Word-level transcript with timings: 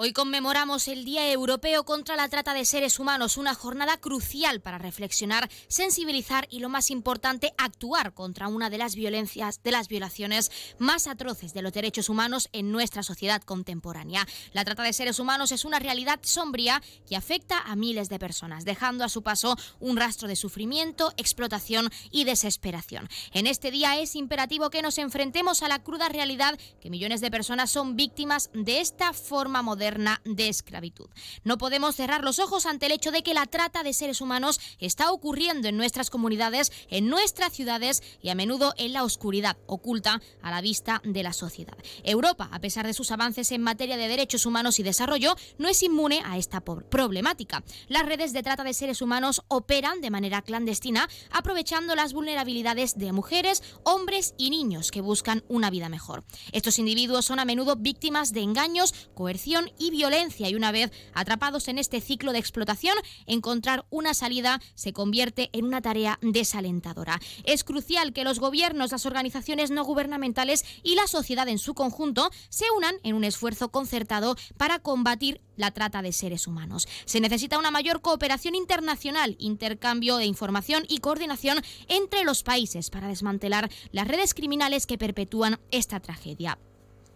Hoy 0.00 0.12
conmemoramos 0.12 0.86
el 0.86 1.04
Día 1.04 1.28
Europeo 1.32 1.84
contra 1.84 2.14
la 2.14 2.28
Trata 2.28 2.54
de 2.54 2.64
Seres 2.64 3.00
Humanos, 3.00 3.36
una 3.36 3.52
jornada 3.56 3.96
crucial 3.96 4.60
para 4.60 4.78
reflexionar, 4.78 5.50
sensibilizar 5.66 6.46
y, 6.50 6.60
lo 6.60 6.68
más 6.68 6.92
importante, 6.92 7.52
actuar 7.58 8.14
contra 8.14 8.46
una 8.46 8.70
de 8.70 8.78
las 8.78 8.94
violencias, 8.94 9.60
de 9.64 9.72
las 9.72 9.88
violaciones 9.88 10.52
más 10.78 11.08
atroces 11.08 11.52
de 11.52 11.62
los 11.62 11.72
derechos 11.72 12.08
humanos 12.08 12.48
en 12.52 12.70
nuestra 12.70 13.02
sociedad 13.02 13.42
contemporánea. 13.42 14.24
La 14.52 14.64
trata 14.64 14.84
de 14.84 14.92
seres 14.92 15.18
humanos 15.18 15.50
es 15.50 15.64
una 15.64 15.80
realidad 15.80 16.20
sombría 16.22 16.80
que 17.08 17.16
afecta 17.16 17.58
a 17.58 17.74
miles 17.74 18.08
de 18.08 18.20
personas, 18.20 18.64
dejando 18.64 19.02
a 19.02 19.08
su 19.08 19.24
paso 19.24 19.56
un 19.80 19.96
rastro 19.96 20.28
de 20.28 20.36
sufrimiento, 20.36 21.12
explotación 21.16 21.90
y 22.12 22.22
desesperación. 22.22 23.08
En 23.32 23.48
este 23.48 23.72
día 23.72 23.98
es 23.98 24.14
imperativo 24.14 24.70
que 24.70 24.80
nos 24.80 24.96
enfrentemos 24.98 25.64
a 25.64 25.68
la 25.68 25.82
cruda 25.82 26.08
realidad 26.08 26.56
que 26.80 26.88
millones 26.88 27.20
de 27.20 27.32
personas 27.32 27.72
son 27.72 27.96
víctimas 27.96 28.48
de 28.54 28.80
esta 28.80 29.12
forma 29.12 29.60
moderna 29.60 29.87
de 30.24 30.48
esclavitud. 30.48 31.08
No 31.44 31.56
podemos 31.56 31.96
cerrar 31.96 32.22
los 32.22 32.38
ojos 32.38 32.66
ante 32.66 32.86
el 32.86 32.92
hecho 32.92 33.10
de 33.10 33.22
que 33.22 33.34
la 33.34 33.46
trata 33.46 33.82
de 33.82 33.94
seres 33.94 34.20
humanos 34.20 34.60
está 34.78 35.12
ocurriendo 35.12 35.68
en 35.68 35.76
nuestras 35.76 36.10
comunidades, 36.10 36.72
en 36.90 37.08
nuestras 37.08 37.52
ciudades 37.52 38.02
y 38.20 38.28
a 38.28 38.34
menudo 38.34 38.74
en 38.76 38.92
la 38.92 39.04
oscuridad 39.04 39.56
oculta 39.66 40.20
a 40.42 40.50
la 40.50 40.60
vista 40.60 41.00
de 41.04 41.22
la 41.22 41.32
sociedad. 41.32 41.76
Europa, 42.04 42.48
a 42.52 42.60
pesar 42.60 42.86
de 42.86 42.92
sus 42.92 43.10
avances 43.10 43.50
en 43.52 43.62
materia 43.62 43.96
de 43.96 44.08
derechos 44.08 44.46
humanos 44.46 44.78
y 44.78 44.82
desarrollo, 44.82 45.36
no 45.58 45.68
es 45.68 45.82
inmune 45.82 46.20
a 46.24 46.36
esta 46.36 46.60
problemática. 46.60 47.62
Las 47.88 48.06
redes 48.06 48.32
de 48.32 48.42
trata 48.42 48.64
de 48.64 48.74
seres 48.74 49.00
humanos 49.00 49.42
operan 49.48 50.00
de 50.00 50.10
manera 50.10 50.42
clandestina, 50.42 51.08
aprovechando 51.30 51.94
las 51.94 52.12
vulnerabilidades 52.12 52.98
de 52.98 53.12
mujeres, 53.12 53.62
hombres 53.84 54.34
y 54.36 54.50
niños 54.50 54.90
que 54.90 55.00
buscan 55.00 55.44
una 55.48 55.70
vida 55.70 55.88
mejor. 55.88 56.24
Estos 56.52 56.78
individuos 56.78 57.24
son 57.24 57.38
a 57.38 57.44
menudo 57.44 57.76
víctimas 57.76 58.32
de 58.32 58.40
engaños, 58.40 58.94
coerción 59.14 59.70
y 59.78 59.90
violencia 59.90 60.48
y 60.48 60.54
una 60.54 60.72
vez 60.72 60.90
atrapados 61.14 61.68
en 61.68 61.78
este 61.78 62.00
ciclo 62.00 62.32
de 62.32 62.38
explotación, 62.38 62.96
encontrar 63.26 63.84
una 63.90 64.14
salida 64.14 64.60
se 64.74 64.92
convierte 64.92 65.50
en 65.52 65.64
una 65.64 65.80
tarea 65.80 66.18
desalentadora. 66.22 67.20
Es 67.44 67.64
crucial 67.64 68.12
que 68.12 68.24
los 68.24 68.38
gobiernos, 68.40 68.92
las 68.92 69.06
organizaciones 69.06 69.70
no 69.70 69.84
gubernamentales 69.84 70.64
y 70.82 70.94
la 70.94 71.06
sociedad 71.06 71.48
en 71.48 71.58
su 71.58 71.74
conjunto 71.74 72.30
se 72.48 72.66
unan 72.76 72.96
en 73.02 73.14
un 73.14 73.24
esfuerzo 73.24 73.70
concertado 73.70 74.36
para 74.56 74.78
combatir 74.78 75.40
la 75.56 75.72
trata 75.72 76.02
de 76.02 76.12
seres 76.12 76.46
humanos. 76.46 76.88
Se 77.04 77.20
necesita 77.20 77.58
una 77.58 77.70
mayor 77.70 78.00
cooperación 78.00 78.54
internacional, 78.54 79.36
intercambio 79.38 80.16
de 80.16 80.24
información 80.24 80.84
y 80.88 80.98
coordinación 80.98 81.62
entre 81.88 82.24
los 82.24 82.42
países 82.42 82.90
para 82.90 83.08
desmantelar 83.08 83.70
las 83.92 84.08
redes 84.08 84.34
criminales 84.34 84.86
que 84.86 84.98
perpetúan 84.98 85.58
esta 85.70 86.00
tragedia. 86.00 86.58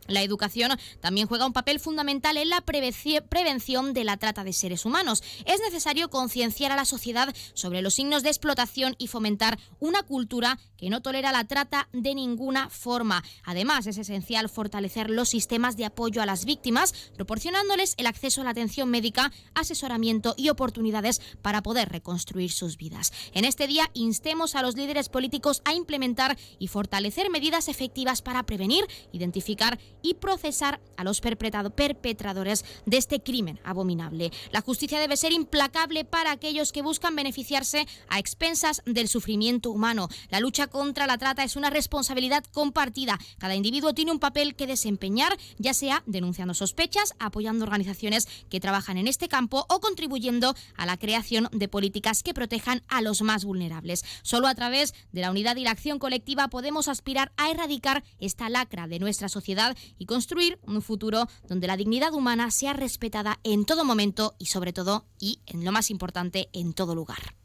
La 0.08 0.22
educación 0.22 0.72
también 1.00 1.28
juega 1.28 1.46
un 1.46 1.52
papel 1.52 1.80
fundamental 1.80 2.36
en 2.36 2.48
la 2.48 2.60
prevención 2.60 3.92
de 3.92 4.04
la 4.04 4.16
trata 4.16 4.44
de 4.44 4.52
seres 4.52 4.84
humanos. 4.84 5.22
Es 5.46 5.60
necesario 5.60 6.10
concienciar 6.10 6.72
a 6.72 6.76
la 6.76 6.84
sociedad 6.84 7.34
sobre 7.54 7.82
los 7.82 7.94
signos 7.94 8.22
de 8.22 8.28
explotación 8.28 8.96
y 8.98 9.06
fomentar 9.06 9.58
una 9.78 10.02
cultura 10.02 10.58
que 10.76 10.90
no 10.90 11.00
tolera 11.00 11.30
la 11.30 11.44
trata 11.44 11.88
de 11.92 12.14
ninguna 12.14 12.68
forma. 12.68 13.22
Además, 13.44 13.86
es 13.86 13.98
esencial 13.98 14.48
fortalecer 14.48 15.10
los 15.10 15.28
sistemas 15.28 15.76
de 15.76 15.84
apoyo 15.84 16.20
a 16.20 16.26
las 16.26 16.44
víctimas, 16.44 16.92
proporcionándoles 17.14 17.94
el 17.98 18.06
acceso 18.06 18.40
a 18.40 18.44
la 18.44 18.50
atención 18.50 18.90
médica, 18.90 19.32
asesoramiento 19.54 20.34
y 20.36 20.48
oportunidades 20.48 21.20
para 21.40 21.62
poder 21.62 21.88
reconstruir 21.90 22.50
sus 22.50 22.76
vidas. 22.76 23.12
En 23.32 23.44
este 23.44 23.68
día 23.68 23.90
instemos 23.94 24.56
a 24.56 24.62
los 24.62 24.74
líderes 24.74 25.08
políticos 25.08 25.62
a 25.64 25.74
implementar 25.74 26.36
y 26.58 26.66
fortalecer 26.66 27.30
medidas 27.30 27.68
efectivas 27.68 28.22
para 28.22 28.42
prevenir, 28.42 28.84
identificar 29.12 29.78
y 30.02 30.14
procesar 30.14 30.80
a 30.96 31.04
los 31.04 31.20
perpetradores 31.20 32.64
de 32.86 32.96
este 32.96 33.20
crimen 33.20 33.60
abominable. 33.64 34.30
La 34.50 34.60
justicia 34.60 35.00
debe 35.00 35.16
ser 35.16 35.32
implacable 35.32 36.04
para 36.04 36.32
aquellos 36.32 36.72
que 36.72 36.82
buscan 36.82 37.16
beneficiarse 37.16 37.86
a 38.08 38.18
expensas 38.18 38.82
del 38.86 39.08
sufrimiento 39.08 39.70
humano. 39.70 40.08
La 40.30 40.40
lucha 40.40 40.66
contra 40.66 41.06
la 41.06 41.18
trata 41.18 41.44
es 41.44 41.56
una 41.56 41.70
responsabilidad 41.70 42.44
compartida. 42.52 43.18
Cada 43.38 43.54
individuo 43.54 43.94
tiene 43.94 44.12
un 44.12 44.18
papel 44.18 44.54
que 44.54 44.66
desempeñar, 44.66 45.36
ya 45.58 45.74
sea 45.74 46.02
denunciando 46.06 46.54
sospechas, 46.54 47.14
apoyando 47.18 47.64
organizaciones 47.64 48.28
que 48.48 48.60
trabajan 48.60 48.98
en 48.98 49.08
este 49.08 49.28
campo 49.28 49.66
o 49.68 49.80
contribuyendo 49.80 50.54
a 50.76 50.86
la 50.86 50.96
creación 50.96 51.48
de 51.52 51.68
políticas 51.68 52.22
que 52.22 52.34
protejan 52.34 52.82
a 52.88 53.02
los 53.02 53.22
más 53.22 53.44
vulnerables. 53.44 54.04
Solo 54.22 54.48
a 54.48 54.54
través 54.54 54.94
de 55.12 55.20
la 55.20 55.30
unidad 55.30 55.56
y 55.56 55.64
la 55.64 55.70
acción 55.70 55.98
colectiva 55.98 56.48
podemos 56.48 56.88
aspirar 56.88 57.32
a 57.36 57.50
erradicar 57.50 58.04
esta 58.18 58.48
lacra 58.48 58.86
de 58.86 58.98
nuestra 58.98 59.28
sociedad 59.28 59.76
y 59.98 60.06
construir 60.06 60.58
un 60.62 60.82
futuro 60.82 61.28
donde 61.48 61.66
la 61.66 61.76
dignidad 61.76 62.14
humana 62.14 62.50
sea 62.50 62.72
respetada 62.72 63.38
en 63.44 63.64
todo 63.64 63.84
momento 63.84 64.34
y 64.38 64.46
sobre 64.46 64.72
todo, 64.72 65.06
y 65.18 65.40
en 65.46 65.64
lo 65.64 65.72
más 65.72 65.90
importante, 65.90 66.48
en 66.52 66.72
todo 66.72 66.94
lugar. 66.94 67.41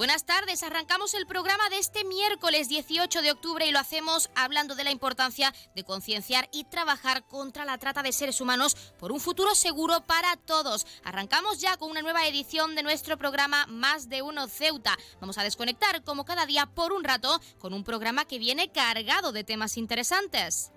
Buenas 0.00 0.24
tardes. 0.24 0.62
Arrancamos 0.62 1.12
el 1.12 1.26
programa 1.26 1.68
de 1.68 1.76
este 1.76 2.04
miércoles 2.04 2.70
18 2.70 3.20
de 3.20 3.32
octubre 3.32 3.66
y 3.66 3.70
lo 3.70 3.78
hacemos 3.78 4.30
hablando 4.34 4.74
de 4.74 4.82
la 4.82 4.90
importancia 4.90 5.52
de 5.76 5.84
concienciar 5.84 6.48
y 6.52 6.64
trabajar 6.64 7.22
contra 7.24 7.66
la 7.66 7.76
trata 7.76 8.02
de 8.02 8.10
seres 8.10 8.40
humanos 8.40 8.74
por 8.98 9.12
un 9.12 9.20
futuro 9.20 9.54
seguro 9.54 10.00
para 10.06 10.36
todos. 10.36 10.86
Arrancamos 11.04 11.60
ya 11.60 11.76
con 11.76 11.90
una 11.90 12.00
nueva 12.00 12.26
edición 12.26 12.74
de 12.74 12.82
nuestro 12.82 13.18
programa 13.18 13.66
Más 13.66 14.08
de 14.08 14.22
Uno 14.22 14.48
Ceuta. 14.48 14.96
Vamos 15.20 15.36
a 15.36 15.42
desconectar 15.42 16.02
como 16.02 16.24
cada 16.24 16.46
día 16.46 16.64
por 16.64 16.94
un 16.94 17.04
rato 17.04 17.38
con 17.58 17.74
un 17.74 17.84
programa 17.84 18.24
que 18.24 18.38
viene 18.38 18.72
cargado 18.72 19.32
de 19.32 19.44
temas 19.44 19.76
interesantes. 19.76 20.72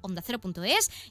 onda 0.00 0.22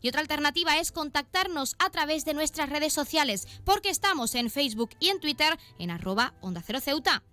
Y 0.02 0.10
otra 0.10 0.22
alternativa 0.22 0.78
es 0.78 0.92
contactarnos 0.92 1.76
a 1.80 1.90
través 1.90 2.26
de 2.26 2.34
nuestras 2.34 2.70
redes 2.70 2.94
sociales, 2.94 3.48
porque 3.64 3.90
estamos 3.90 4.36
en 4.36 4.50
Facebook 4.50 4.92
y 5.00 5.10
en 5.10 5.20
Twitter 5.20 5.58
en 5.78 5.92
arroba 5.92 6.34
onda 6.42 6.62
cero 6.66 6.80
ceuta. 6.82 7.24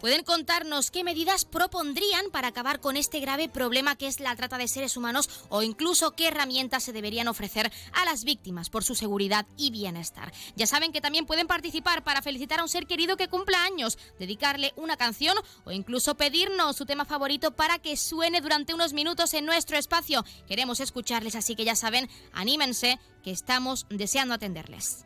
Pueden 0.00 0.24
contarnos 0.24 0.90
qué 0.90 1.04
medidas 1.04 1.44
propondrían 1.44 2.30
para 2.30 2.48
acabar 2.48 2.80
con 2.80 2.96
este 2.96 3.20
grave 3.20 3.50
problema 3.50 3.96
que 3.96 4.06
es 4.06 4.18
la 4.18 4.34
trata 4.34 4.56
de 4.56 4.66
seres 4.66 4.96
humanos 4.96 5.28
o 5.50 5.62
incluso 5.62 6.12
qué 6.12 6.28
herramientas 6.28 6.84
se 6.84 6.92
deberían 6.92 7.28
ofrecer 7.28 7.70
a 7.92 8.06
las 8.06 8.24
víctimas 8.24 8.70
por 8.70 8.82
su 8.82 8.94
seguridad 8.94 9.46
y 9.58 9.70
bienestar. 9.70 10.32
Ya 10.56 10.66
saben 10.66 10.92
que 10.92 11.02
también 11.02 11.26
pueden 11.26 11.46
participar 11.46 12.02
para 12.02 12.22
felicitar 12.22 12.60
a 12.60 12.62
un 12.62 12.70
ser 12.70 12.86
querido 12.86 13.18
que 13.18 13.28
cumpla 13.28 13.62
años, 13.62 13.98
dedicarle 14.18 14.72
una 14.76 14.96
canción 14.96 15.36
o 15.64 15.72
incluso 15.72 16.14
pedirnos 16.14 16.76
su 16.76 16.86
tema 16.86 17.04
favorito 17.04 17.50
para 17.50 17.78
que 17.78 17.98
suene 17.98 18.40
durante 18.40 18.72
unos 18.72 18.94
minutos 18.94 19.34
en 19.34 19.44
nuestro 19.44 19.76
espacio. 19.76 20.24
Queremos 20.48 20.80
escucharles, 20.80 21.34
así 21.34 21.54
que 21.56 21.66
ya 21.66 21.76
saben, 21.76 22.08
anímense 22.32 22.98
que 23.22 23.32
estamos 23.32 23.86
deseando 23.90 24.34
atenderles. 24.34 25.04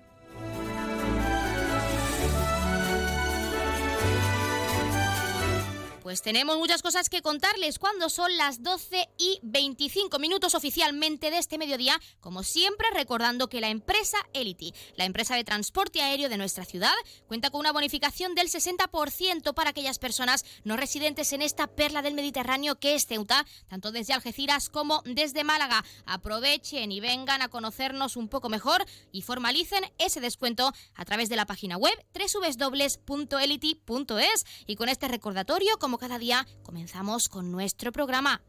Pues 6.04 6.20
tenemos 6.20 6.58
muchas 6.58 6.82
cosas 6.82 7.08
que 7.08 7.22
contarles 7.22 7.78
cuando 7.78 8.10
son 8.10 8.36
las 8.36 8.62
12 8.62 9.08
y 9.16 9.40
25 9.42 10.18
minutos 10.18 10.54
oficialmente 10.54 11.30
de 11.30 11.38
este 11.38 11.56
mediodía, 11.56 11.98
como 12.20 12.42
siempre 12.42 12.88
recordando 12.92 13.48
que 13.48 13.62
la 13.62 13.70
empresa 13.70 14.18
Elity, 14.34 14.74
la 14.96 15.06
empresa 15.06 15.34
de 15.34 15.44
transporte 15.44 16.02
aéreo 16.02 16.28
de 16.28 16.36
nuestra 16.36 16.66
ciudad, 16.66 16.92
cuenta 17.26 17.48
con 17.48 17.60
una 17.60 17.72
bonificación 17.72 18.34
del 18.34 18.50
60% 18.50 19.54
para 19.54 19.70
aquellas 19.70 19.98
personas 19.98 20.44
no 20.62 20.76
residentes 20.76 21.32
en 21.32 21.40
esta 21.40 21.68
perla 21.68 22.02
del 22.02 22.12
Mediterráneo 22.12 22.78
que 22.78 22.96
es 22.96 23.06
Ceuta, 23.06 23.46
tanto 23.68 23.90
desde 23.90 24.12
Algeciras 24.12 24.68
como 24.68 25.00
desde 25.06 25.42
Málaga. 25.42 25.86
Aprovechen 26.04 26.92
y 26.92 27.00
vengan 27.00 27.40
a 27.40 27.48
conocernos 27.48 28.18
un 28.18 28.28
poco 28.28 28.50
mejor 28.50 28.84
y 29.10 29.22
formalicen 29.22 29.90
ese 29.96 30.20
descuento 30.20 30.70
a 30.96 31.04
través 31.06 31.30
de 31.30 31.36
la 31.36 31.46
página 31.46 31.78
web 31.78 31.94
www.elity.es 33.08 33.64
y 34.66 34.76
con 34.76 34.90
este 34.90 35.08
recordatorio 35.08 35.78
como 35.78 35.93
cada 35.98 36.18
día, 36.18 36.46
comenzamos 36.62 37.28
con 37.28 37.50
nuestro 37.50 37.92
programa. 37.92 38.42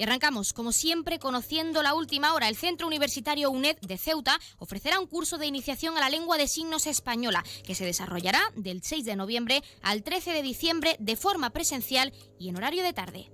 Y 0.00 0.02
arrancamos, 0.02 0.54
como 0.54 0.72
siempre, 0.72 1.18
conociendo 1.18 1.82
la 1.82 1.92
última 1.92 2.32
hora. 2.32 2.48
El 2.48 2.56
Centro 2.56 2.86
Universitario 2.86 3.50
UNED 3.50 3.76
de 3.82 3.98
Ceuta 3.98 4.40
ofrecerá 4.58 4.98
un 4.98 5.06
curso 5.06 5.36
de 5.36 5.44
iniciación 5.44 5.94
a 5.98 6.00
la 6.00 6.08
lengua 6.08 6.38
de 6.38 6.48
signos 6.48 6.86
española 6.86 7.44
que 7.66 7.74
se 7.74 7.84
desarrollará 7.84 8.40
del 8.56 8.82
6 8.82 9.04
de 9.04 9.16
noviembre 9.16 9.62
al 9.82 10.02
13 10.02 10.32
de 10.32 10.40
diciembre 10.40 10.96
de 11.00 11.16
forma 11.16 11.50
presencial 11.50 12.14
y 12.38 12.48
en 12.48 12.56
horario 12.56 12.82
de 12.82 12.94
tarde. 12.94 13.30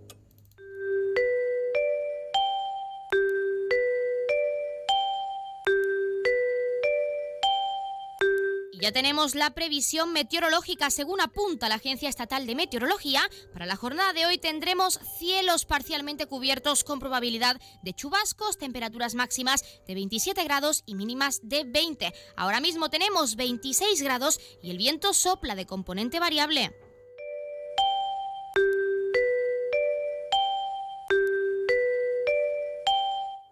Ya 8.80 8.92
tenemos 8.92 9.34
la 9.34 9.50
previsión 9.50 10.12
meteorológica. 10.12 10.90
Según 10.90 11.20
apunta 11.20 11.68
la 11.68 11.76
Agencia 11.76 12.08
Estatal 12.08 12.46
de 12.46 12.54
Meteorología, 12.54 13.22
para 13.52 13.66
la 13.66 13.76
jornada 13.76 14.12
de 14.12 14.26
hoy 14.26 14.38
tendremos 14.38 15.00
cielos 15.18 15.64
parcialmente 15.64 16.26
cubiertos 16.26 16.84
con 16.84 16.98
probabilidad 16.98 17.60
de 17.82 17.92
chubascos, 17.92 18.58
temperaturas 18.58 19.14
máximas 19.14 19.64
de 19.86 19.94
27 19.94 20.42
grados 20.44 20.82
y 20.86 20.94
mínimas 20.94 21.40
de 21.42 21.64
20. 21.64 22.12
Ahora 22.36 22.60
mismo 22.60 22.90
tenemos 22.90 23.36
26 23.36 24.02
grados 24.02 24.40
y 24.62 24.70
el 24.70 24.78
viento 24.78 25.12
sopla 25.14 25.54
de 25.54 25.66
componente 25.66 26.20
variable. 26.20 26.74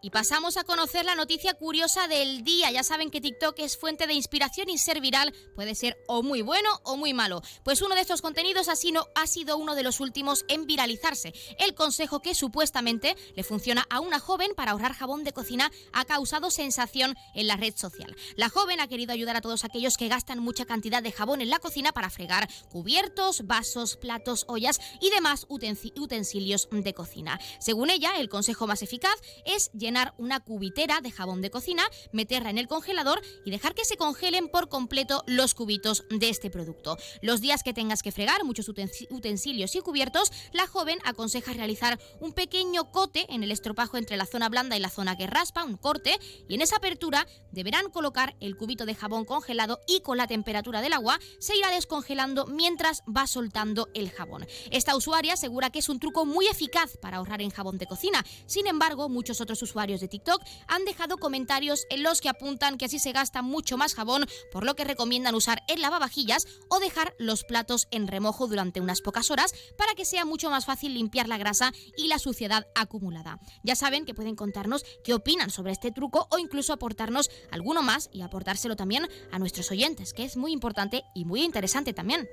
Y 0.05 0.11
pasamos 0.11 0.59
a 0.59 0.65
conocer 0.65 1.07
la 1.07 1.15
noticia 1.15 1.55
curiosa 1.55 2.09
del 2.09 2.45
día. 2.45 2.71
Ya 2.71 2.83
saben 2.83 3.11
que 3.11 3.23
TikTok 3.23 3.59
es 3.61 3.79
fuente 3.79 4.07
de 4.07 4.13
inspiración 4.13 4.69
y 4.69 4.77
ser 4.77 5.01
viral 5.01 5.33
puede 5.55 5.75
ser 5.75 5.97
o 6.09 6.23
muy 6.23 6.43
bueno 6.43 6.69
o 6.83 6.99
muy 6.99 7.15
malo. 7.15 7.41
Pues 7.63 7.81
uno 7.81 7.95
de 7.95 8.03
estos 8.03 8.21
contenidos 8.21 8.69
ha 8.69 8.77
sido, 8.77 9.09
ha 9.15 9.27
sido 9.27 9.57
uno 9.57 9.75
de 9.75 9.83
los 9.83 10.01
últimos 10.01 10.45
en 10.49 10.67
viralizarse. 10.67 11.33
El 11.59 11.75
consejo 11.75 12.21
que 12.21 12.35
supuestamente 12.35 13.17
le 13.35 13.45
funciona 13.45 13.87
a 13.89 14.01
una 14.01 14.21
joven 14.21 14.51
para 14.55 14.73
ahorrar 14.73 14.93
jabón 14.93 15.25
de 15.25 15.33
cocina 15.33 15.73
ha 15.95 16.05
causado 16.05 16.51
sensación 16.51 17.17
en 17.33 17.47
la 17.47 17.57
red 17.57 17.75
social. 17.75 18.15
La 18.37 18.51
joven 18.51 18.81
ha 18.81 18.89
querido 18.89 19.15
ayudar 19.15 19.37
a 19.37 19.41
todos 19.41 19.65
aquellos 19.65 19.97
que 19.97 20.09
gastan 20.09 20.39
mucha 20.39 20.67
cantidad 20.67 21.03
de 21.03 21.13
jabón 21.13 21.41
en 21.41 21.49
la 21.49 21.61
cocina 21.61 21.93
para 21.93 22.11
fregar 22.11 22.51
cubiertos, 22.71 23.47
vasos, 23.47 23.97
platos, 23.97 24.45
ollas 24.49 24.81
y 25.01 25.09
demás 25.09 25.47
utensilios 25.49 26.69
de 26.71 26.93
cocina. 26.93 27.41
Según 27.59 27.89
ella, 27.89 28.19
el 28.19 28.29
consejo 28.29 28.67
más 28.67 28.83
eficaz 28.83 29.17
es 29.47 29.71
llenar 29.73 29.94
una 30.19 30.41
cubitera 30.41 31.01
de 31.01 31.11
jabón 31.11 31.41
de 31.41 31.51
cocina, 31.51 31.85
meterla 32.13 32.51
en 32.51 32.59
el 32.59 32.69
congelador 32.69 33.21
y 33.45 33.51
dejar 33.51 33.75
que 33.75 33.85
se 33.85 33.97
congelen 33.97 34.49
por 34.49 34.69
completo 34.69 35.23
los 35.27 35.55
cubitos 35.55 36.05
de 36.11 36.29
este 36.29 36.51
producto. 36.51 36.97
Los 37.23 37.41
días 37.41 37.63
que 37.63 37.73
tengas 37.73 38.03
que 38.03 38.13
fregar 38.13 38.45
muchos 38.45 38.69
utensilios 38.69 39.75
y 39.75 39.81
cubiertos, 39.81 40.33
la 40.53 40.67
joven 40.67 40.99
aconseja 41.05 41.53
realizar 41.53 41.99
un 42.21 42.33
pequeño 42.33 42.91
cote 42.91 43.27
en 43.33 43.43
el 43.43 43.53
estropajo 43.53 43.97
entre 43.97 44.17
la 44.17 44.27
zona 44.27 44.49
blanda 44.49 44.77
y 44.77 44.81
la 44.81 44.91
zona 44.91 45.17
que 45.17 45.27
raspa, 45.27 45.65
un 45.65 45.77
corte, 45.77 46.19
y 46.49 46.55
en 46.55 46.63
esa 46.63 46.77
apertura 46.77 47.27
deberán 47.53 47.91
colocar 47.91 48.35
el 48.41 48.57
cubito 48.57 48.87
de 48.87 48.95
jabón 48.95 49.25
congelado 49.25 49.81
y 49.87 50.01
con 50.01 50.19
la 50.19 50.27
temperatura 50.27 50.81
del 50.81 50.93
agua 50.93 51.19
se 51.39 51.57
irá 51.57 51.71
descongelando 51.71 52.47
mientras 52.47 53.03
va 53.03 53.27
soltando 53.27 53.89
el 53.95 54.11
jabón. 54.11 54.47
Esta 54.71 54.97
usuaria 54.97 55.35
asegura 55.35 55.71
que 55.71 55.79
es 55.79 55.89
un 55.89 56.01
truco 56.01 56.25
muy 56.25 56.47
eficaz 56.47 56.97
para 56.97 57.19
ahorrar 57.19 57.43
en 57.43 57.51
jabón 57.51 57.79
de 57.79 57.87
cocina. 57.87 58.25
Sin 58.47 58.67
embargo, 58.67 59.09
muchos 59.09 59.41
otros 59.41 59.63
usuarios 59.63 59.84
de 59.85 60.09
TikTok 60.09 60.43
han 60.67 60.85
dejado 60.85 61.19
comentarios 61.19 61.87
en 61.91 62.03
los 62.03 62.21
que 62.21 62.31
apuntan 62.31 62.79
que 62.79 62.87
así 62.87 62.99
se 62.99 63.13
gasta 63.13 63.43
mucho 63.43 63.77
más 63.77 63.95
jabón, 63.95 64.27
por 64.51 64.65
lo 64.65 64.75
que 64.75 64.85
recomiendan 64.85 65.35
usar 65.35 65.63
el 65.69 65.83
lavavajillas 65.83 66.47
o 66.71 66.81
dejar 66.81 67.15
los 67.19 67.45
platos 67.45 67.87
en 67.91 68.09
remojo 68.09 68.47
durante 68.47 68.81
unas 68.81 69.03
pocas 69.03 69.31
horas 69.31 69.53
para 69.77 69.95
que 69.95 70.07
sea 70.07 70.25
mucho 70.25 70.51
más 70.51 70.65
fácil 70.65 70.95
limpiar 70.95 71.29
la 71.29 71.39
grasa 71.39 71.73
y 71.97 72.09
la 72.09 72.19
suciedad 72.19 72.67
acumulada. 72.75 73.39
Ya 73.63 73.77
saben 73.77 74.07
que 74.07 74.15
pueden 74.15 74.37
contarnos 74.37 74.85
qué 75.05 75.13
opinan 75.13 75.51
sobre 75.51 75.73
este 75.73 75.91
truco 75.91 76.27
o 76.31 76.39
incluso 76.39 76.73
aportarnos 76.73 77.31
alguno 77.51 77.83
más 77.83 78.09
y 78.11 78.23
aportárselo 78.23 78.77
también 78.77 79.07
a 79.31 79.39
nuestros 79.39 79.71
oyentes, 79.71 80.15
que 80.15 80.25
es 80.25 80.37
muy 80.37 80.53
importante 80.53 81.05
y 81.15 81.27
muy 81.27 81.43
interesante 81.43 81.93
también. 81.93 82.27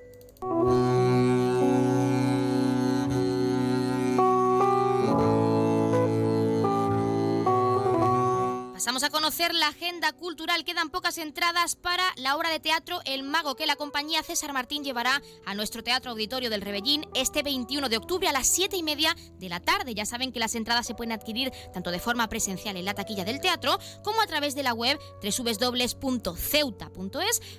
Pasamos 8.81 9.03
a 9.03 9.11
conocer 9.11 9.53
la 9.53 9.67
agenda 9.67 10.11
cultural. 10.11 10.65
Quedan 10.65 10.89
pocas 10.89 11.19
entradas 11.19 11.75
para 11.75 12.01
la 12.15 12.35
obra 12.35 12.49
de 12.49 12.59
teatro 12.59 12.99
El 13.05 13.21
Mago 13.21 13.53
que 13.53 13.67
la 13.67 13.75
compañía 13.75 14.23
César 14.23 14.53
Martín 14.53 14.83
llevará 14.83 15.21
a 15.45 15.53
nuestro 15.53 15.83
Teatro 15.83 16.09
Auditorio 16.09 16.49
del 16.49 16.63
Rebellín 16.63 17.05
este 17.13 17.43
21 17.43 17.89
de 17.89 17.97
octubre 17.97 18.27
a 18.27 18.31
las 18.31 18.47
7 18.47 18.75
y 18.75 18.81
media 18.81 19.15
de 19.37 19.49
la 19.49 19.59
tarde. 19.59 19.93
Ya 19.93 20.07
saben 20.07 20.31
que 20.31 20.39
las 20.39 20.55
entradas 20.55 20.87
se 20.87 20.95
pueden 20.95 21.11
adquirir 21.11 21.51
tanto 21.71 21.91
de 21.91 21.99
forma 21.99 22.27
presencial 22.27 22.75
en 22.75 22.85
la 22.85 22.95
taquilla 22.95 23.23
del 23.23 23.39
teatro 23.39 23.77
como 24.03 24.19
a 24.19 24.25
través 24.25 24.55
de 24.55 24.63
la 24.63 24.73
web 24.73 24.99
www.ceuta.es 25.21 26.41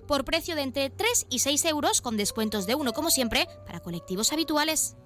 por 0.09 0.25
precio 0.25 0.57
de 0.57 0.63
entre 0.63 0.91
3 0.91 1.27
y 1.31 1.39
6 1.39 1.65
euros 1.67 2.01
con 2.01 2.17
descuentos 2.17 2.67
de 2.67 2.75
uno 2.75 2.93
como 2.93 3.11
siempre 3.11 3.47
para 3.65 3.79
colectivos 3.79 4.33
habituales. 4.33 4.97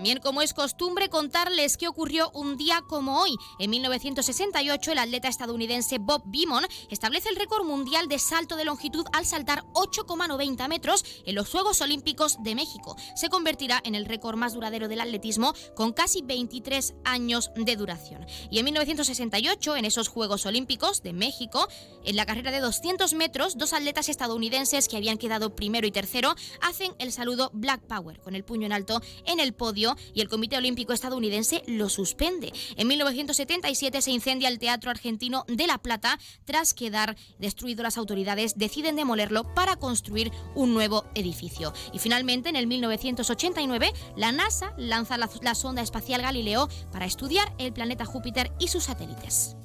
También, 0.00 0.20
como 0.20 0.40
es 0.40 0.54
costumbre, 0.54 1.10
contarles 1.10 1.76
qué 1.76 1.86
ocurrió 1.86 2.30
un 2.30 2.56
día 2.56 2.82
como 2.88 3.20
hoy. 3.20 3.36
En 3.58 3.68
1968, 3.68 4.92
el 4.92 4.98
atleta 4.98 5.28
estadounidense 5.28 5.98
Bob 5.98 6.22
Beamon 6.24 6.64
establece 6.88 7.28
el 7.28 7.36
récord 7.36 7.66
mundial 7.66 8.08
de 8.08 8.18
salto 8.18 8.56
de 8.56 8.64
longitud 8.64 9.04
al 9.12 9.26
saltar 9.26 9.62
8,90 9.74 10.68
metros 10.68 11.04
en 11.26 11.34
los 11.34 11.50
Juegos 11.50 11.82
Olímpicos 11.82 12.42
de 12.42 12.54
México. 12.54 12.96
Se 13.14 13.28
convertirá 13.28 13.82
en 13.84 13.94
el 13.94 14.06
récord 14.06 14.38
más 14.38 14.54
duradero 14.54 14.88
del 14.88 15.02
atletismo 15.02 15.52
con 15.76 15.92
casi 15.92 16.22
23 16.22 16.94
años 17.04 17.50
de 17.54 17.76
duración. 17.76 18.24
Y 18.50 18.58
en 18.58 18.64
1968, 18.64 19.76
en 19.76 19.84
esos 19.84 20.08
Juegos 20.08 20.46
Olímpicos 20.46 21.02
de 21.02 21.12
México, 21.12 21.68
en 22.06 22.16
la 22.16 22.24
carrera 22.24 22.52
de 22.52 22.60
200 22.60 23.12
metros, 23.12 23.58
dos 23.58 23.74
atletas 23.74 24.08
estadounidenses 24.08 24.88
que 24.88 24.96
habían 24.96 25.18
quedado 25.18 25.54
primero 25.54 25.86
y 25.86 25.90
tercero 25.90 26.34
hacen 26.62 26.94
el 26.98 27.12
saludo 27.12 27.50
Black 27.52 27.82
Power 27.82 28.18
con 28.20 28.34
el 28.34 28.44
puño 28.44 28.64
en 28.64 28.72
alto 28.72 29.02
en 29.26 29.40
el 29.40 29.52
podio 29.52 29.89
y 30.14 30.20
el 30.20 30.28
Comité 30.28 30.56
Olímpico 30.56 30.92
estadounidense 30.92 31.62
lo 31.66 31.88
suspende. 31.88 32.52
En 32.76 32.88
1977 32.88 34.02
se 34.02 34.10
incendia 34.10 34.48
el 34.48 34.58
Teatro 34.58 34.90
Argentino 34.90 35.44
de 35.48 35.66
La 35.66 35.78
Plata 35.78 36.18
tras 36.44 36.74
quedar 36.74 37.16
destruido. 37.38 37.82
Las 37.82 37.98
autoridades 37.98 38.54
deciden 38.56 38.96
demolerlo 38.96 39.54
para 39.54 39.76
construir 39.76 40.32
un 40.54 40.74
nuevo 40.74 41.04
edificio. 41.14 41.72
Y 41.92 41.98
finalmente, 41.98 42.48
en 42.48 42.56
el 42.56 42.66
1989, 42.66 43.92
la 44.16 44.32
NASA 44.32 44.74
lanza 44.76 45.18
la, 45.18 45.28
la 45.42 45.54
sonda 45.54 45.82
espacial 45.82 46.22
Galileo 46.22 46.68
para 46.92 47.06
estudiar 47.06 47.52
el 47.58 47.72
planeta 47.72 48.04
Júpiter 48.04 48.52
y 48.58 48.68
sus 48.68 48.84
satélites. 48.84 49.56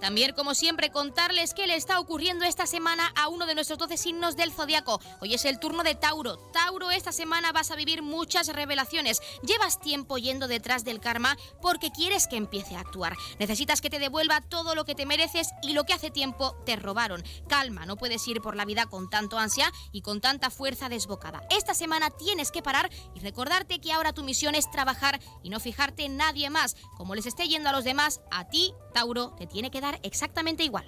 También, 0.00 0.32
como 0.32 0.54
siempre, 0.54 0.90
contarles 0.90 1.52
qué 1.52 1.66
le 1.66 1.76
está 1.76 2.00
ocurriendo 2.00 2.44
esta 2.44 2.66
semana 2.66 3.12
a 3.16 3.28
uno 3.28 3.46
de 3.46 3.54
nuestros 3.54 3.78
12 3.78 3.98
signos 3.98 4.36
del 4.36 4.52
zodiaco. 4.52 5.00
Hoy 5.20 5.34
es 5.34 5.44
el 5.44 5.58
turno 5.58 5.82
de 5.82 5.94
Tauro. 5.94 6.38
Tauro, 6.52 6.90
esta 6.90 7.12
semana 7.12 7.52
vas 7.52 7.70
a 7.70 7.76
vivir 7.76 8.02
muchas 8.02 8.48
revelaciones. 8.48 9.20
Llevas 9.42 9.78
tiempo 9.78 10.16
yendo 10.16 10.48
detrás 10.48 10.84
del 10.84 11.00
karma 11.00 11.36
porque 11.60 11.90
quieres 11.90 12.26
que 12.26 12.36
empiece 12.36 12.76
a 12.76 12.80
actuar. 12.80 13.14
Necesitas 13.38 13.80
que 13.82 13.90
te 13.90 13.98
devuelva 13.98 14.40
todo 14.40 14.74
lo 14.74 14.84
que 14.84 14.94
te 14.94 15.04
mereces 15.04 15.48
y 15.62 15.74
lo 15.74 15.84
que 15.84 15.92
hace 15.92 16.10
tiempo 16.10 16.56
te 16.64 16.76
robaron. 16.76 17.22
Calma, 17.46 17.84
no 17.84 17.96
puedes 17.96 18.26
ir 18.26 18.40
por 18.40 18.56
la 18.56 18.64
vida 18.64 18.86
con 18.86 19.10
tanto 19.10 19.38
ansia 19.38 19.70
y 19.92 20.00
con 20.00 20.22
tanta 20.22 20.50
fuerza 20.50 20.88
desbocada. 20.88 21.42
Esta 21.50 21.74
semana 21.74 22.10
tienes 22.10 22.50
que 22.50 22.62
parar 22.62 22.90
y 23.14 23.20
recordarte 23.20 23.80
que 23.80 23.92
ahora 23.92 24.14
tu 24.14 24.22
misión 24.22 24.54
es 24.54 24.70
trabajar 24.70 25.20
y 25.42 25.50
no 25.50 25.60
fijarte 25.60 26.04
en 26.04 26.16
nadie 26.16 26.48
más. 26.48 26.76
Como 26.96 27.14
les 27.14 27.26
esté 27.26 27.48
yendo 27.48 27.68
a 27.68 27.72
los 27.72 27.84
demás, 27.84 28.20
a 28.30 28.48
ti, 28.48 28.72
Tauro, 28.94 29.34
te 29.36 29.46
tiene 29.46 29.70
que 29.70 29.80
dar 29.80 29.89
exactamente 30.02 30.64
igual. 30.64 30.86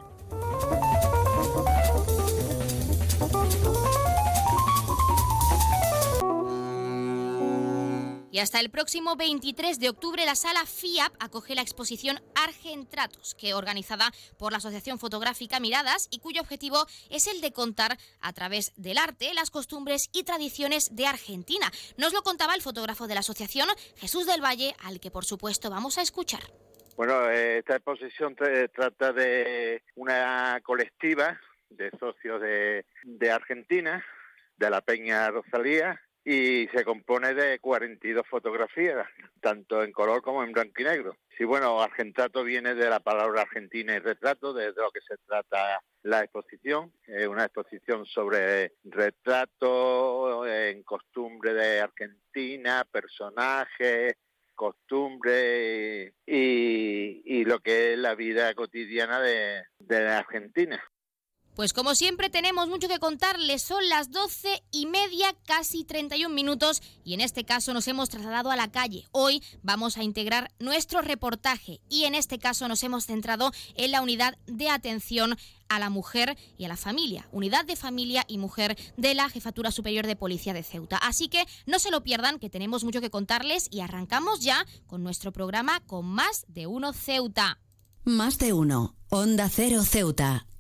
Y 8.32 8.38
hasta 8.38 8.61
el 8.61 8.71
próximo 8.71 9.14
23 9.14 9.78
de 9.78 9.90
octubre 9.90 10.25
la 10.25 10.35
sala 10.35 10.64
FIAP 10.64 11.12
acoge 11.21 11.54
la 11.54 11.61
exposición 11.61 12.18
Argentratos, 12.35 13.35
que 13.35 13.52
organizada 13.52 14.11
por 14.38 14.52
la 14.52 14.59
Asociación 14.59 14.99
Fotográfica 14.99 15.61
Miradas 15.61 16.09
y 16.11 16.18
cuyo 16.18 16.40
objetivo 16.40 16.87
es 17.11 17.26
el 17.26 17.42
de 17.42 17.52
contar 17.52 17.99
a 18.23 18.32
través 18.32 18.73
del 18.76 18.97
arte 18.97 19.35
las 19.35 19.50
costumbres 19.50 20.09
y 20.14 20.23
tradiciones 20.23 20.97
de 20.97 21.06
Argentina. 21.06 21.71
Nos 21.99 22.14
lo 22.14 22.23
contaba 22.23 22.54
el 22.54 22.62
fotógrafo 22.62 23.06
de 23.06 23.14
la 23.14 23.21
asociación, 23.21 23.68
Jesús 23.97 24.25
del 24.25 24.42
Valle, 24.42 24.75
al 24.82 24.99
que 24.99 25.11
por 25.11 25.26
supuesto 25.26 25.68
vamos 25.68 25.99
a 25.99 26.02
escuchar. 26.02 26.50
Bueno, 26.97 27.31
eh, 27.31 27.59
esta 27.59 27.77
exposición 27.77 28.37
trata 28.37 29.13
de 29.13 29.83
una 29.97 30.61
colectiva 30.63 31.41
de 31.71 31.91
socios 31.99 32.41
de, 32.41 32.85
de 33.05 33.31
Argentina, 33.31 34.05
de 34.57 34.71
la 34.71 34.83
Peña 34.83 35.31
Rosalía, 35.31 36.01
y 36.25 36.69
se 36.69 36.85
compone 36.85 37.35
de 37.35 37.59
42 37.59 38.27
fotografías, 38.29 39.09
tanto 39.41 39.83
en 39.83 39.91
color 39.91 40.23
como 40.23 40.45
en 40.45 40.53
blanco 40.53 40.81
y 40.81 40.85
negro. 40.85 41.17
Sí, 41.37 41.45
bueno, 41.45 41.83
Argentato 41.83 42.45
viene 42.45 42.75
de 42.75 42.89
la 42.89 43.01
palabra 43.01 43.43
argentina 43.43 43.95
y 43.95 43.99
retrato, 43.99 44.53
de 44.53 44.73
lo 44.73 44.91
que 44.93 45.01
se 45.01 45.17
trata 45.27 45.81
la 46.03 46.23
exposición. 46.23 46.93
Es 47.07 47.27
una 47.27 47.45
exposición 47.45 48.07
sobre 48.07 48.75
retrato 48.85 50.47
en 50.47 50.83
costumbre 50.85 51.55
de 51.55 51.81
Argentina, 51.81 52.87
personajes, 52.91 54.15
costumbre 54.62 56.14
y, 56.25 57.45
lo 57.45 57.59
que 57.59 57.95
es 57.95 57.99
la 57.99 58.14
vida 58.14 58.54
cotidiana 58.54 59.21
de, 59.21 59.64
de 59.81 60.09
Argentina. 60.09 60.81
Pues 61.54 61.75
como 61.75 61.94
siempre 61.94 62.30
tenemos 62.30 62.68
mucho 62.68 62.88
que 62.88 62.99
contarles, 62.99 63.61
son 63.61 63.87
las 63.90 64.11
doce 64.11 64.62
y 64.71 64.87
media, 64.87 65.37
casi 65.44 65.85
31 65.85 66.35
minutos, 66.35 66.80
y 67.04 67.12
en 67.12 67.21
este 67.21 67.44
caso 67.44 67.75
nos 67.75 67.87
hemos 67.88 68.09
trasladado 68.09 68.50
a 68.50 68.56
la 68.56 68.71
calle. 68.71 69.06
Hoy 69.12 69.42
vamos 69.62 69.99
a 69.99 70.02
integrar 70.02 70.50
nuestro 70.59 71.02
reportaje 71.02 71.82
y 71.90 72.04
en 72.04 72.14
este 72.14 72.38
caso 72.38 72.68
nos 72.68 72.82
hemos 72.85 73.04
centrado 73.04 73.52
en 73.75 73.90
la 73.90 74.00
unidad 74.00 74.38
de 74.47 74.71
atención 74.71 75.37
a 75.68 75.78
la 75.78 75.90
mujer 75.90 76.38
y 76.56 76.64
a 76.64 76.68
la 76.68 76.78
familia, 76.78 77.28
unidad 77.32 77.66
de 77.66 77.76
familia 77.76 78.25
y 78.26 78.38
mujer 78.38 78.78
de 78.97 79.12
la 79.12 79.28
Jefatura 79.28 79.71
Superior 79.71 80.06
de 80.06 80.16
Policía 80.16 80.54
de 80.54 80.62
Ceuta. 80.62 80.97
Así 80.97 81.28
que 81.28 81.44
no 81.66 81.78
se 81.78 81.90
lo 81.90 82.02
pierdan, 82.02 82.38
que 82.38 82.49
tenemos 82.49 82.82
mucho 82.82 83.02
que 83.02 83.11
contarles 83.11 83.68
y 83.71 83.80
arrancamos 83.80 84.40
ya 84.40 84.64
con 84.87 85.02
nuestro 85.02 85.32
programa 85.32 85.80
con 85.80 86.06
más 86.06 86.47
de 86.49 86.66
uno 86.66 86.94
Ceuta. 86.94 87.59
Más 88.04 88.38
de 88.38 88.54
uno, 88.54 88.97
Onda 89.11 89.50
Cero 89.50 89.82
Ceuta. 89.85 90.47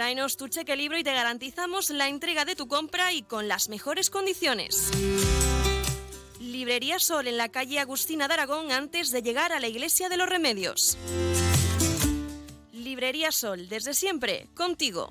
Tráenos 0.00 0.38
tu 0.38 0.48
cheque 0.48 0.76
libro 0.76 0.96
y 0.96 1.04
te 1.04 1.12
garantizamos 1.12 1.90
la 1.90 2.08
entrega 2.08 2.46
de 2.46 2.56
tu 2.56 2.68
compra 2.68 3.12
y 3.12 3.20
con 3.20 3.48
las 3.48 3.68
mejores 3.68 4.08
condiciones. 4.08 4.90
Librería 6.40 6.98
Sol 6.98 7.28
en 7.28 7.36
la 7.36 7.50
calle 7.50 7.78
Agustina 7.78 8.26
de 8.26 8.32
Aragón 8.32 8.72
antes 8.72 9.10
de 9.10 9.20
llegar 9.20 9.52
a 9.52 9.60
la 9.60 9.68
Iglesia 9.68 10.08
de 10.08 10.16
los 10.16 10.26
Remedios. 10.26 10.96
Librería 12.72 13.30
Sol, 13.30 13.68
desde 13.68 13.92
siempre, 13.92 14.48
contigo. 14.54 15.10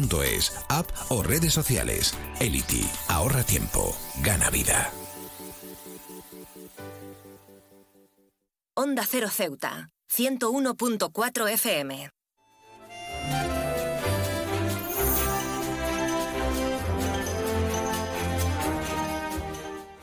elity.es, 0.01 0.53
app 0.69 0.89
o 1.09 1.23
redes 1.23 1.53
sociales. 1.53 2.13
Elity, 2.39 2.87
ahorra 3.07 3.43
tiempo, 3.43 3.95
gana 4.23 4.49
vida. 4.49 4.91
Onda 8.75 9.05
Cero 9.05 9.29
Ceuta, 9.29 9.89
101.4 10.09 11.49
FM. 11.49 12.09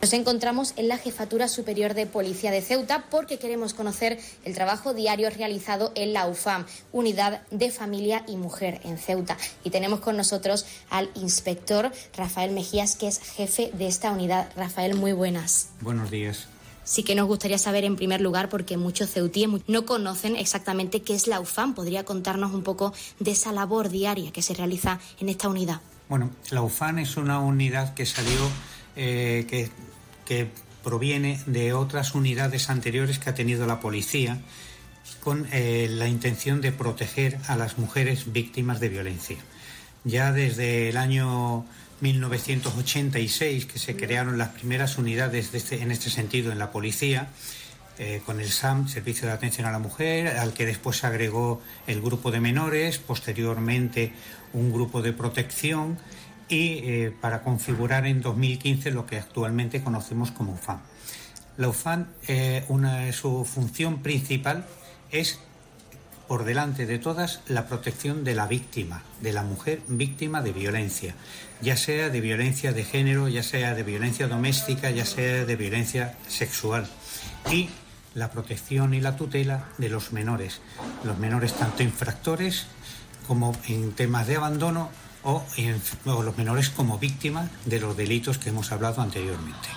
Nos 0.01 0.13
encontramos 0.13 0.75
en 0.77 0.87
la 0.87 0.97
Jefatura 0.97 1.49
Superior 1.49 1.93
de 1.93 2.07
Policía 2.07 2.53
de 2.53 2.63
Ceuta 2.63 3.07
porque 3.11 3.41
queremos 3.41 3.75
conocer 3.75 4.21
el 4.45 4.55
trabajo 4.55 4.95
diario 4.95 5.29
realizado 5.29 5.91
en 5.97 6.13
la 6.13 6.29
UFAM, 6.29 6.67
Unidad 6.93 7.43
de 7.51 7.73
Familia 7.73 8.25
y 8.29 8.37
Mujer 8.37 8.81
en 8.85 8.97
Ceuta. 8.97 9.37
Y 9.65 9.71
tenemos 9.71 9.99
con 9.99 10.17
nosotros 10.17 10.67
al 10.89 11.11
inspector 11.17 11.91
Rafael 12.17 12.53
Mejías, 12.53 12.95
que 12.95 13.09
es 13.09 13.19
jefe 13.19 13.73
de 13.75 13.89
esta 13.89 14.13
unidad. 14.13 14.53
Rafael, 14.55 14.95
muy 14.95 15.13
buenas. 15.13 15.71
Buenos 15.81 16.13
días. 16.13 16.47
Sí 16.85 17.03
que 17.03 17.17
nos 17.17 17.27
gustaría 17.27 17.59
saber 17.59 17.85
en 17.85 17.97
primer 17.97 18.21
lugar, 18.21 18.49
porque 18.49 18.77
muchos 18.77 19.11
ceutíes 19.11 19.49
no 19.67 19.85
conocen 19.85 20.37
exactamente 20.37 21.03
qué 21.03 21.17
es 21.17 21.27
la 21.27 21.41
UFAM. 21.41 21.75
¿Podría 21.75 22.05
contarnos 22.05 22.55
un 22.55 22.63
poco 22.63 22.95
de 23.19 23.33
esa 23.33 23.51
labor 23.51 23.89
diaria 23.89 24.31
que 24.31 24.43
se 24.43 24.55
realiza 24.55 25.01
en 25.19 25.29
esta 25.29 25.49
unidad? 25.49 25.81
Bueno, 26.09 26.31
la 26.51 26.63
UFAM 26.63 27.01
es 27.01 27.17
una 27.17 27.41
unidad 27.41 27.95
que 27.95 28.07
salió, 28.07 28.49
eh, 28.99 29.47
que 29.49 29.71
que 30.29 30.47
proviene 30.85 31.41
de 31.47 31.73
otras 31.73 32.15
unidades 32.15 32.69
anteriores 32.69 33.19
que 33.19 33.31
ha 33.31 33.35
tenido 33.35 33.67
la 33.67 33.81
policía 33.81 34.39
con 35.21 35.49
eh, 35.53 35.89
la 35.91 36.07
intención 36.07 36.61
de 36.61 36.71
proteger 36.71 37.39
a 37.49 37.57
las 37.57 37.79
mujeres 37.79 38.31
víctimas 38.31 38.79
de 38.79 38.91
violencia. 38.91 39.39
Ya 40.05 40.31
desde 40.31 40.91
el 40.91 40.99
año 40.99 41.65
1986 42.03 43.65
que 43.65 43.79
se 43.79 43.97
crearon 43.97 44.37
las 44.37 44.51
primeras 44.51 44.99
unidades 44.99 45.55
este, 45.55 45.81
en 45.81 45.91
este 45.91 46.11
sentido 46.11 46.53
en 46.53 46.59
la 46.59 46.71
policía, 46.71 47.29
eh, 47.99 48.21
con 48.25 48.39
el 48.39 48.51
SAM, 48.51 48.87
Servicio 48.87 49.27
de 49.27 49.33
Atención 49.33 49.67
a 49.67 49.73
la 49.73 49.79
Mujer, 49.79 50.29
al 50.37 50.53
que 50.53 50.67
después 50.67 50.99
se 50.99 51.07
agregó 51.07 51.63
el 51.87 52.03
grupo 52.03 52.31
de 52.31 52.41
menores, 52.41 52.99
posteriormente 52.99 54.13
un 54.53 54.73
grupo 54.73 55.01
de 55.01 55.15
protección 55.15 55.99
y 56.49 56.81
eh, 56.83 57.15
para 57.21 57.43
configurar 57.43 58.07
en 58.07 58.23
2015 58.23 58.91
lo 58.91 59.07
que 59.07 59.19
actualmente 59.19 59.83
conocemos 59.83 60.31
como 60.31 60.53
UFAM. 60.53 60.81
La 61.57 61.69
UFAM, 61.69 62.07
eh, 62.29 62.65
una, 62.69 63.13
su 63.13 63.45
función 63.45 64.03
principal 64.03 64.65
es, 65.11 65.41
por 66.27 66.45
delante 66.45 66.87
de 66.87 66.99
todas, 66.99 67.41
la 67.49 67.67
protección 67.67 68.25
de 68.25 68.35
la 68.35 68.47
víctima, 68.47 69.03
de 69.21 69.33
la 69.33 69.43
mujer 69.43 69.83
víctima 69.89 70.41
de 70.43 70.53
violencia, 70.53 71.15
ya 71.61 71.77
sea 71.77 72.11
de 72.11 72.21
violencia 72.21 72.73
de 72.73 72.85
género, 72.85 73.29
ya 73.29 73.43
sea 73.43 73.75
de 73.75 73.83
violencia 73.83 74.29
doméstica, 74.29 74.91
ya 74.91 75.05
sea 75.05 75.45
de 75.45 75.57
violencia 75.57 76.15
sexual. 76.29 76.89
Y 77.51 77.71
la 78.15 78.31
protección 78.31 78.95
y 78.95 79.01
la 79.01 79.17
tutela 79.17 79.65
de 79.79 79.89
los 79.89 80.13
menores, 80.13 80.61
los 81.05 81.19
menores 81.19 81.55
tanto 81.55 81.83
infractores 81.83 82.67
como 83.27 83.55
en 83.67 83.93
temas 83.93 84.27
de 84.27 84.37
abandono 84.37 84.91
o, 85.23 85.45
los 86.05 86.37
menores 86.37 86.71
como 86.71 86.99
víctimas 86.99 87.51
de 87.65 87.81
los 87.81 87.97
delitos 87.97 88.39
que 88.39 88.51
hemos 88.51 88.73
hablado 88.73 89.03
anteriormente. 89.03 89.69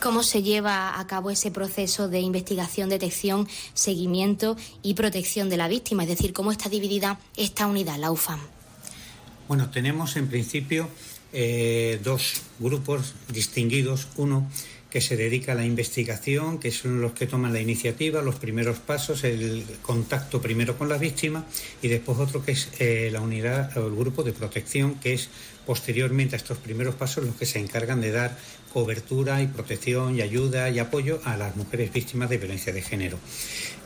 ¿Cómo 0.00 0.24
se 0.24 0.42
lleva 0.42 0.98
a 0.98 1.06
cabo 1.06 1.30
ese 1.30 1.52
proceso 1.52 2.08
de 2.08 2.20
investigación, 2.20 2.88
detección, 2.88 3.48
seguimiento 3.72 4.56
y 4.82 4.94
protección 4.94 5.48
de 5.48 5.56
la 5.56 5.68
víctima? 5.68 6.02
Es 6.02 6.08
decir, 6.08 6.32
¿cómo 6.32 6.50
está 6.50 6.68
dividida 6.68 7.20
esta 7.36 7.68
unidad, 7.68 7.98
la 7.98 8.10
UFAM? 8.10 8.40
Bueno, 9.46 9.70
tenemos 9.70 10.16
en 10.16 10.28
principio 10.28 10.88
eh, 11.32 12.00
dos 12.02 12.42
grupos 12.58 13.14
distinguidos. 13.28 14.08
Uno 14.16 14.48
que 14.92 15.00
se 15.00 15.16
dedica 15.16 15.52
a 15.52 15.54
la 15.54 15.64
investigación, 15.64 16.58
que 16.58 16.70
son 16.70 17.00
los 17.00 17.12
que 17.12 17.26
toman 17.26 17.54
la 17.54 17.60
iniciativa, 17.60 18.20
los 18.20 18.34
primeros 18.34 18.78
pasos, 18.78 19.24
el 19.24 19.64
contacto 19.80 20.42
primero 20.42 20.76
con 20.76 20.90
la 20.90 20.98
víctima 20.98 21.46
y 21.80 21.88
después 21.88 22.18
otro 22.18 22.44
que 22.44 22.52
es 22.52 22.68
eh, 22.78 23.08
la 23.10 23.22
unidad 23.22 23.74
o 23.78 23.86
el 23.86 23.96
grupo 23.96 24.22
de 24.22 24.34
protección, 24.34 24.96
que 24.96 25.14
es 25.14 25.30
posteriormente 25.64 26.36
a 26.36 26.38
estos 26.38 26.58
primeros 26.58 26.94
pasos 26.94 27.24
los 27.24 27.36
que 27.36 27.46
se 27.46 27.58
encargan 27.58 28.02
de 28.02 28.12
dar 28.12 28.36
cobertura 28.70 29.40
y 29.40 29.46
protección 29.46 30.14
y 30.14 30.20
ayuda 30.20 30.68
y 30.68 30.78
apoyo 30.78 31.22
a 31.24 31.38
las 31.38 31.56
mujeres 31.56 31.90
víctimas 31.90 32.28
de 32.28 32.36
violencia 32.36 32.74
de 32.74 32.82
género. 32.82 33.18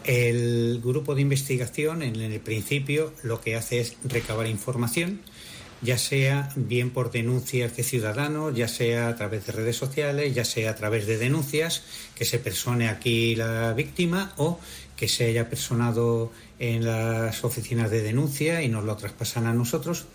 El 0.02 0.80
grupo 0.82 1.14
de 1.14 1.22
investigación 1.22 2.02
en 2.02 2.16
el 2.16 2.40
principio 2.40 3.12
lo 3.22 3.40
que 3.40 3.54
hace 3.54 3.78
es 3.78 3.96
recabar 4.02 4.48
información, 4.48 5.20
ya 5.82 5.98
sea 5.98 6.50
bien 6.56 6.90
por 6.90 7.10
denuncias 7.10 7.76
de 7.76 7.82
ciudadanos, 7.82 8.54
ya 8.54 8.68
sea 8.68 9.08
a 9.08 9.16
través 9.16 9.46
de 9.46 9.52
redes 9.52 9.76
sociales, 9.76 10.34
ya 10.34 10.44
sea 10.44 10.70
a 10.70 10.74
través 10.74 11.06
de 11.06 11.18
denuncias, 11.18 11.82
que 12.14 12.24
se 12.24 12.38
persone 12.38 12.88
aquí 12.88 13.36
la 13.36 13.72
víctima 13.74 14.32
o 14.36 14.58
que 14.96 15.08
se 15.08 15.26
haya 15.26 15.50
personado 15.50 16.32
en 16.58 16.84
las 16.84 17.44
oficinas 17.44 17.90
de 17.90 18.02
denuncia 18.02 18.62
y 18.62 18.68
nos 18.68 18.84
lo 18.84 18.96
traspasan 18.96 19.46
a 19.46 19.52
nosotros. 19.52 20.06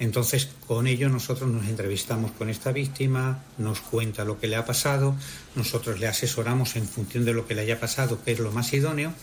Entonces, 0.00 0.48
con 0.66 0.88
ello 0.88 1.08
nosotros 1.08 1.48
nos 1.48 1.66
entrevistamos 1.68 2.32
con 2.32 2.50
esta 2.50 2.72
víctima, 2.72 3.44
nos 3.58 3.80
cuenta 3.80 4.24
lo 4.24 4.40
que 4.40 4.48
le 4.48 4.56
ha 4.56 4.64
pasado, 4.64 5.14
nosotros 5.54 6.00
le 6.00 6.08
asesoramos 6.08 6.74
en 6.74 6.88
función 6.88 7.24
de 7.24 7.32
lo 7.32 7.46
que 7.46 7.54
le 7.54 7.60
haya 7.60 7.78
pasado, 7.78 8.18
que 8.24 8.32
es 8.32 8.40
lo 8.40 8.50
más 8.50 8.72
idóneo, 8.72 9.14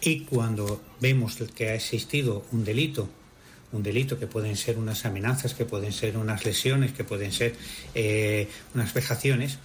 y 0.00 0.20
cuando 0.20 0.80
vemos 1.00 1.38
que 1.56 1.70
ha 1.70 1.74
existido 1.74 2.44
un 2.52 2.64
delito 2.64 3.08
un 3.72 3.82
delito, 3.82 4.18
que 4.18 4.26
pueden 4.26 4.56
ser 4.56 4.78
unas 4.78 5.04
amenazas, 5.04 5.54
que 5.54 5.64
pueden 5.64 5.92
ser 5.92 6.16
unas 6.16 6.44
lesiones, 6.44 6.92
que 6.92 7.04
pueden 7.04 7.32
ser 7.32 7.54
eh, 7.94 8.48
unas 8.74 8.92
vejaciones, 8.94 9.58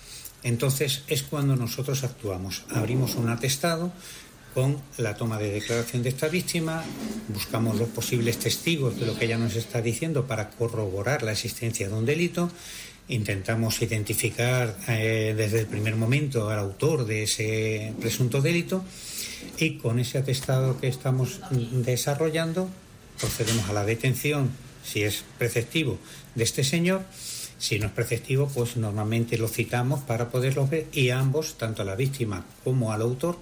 entonces 0.43 1.03
es 1.07 1.23
cuando 1.23 1.55
nosotros 1.55 2.03
actuamos. 2.03 2.63
Abrimos 2.69 3.15
un 3.15 3.29
atestado 3.29 3.91
con 4.53 4.81
la 4.97 5.15
toma 5.15 5.37
de 5.37 5.51
declaración 5.51 6.03
de 6.03 6.09
esta 6.09 6.29
víctima, 6.29 6.83
buscamos 7.27 7.77
los 7.77 7.89
posibles 7.89 8.39
testigos 8.39 8.99
de 8.99 9.05
lo 9.05 9.17
que 9.17 9.25
ella 9.25 9.37
nos 9.37 9.55
está 9.55 9.81
diciendo 9.81 10.25
para 10.25 10.49
corroborar 10.49 11.21
la 11.21 11.33
existencia 11.33 11.87
de 11.87 11.93
un 11.93 12.05
delito, 12.05 12.49
intentamos 13.07 13.81
identificar 13.81 14.75
eh, 14.87 15.33
desde 15.37 15.59
el 15.59 15.67
primer 15.67 15.95
momento 15.95 16.49
al 16.49 16.59
autor 16.59 17.05
de 17.05 17.23
ese 17.23 17.93
presunto 17.99 18.41
delito 18.41 18.83
y 19.59 19.77
con 19.77 19.99
ese 19.99 20.17
atestado 20.17 20.79
que 20.79 20.87
estamos 20.87 21.39
desarrollando 21.51 22.69
procedemos 23.19 23.69
a 23.69 23.73
la 23.73 23.85
detención, 23.85 24.49
si 24.83 25.03
es 25.03 25.23
preceptivo, 25.37 25.97
de 26.35 26.43
este 26.43 26.63
señor. 26.63 27.03
Si 27.59 27.79
no 27.79 27.87
es 27.87 27.91
preceptivo, 27.91 28.47
pues 28.53 28.77
normalmente 28.77 29.37
lo 29.37 29.47
citamos 29.47 30.01
para 30.01 30.29
poderlo 30.29 30.67
ver 30.67 30.87
y 30.91 31.09
ambos, 31.09 31.57
tanto 31.57 31.81
a 31.81 31.85
la 31.85 31.95
víctima 31.95 32.45
como 32.63 32.91
al 32.91 33.01
autor, 33.01 33.37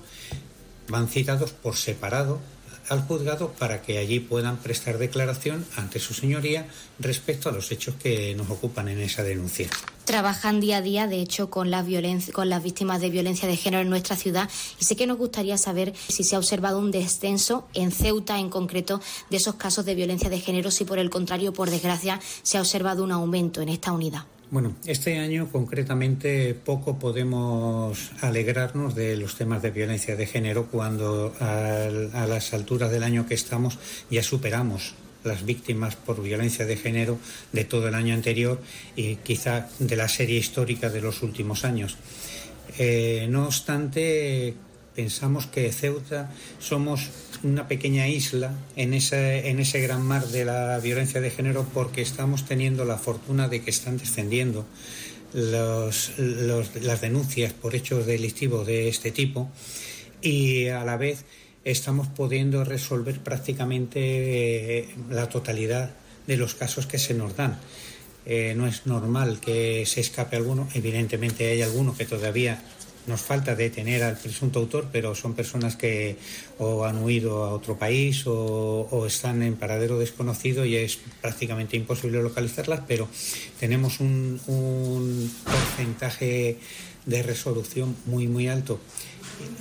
van 0.88 1.10
citados 1.10 1.52
por 1.52 1.76
separado 1.76 2.40
al 2.90 3.02
juzgado 3.02 3.52
para 3.52 3.82
que 3.82 3.98
allí 3.98 4.20
puedan 4.20 4.58
prestar 4.58 4.98
declaración 4.98 5.66
ante 5.76 6.00
su 6.00 6.14
señoría 6.14 6.68
respecto 7.00 7.50
a 7.50 7.52
los 7.52 7.72
hechos 7.72 7.96
que 7.96 8.36
nos 8.36 8.50
ocupan 8.50 8.88
en 8.88 9.00
esa 9.00 9.24
denuncia. 9.24 9.70
Trabajan 10.06 10.60
día 10.60 10.78
a 10.78 10.82
día, 10.82 11.08
de 11.08 11.20
hecho, 11.20 11.50
con 11.50 11.72
las, 11.72 11.86
con 12.32 12.50
las 12.50 12.62
víctimas 12.62 13.02
de 13.02 13.10
violencia 13.10 13.48
de 13.48 13.58
género 13.58 13.82
en 13.82 13.90
nuestra 13.90 14.16
ciudad 14.16 14.50
y 14.80 14.86
sé 14.86 14.96
que 14.96 15.08
nos 15.08 15.18
gustaría 15.18 15.58
saber 15.58 15.94
si 16.08 16.24
se 16.24 16.36
ha 16.36 16.40
observado 16.40 16.78
un 16.78 16.92
descenso 16.92 17.68
en 17.74 17.92
Ceuta 17.92 18.40
en 18.40 18.50
concreto 18.50 19.02
de 19.32 19.38
esos 19.38 19.56
casos 19.56 19.86
de 19.86 19.96
violencia 19.96 20.30
de 20.30 20.40
género, 20.40 20.70
si 20.70 20.86
por 20.86 21.00
el 21.00 21.10
contrario, 21.10 21.54
por 21.54 21.72
desgracia, 21.72 22.20
se 22.44 22.58
ha 22.58 22.62
observado 22.62 23.04
un 23.04 23.12
aumento 23.12 23.62
en 23.62 23.70
esta 23.70 23.92
unidad. 23.92 24.26
Bueno, 24.52 24.76
este 24.86 25.18
año 25.18 25.50
concretamente 25.52 26.54
poco 26.54 27.00
podemos 27.00 28.12
alegrarnos 28.22 28.94
de 28.94 29.18
los 29.18 29.36
temas 29.36 29.64
de 29.64 29.72
violencia 29.72 30.16
de 30.16 30.28
género 30.28 30.68
cuando 30.68 31.34
a, 31.40 31.90
las 32.28 32.54
alturas 32.54 32.92
del 32.92 33.02
año 33.02 33.26
que 33.28 33.34
estamos 33.34 33.80
ya 34.12 34.22
superamos 34.22 34.94
las 35.24 35.46
víctimas 35.46 35.96
por 35.96 36.22
violencia 36.22 36.68
de 36.68 36.78
género 36.78 37.18
de 37.54 37.66
todo 37.66 37.88
el 37.88 37.96
año 37.96 38.14
anterior 38.14 38.62
y 38.96 39.16
quizá 39.16 39.68
de 39.80 39.96
la 39.96 40.08
serie 40.08 40.38
histórica 40.38 40.92
de 40.92 41.02
los 41.02 41.24
últimos 41.24 41.66
años. 41.66 41.98
Eh, 42.78 43.26
no 43.28 43.46
obstante, 43.46 44.54
pensamos 44.96 45.46
que 45.46 45.72
Ceuta 45.72 46.32
somos 46.60 47.10
una 47.44 47.68
pequeña 47.68 48.08
isla 48.08 48.54
en 48.76 48.94
ese, 48.94 49.50
en 49.50 49.60
ese 49.60 49.82
gran 49.82 50.02
mar 50.02 50.26
de 50.28 50.46
la 50.46 50.80
violencia 50.80 51.22
de 51.22 51.30
género 51.30 51.66
porque 51.74 52.02
estamos 52.02 52.46
teniendo 52.46 52.86
la 52.86 52.98
fortuna 52.98 53.48
de 53.48 53.62
que 53.62 53.70
están 53.70 53.98
descendiendo 53.98 54.66
las 55.34 57.02
denuncias 57.02 57.52
por 57.54 57.76
hechos 57.76 58.06
delictivos 58.06 58.66
de 58.66 58.88
este 58.88 59.12
tipo 59.12 59.50
y 60.22 60.70
a 60.70 60.86
la 60.86 60.96
vez 60.96 61.26
estamos 61.66 62.08
pudiendo 62.08 62.64
resolver 62.64 63.20
prácticamente 63.20 64.80
eh, 64.80 64.90
la 65.10 65.28
totalidad 65.28 65.92
de 66.26 66.38
los 66.38 66.56
casos 66.56 66.88
que 66.88 67.00
se 67.00 67.14
nos 67.14 67.36
dan. 67.36 67.60
Eh, 68.26 68.54
no 68.56 68.66
es 68.66 68.88
normal 68.88 69.40
que 69.40 69.86
se 69.86 70.02
escape 70.02 70.36
alguno, 70.36 70.68
evidentemente 70.74 71.52
hay 71.52 71.62
alguno 71.62 71.96
que 71.96 72.06
todavía 72.06 72.64
nos 73.08 73.22
falta 73.22 73.56
detener 73.56 74.04
al 74.04 74.18
presunto 74.18 74.60
autor, 74.60 74.88
pero 74.92 75.16
son 75.16 75.34
personas 75.34 75.76
que 75.76 76.18
o 76.58 76.86
han 76.86 77.04
huido 77.04 77.44
a 77.44 77.52
otro 77.52 77.78
país 77.78 78.24
o, 78.26 79.06
están 79.06 79.44
en 79.44 79.56
paradero 79.56 80.00
desconocido 80.00 80.66
y 80.66 80.76
es 80.76 81.00
prácticamente 81.22 81.78
imposible 81.78 82.22
localizarlas, 82.22 82.82
pero 82.88 83.08
tenemos 83.60 84.00
un, 84.00 84.40
un 84.48 85.32
porcentaje 85.44 86.58
de 87.06 87.24
resolución 87.24 87.96
muy, 88.06 88.28
muy 88.28 88.48
alto 88.48 88.80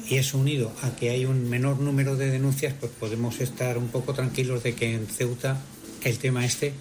y 0.09 0.17
eso 0.17 0.39
unido 0.39 0.73
a 0.83 0.95
que 0.97 1.11
hay 1.11 1.27
un 1.27 1.49
menor 1.49 1.79
número 1.81 2.17
de 2.17 2.31
denuncias, 2.31 2.75
pues 2.79 2.93
podemos 2.93 3.41
estar 3.41 3.79
un 3.79 3.89
poco 3.89 4.15
tranquilos 4.15 4.63
de 4.63 4.75
que 4.75 4.95
en 4.95 5.07
Ceuta 5.07 5.61
el 6.03 6.19
tema 6.19 6.45
este 6.45 6.73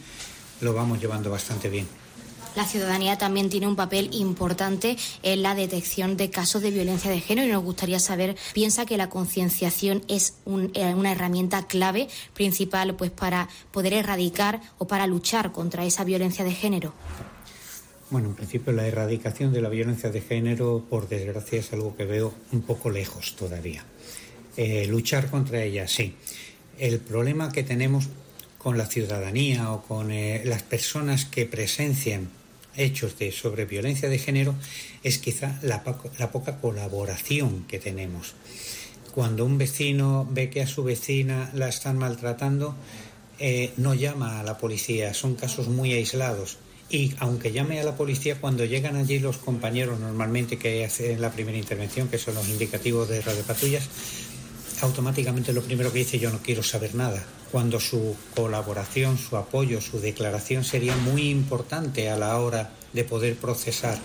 lo 0.61 0.73
vamos 0.73 1.01
llevando 1.01 1.29
bastante 1.29 1.69
bien. 1.69 2.02
La 2.55 2.65
ciudadanía 2.65 3.17
también 3.17 3.49
tiene 3.49 3.67
un 3.67 3.75
papel 3.75 4.09
importante 4.13 4.95
en 5.23 5.41
la 5.41 5.55
detección 5.55 6.17
de 6.17 6.29
casos 6.29 6.61
de 6.61 6.69
violencia 6.69 7.09
de 7.09 7.19
género 7.19 7.47
y 7.47 7.51
nos 7.51 7.63
gustaría 7.63 7.99
saber, 7.99 8.35
piensa 8.53 8.85
que 8.85 8.95
la 8.95 9.09
concienciación 9.09 10.03
es 10.07 10.35
eh, 10.75 10.93
una 10.93 11.11
herramienta 11.11 11.65
clave 11.65 12.07
principal 12.35 12.95
pues 12.95 13.09
para 13.09 13.49
poder 13.71 13.93
erradicar 13.93 14.61
o 14.77 14.85
para 14.85 15.07
luchar 15.07 15.51
contra 15.51 15.83
esa 15.83 16.03
violencia 16.03 16.45
de 16.45 16.51
género. 16.53 16.93
Bueno, 18.11 18.29
en 18.29 18.35
principio 18.35 18.71
la 18.71 18.85
erradicación 18.85 19.51
de 19.51 19.61
la 19.61 19.69
violencia 19.69 20.11
de 20.11 20.21
género, 20.21 20.85
por 20.87 21.09
desgracia, 21.09 21.59
es 21.59 21.73
algo 21.73 21.97
que 21.97 22.05
veo 22.05 22.35
un 22.51 22.61
poco 22.61 22.91
lejos 22.91 23.35
todavía. 23.35 23.83
Eh, 24.57 24.85
luchar 24.85 25.31
contra 25.31 25.63
ella, 25.63 25.87
sí. 25.87 26.15
El 26.77 26.99
problema 26.99 27.51
que 27.51 27.63
tenemos 27.63 28.09
con 28.59 28.77
la 28.77 28.85
ciudadanía 28.85 29.71
o 29.71 29.81
con 29.81 30.11
eh, 30.11 30.43
las 30.45 30.61
personas 30.61 31.25
que 31.25 31.47
presencian 31.47 32.29
hechos 32.75 33.17
de 33.17 33.31
sobre 33.31 33.65
violencia 33.65 34.09
de 34.09 34.17
género 34.17 34.55
es 35.03 35.17
quizá 35.17 35.59
la, 35.61 35.83
poca 35.83 36.57
colaboración 36.59 37.65
que 37.67 37.79
tenemos. 37.79 38.33
Cuando 39.13 39.45
un 39.45 39.57
vecino 39.57 40.27
ve 40.29 40.49
que 40.49 40.61
a 40.61 40.67
su 40.67 40.83
vecina 40.83 41.51
la 41.53 41.69
están 41.69 41.97
maltratando, 41.97 42.75
eh, 43.39 43.73
no 43.77 43.93
llama 43.93 44.39
a 44.39 44.43
la 44.43 44.57
policía, 44.57 45.13
son 45.13 45.35
casos 45.35 45.67
muy 45.67 45.93
aislados. 45.93 46.57
Y 46.89 47.13
aunque 47.19 47.51
llame 47.51 47.79
a 47.79 47.83
la 47.83 47.95
policía, 47.95 48.39
cuando 48.39 48.65
llegan 48.65 48.95
allí 48.95 49.19
los 49.19 49.37
compañeros 49.37 49.99
normalmente 49.99 50.57
que 50.57 50.85
hacen 50.85 51.21
la 51.21 51.31
primera 51.31 51.57
intervención, 51.57 52.07
que 52.07 52.17
son 52.17 52.35
los 52.35 52.47
indicativos 52.49 53.09
de 53.09 53.21
radiopatrullas, 53.21 53.89
automáticamente 54.81 55.53
lo 55.53 55.61
primero 55.61 55.91
que 55.91 55.99
dice 55.99 56.19
yo 56.19 56.29
no 56.29 56.39
quiero 56.39 56.63
saber 56.63 56.95
nada, 56.95 57.23
cuando 57.51 57.79
su 57.79 58.15
colaboración, 58.35 59.17
su 59.17 59.37
apoyo, 59.37 59.79
su 59.79 59.99
declaración 59.99 60.63
sería 60.63 60.95
muy 60.95 61.29
importante 61.29 62.09
a 62.09 62.17
la 62.17 62.39
hora 62.39 62.71
de 62.93 63.03
poder 63.03 63.35
procesar 63.35 63.97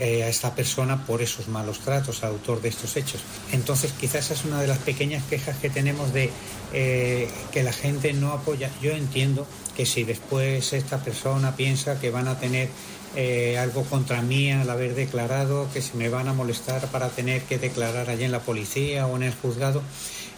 eh, 0.00 0.24
a 0.24 0.28
esta 0.28 0.54
persona 0.54 1.06
por 1.06 1.22
esos 1.22 1.48
malos 1.48 1.80
tratos, 1.80 2.24
autor 2.24 2.62
de 2.62 2.70
estos 2.70 2.96
hechos. 2.96 3.20
Entonces 3.52 3.92
quizás 3.92 4.24
esa 4.24 4.34
es 4.34 4.44
una 4.44 4.60
de 4.60 4.66
las 4.66 4.78
pequeñas 4.78 5.22
quejas 5.24 5.58
que 5.58 5.70
tenemos 5.70 6.12
de 6.12 6.30
eh, 6.72 7.28
que 7.52 7.62
la 7.62 7.72
gente 7.72 8.12
no 8.14 8.32
apoya. 8.32 8.70
Yo 8.80 8.92
entiendo 8.92 9.46
que 9.76 9.86
si 9.86 10.04
después 10.04 10.72
esta 10.72 11.04
persona 11.04 11.54
piensa 11.54 12.00
que 12.00 12.10
van 12.10 12.26
a 12.26 12.38
tener 12.38 12.68
eh, 13.14 13.58
algo 13.58 13.84
contra 13.84 14.22
mí 14.22 14.50
al 14.50 14.68
haber 14.70 14.94
declarado, 14.94 15.68
que 15.72 15.82
se 15.82 15.96
me 15.96 16.08
van 16.08 16.28
a 16.28 16.32
molestar 16.32 16.90
para 16.90 17.08
tener 17.08 17.42
que 17.42 17.58
declarar 17.58 18.08
allí 18.08 18.24
en 18.24 18.32
la 18.32 18.40
policía 18.40 19.06
o 19.06 19.16
en 19.16 19.24
el 19.24 19.34
juzgado, 19.34 19.82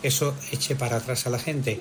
eso 0.02 0.34
eche 0.50 0.76
para 0.76 0.96
atrás 0.96 1.26
a 1.26 1.30
la 1.30 1.38
gente. 1.38 1.80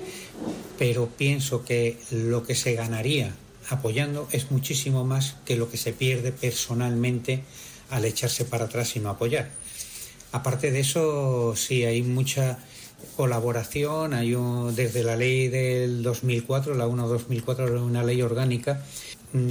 Pero 0.78 1.08
pienso 1.08 1.64
que 1.64 1.98
lo 2.10 2.44
que 2.44 2.54
se 2.54 2.74
ganaría 2.74 3.34
apoyando 3.70 4.28
es 4.30 4.50
muchísimo 4.50 5.04
más 5.04 5.36
que 5.44 5.56
lo 5.56 5.70
que 5.70 5.76
se 5.76 5.92
pierde 5.92 6.32
personalmente 6.32 7.42
al 7.90 8.04
echarse 8.04 8.44
para 8.44 8.66
atrás 8.66 8.96
y 8.96 9.00
no 9.00 9.10
apoyar. 9.10 9.50
Aparte 10.32 10.70
de 10.70 10.80
eso, 10.80 11.54
sí, 11.56 11.84
hay 11.84 12.02
mucha 12.02 12.58
colaboración, 13.16 14.14
hay 14.14 14.36
desde 14.74 15.04
la 15.04 15.16
ley 15.16 15.48
del 15.48 16.02
2004, 16.02 16.74
la 16.74 16.86
1-2004, 16.86 17.82
una 17.82 18.02
ley 18.02 18.22
orgánica, 18.22 18.82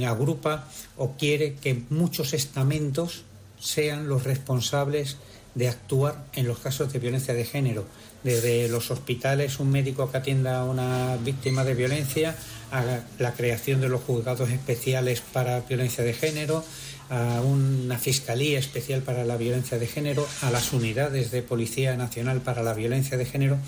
agrupa 0.06 0.68
o 0.96 1.12
quiere 1.12 1.54
que 1.54 1.82
muchos 1.90 2.32
estamentos 2.32 3.24
sean 3.60 4.08
los 4.08 4.24
responsables 4.24 5.16
de 5.54 5.68
actuar 5.68 6.24
en 6.34 6.46
los 6.46 6.58
casos 6.58 6.92
de 6.92 6.98
violencia 6.98 7.34
de 7.34 7.44
género. 7.44 7.84
Desde 8.24 8.68
los 8.68 8.90
hospitales, 8.90 9.60
un 9.60 9.70
médico 9.70 10.10
que 10.10 10.16
atienda 10.16 10.60
a 10.60 10.64
una 10.64 11.16
víctima 11.18 11.62
de 11.64 11.74
violencia, 11.74 12.34
a 12.72 12.82
la 13.18 13.34
creación 13.34 13.80
de 13.80 13.88
los 13.88 14.02
juzgados 14.02 14.50
especiales 14.50 15.20
para 15.20 15.60
violencia 15.60 16.02
de 16.02 16.14
género, 16.14 16.64
a 17.10 17.42
una 17.42 17.98
fiscalía 17.98 18.58
especial 18.58 19.02
para 19.02 19.24
la 19.24 19.36
violencia 19.36 19.78
de 19.78 19.86
género, 19.86 20.26
a 20.40 20.50
las 20.50 20.72
unidades 20.72 21.30
de 21.30 21.42
Policía 21.42 21.96
Nacional 21.96 22.40
para 22.40 22.62
la 22.62 22.72
violencia 22.72 23.18
de 23.18 23.26
género, 23.26 23.58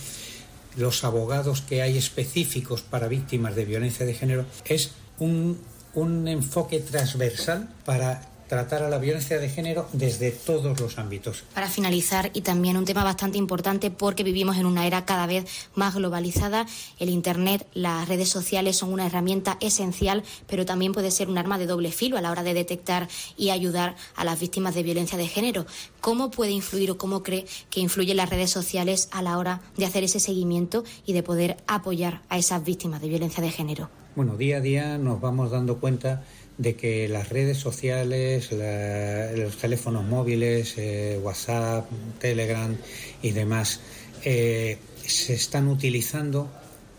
los 0.76 1.04
abogados 1.04 1.60
que 1.62 1.82
hay 1.82 1.98
específicos 1.98 2.82
para 2.82 3.08
víctimas 3.08 3.54
de 3.54 3.64
violencia 3.64 4.06
de 4.06 4.14
género, 4.14 4.46
es 4.64 4.92
un 5.18 5.58
un 5.96 6.28
enfoque 6.28 6.78
transversal 6.80 7.68
para 7.84 8.20
tratar 8.48 8.82
a 8.82 8.88
la 8.88 8.98
violencia 8.98 9.38
de 9.38 9.48
género 9.48 9.88
desde 9.92 10.30
todos 10.30 10.78
los 10.78 10.98
ámbitos. 10.98 11.44
Para 11.54 11.68
finalizar, 11.68 12.30
y 12.32 12.42
también 12.42 12.76
un 12.76 12.84
tema 12.84 13.02
bastante 13.02 13.38
importante 13.38 13.90
porque 13.90 14.22
vivimos 14.22 14.56
en 14.56 14.66
una 14.66 14.86
era 14.86 15.04
cada 15.04 15.26
vez 15.26 15.46
más 15.74 15.94
globalizada, 15.94 16.66
el 16.98 17.08
Internet, 17.08 17.66
las 17.74 18.08
redes 18.08 18.28
sociales 18.28 18.76
son 18.76 18.92
una 18.92 19.06
herramienta 19.06 19.56
esencial, 19.60 20.22
pero 20.46 20.64
también 20.64 20.92
puede 20.92 21.10
ser 21.10 21.28
un 21.28 21.38
arma 21.38 21.58
de 21.58 21.66
doble 21.66 21.90
filo 21.90 22.16
a 22.16 22.20
la 22.20 22.30
hora 22.30 22.42
de 22.42 22.54
detectar 22.54 23.08
y 23.36 23.50
ayudar 23.50 23.96
a 24.14 24.24
las 24.24 24.38
víctimas 24.38 24.74
de 24.74 24.82
violencia 24.82 25.18
de 25.18 25.28
género. 25.28 25.66
¿Cómo 26.00 26.30
puede 26.30 26.52
influir 26.52 26.90
o 26.90 26.98
cómo 26.98 27.22
cree 27.22 27.46
que 27.70 27.80
influyen 27.80 28.18
las 28.18 28.30
redes 28.30 28.50
sociales 28.50 29.08
a 29.10 29.22
la 29.22 29.38
hora 29.38 29.60
de 29.76 29.86
hacer 29.86 30.04
ese 30.04 30.20
seguimiento 30.20 30.84
y 31.04 31.14
de 31.14 31.22
poder 31.22 31.56
apoyar 31.66 32.22
a 32.28 32.38
esas 32.38 32.64
víctimas 32.64 33.00
de 33.00 33.08
violencia 33.08 33.42
de 33.42 33.50
género? 33.50 34.05
Bueno, 34.16 34.38
día 34.38 34.56
a 34.56 34.60
día 34.60 34.96
nos 34.96 35.20
vamos 35.20 35.50
dando 35.50 35.78
cuenta 35.78 36.24
de 36.56 36.74
que 36.74 37.06
las 37.06 37.28
redes 37.28 37.58
sociales, 37.58 38.48
los 38.50 39.58
teléfonos 39.58 40.06
móviles, 40.06 40.78
eh, 40.78 41.20
WhatsApp, 41.22 41.86
Telegram 42.18 42.74
y 43.20 43.32
demás 43.32 43.80
eh, 44.24 44.78
se 45.04 45.34
están 45.34 45.68
utilizando 45.68 46.48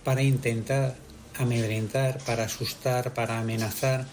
para 0.03 0.21
intentar 0.21 0.95
amedrentar, 1.39 2.19
para 2.23 2.43
asustar, 2.43 3.15
para 3.15 3.39
amenazar 3.39 4.05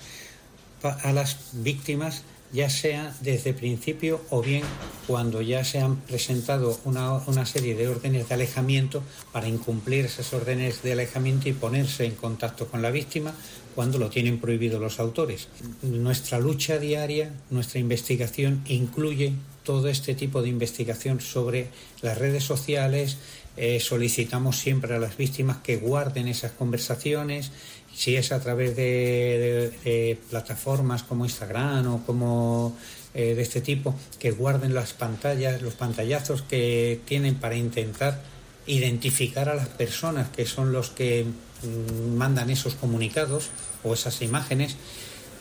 a 0.82 1.12
las 1.12 1.50
víctimas 1.52 2.22
ya 2.54 2.70
sea 2.70 3.12
desde 3.20 3.52
principio 3.52 4.20
o 4.30 4.40
bien 4.40 4.62
cuando 5.08 5.42
ya 5.42 5.64
se 5.64 5.80
han 5.80 5.96
presentado 5.96 6.78
una, 6.84 7.44
serie 7.44 7.74
de 7.74 7.88
órdenes 7.88 8.28
de 8.28 8.34
alejamiento 8.34 9.02
para 9.32 9.48
incumplir 9.48 10.06
esas 10.06 10.32
órdenes 10.32 10.82
de 10.82 10.92
alejamiento 10.92 11.48
y 11.48 11.52
ponerse 11.52 12.04
en 12.04 12.14
contacto 12.14 12.68
con 12.68 12.80
la 12.80 12.92
víctima 12.92 13.34
cuando 13.74 13.98
lo 13.98 14.08
tienen 14.08 14.38
prohibido 14.38 14.78
los 14.78 15.00
autores. 15.00 15.48
Nuestra 15.82 16.38
lucha 16.38 16.78
diaria, 16.78 17.32
nuestra 17.50 17.80
investigación 17.80 18.62
incluye 18.68 19.32
todo 19.64 19.88
este 19.88 20.14
tipo 20.14 20.40
de 20.40 20.48
investigación 20.48 21.20
sobre 21.20 21.68
las 22.02 22.16
redes 22.16 22.44
sociales. 22.44 23.18
Eh, 23.56 23.80
solicitamos 23.80 24.58
siempre 24.58 24.94
a 24.94 24.98
las 24.98 25.16
víctimas 25.16 25.58
que 25.58 25.76
guarden 25.76 26.28
esas 26.28 26.52
conversaciones, 26.52 27.50
si 27.94 28.16
es 28.16 28.32
a 28.32 28.40
través 28.40 28.76
de, 28.76 30.18
plataformas 30.30 31.02
como 31.02 31.24
Instagram 31.24 31.86
o 31.94 32.04
como 32.04 32.76
eh, 33.14 33.34
de 33.34 33.42
este 33.42 33.60
tipo, 33.60 33.94
que 34.18 34.32
guarden 34.32 34.74
las 34.74 34.92
pantallas, 34.92 35.62
los 35.62 35.74
pantallazos 35.74 36.42
que 36.42 37.00
tienen 37.04 37.36
para 37.36 37.54
intentar 37.54 38.20
identificar 38.66 39.48
a 39.48 39.54
las 39.54 39.68
personas 39.68 40.28
que 40.30 40.46
son 40.46 40.72
los 40.72 40.90
que 40.90 41.24
mm, 41.24 42.16
mandan 42.16 42.50
esos 42.50 42.74
comunicados 42.74 43.50
o 43.84 43.94
esas 43.94 44.20
imágenes. 44.22 44.76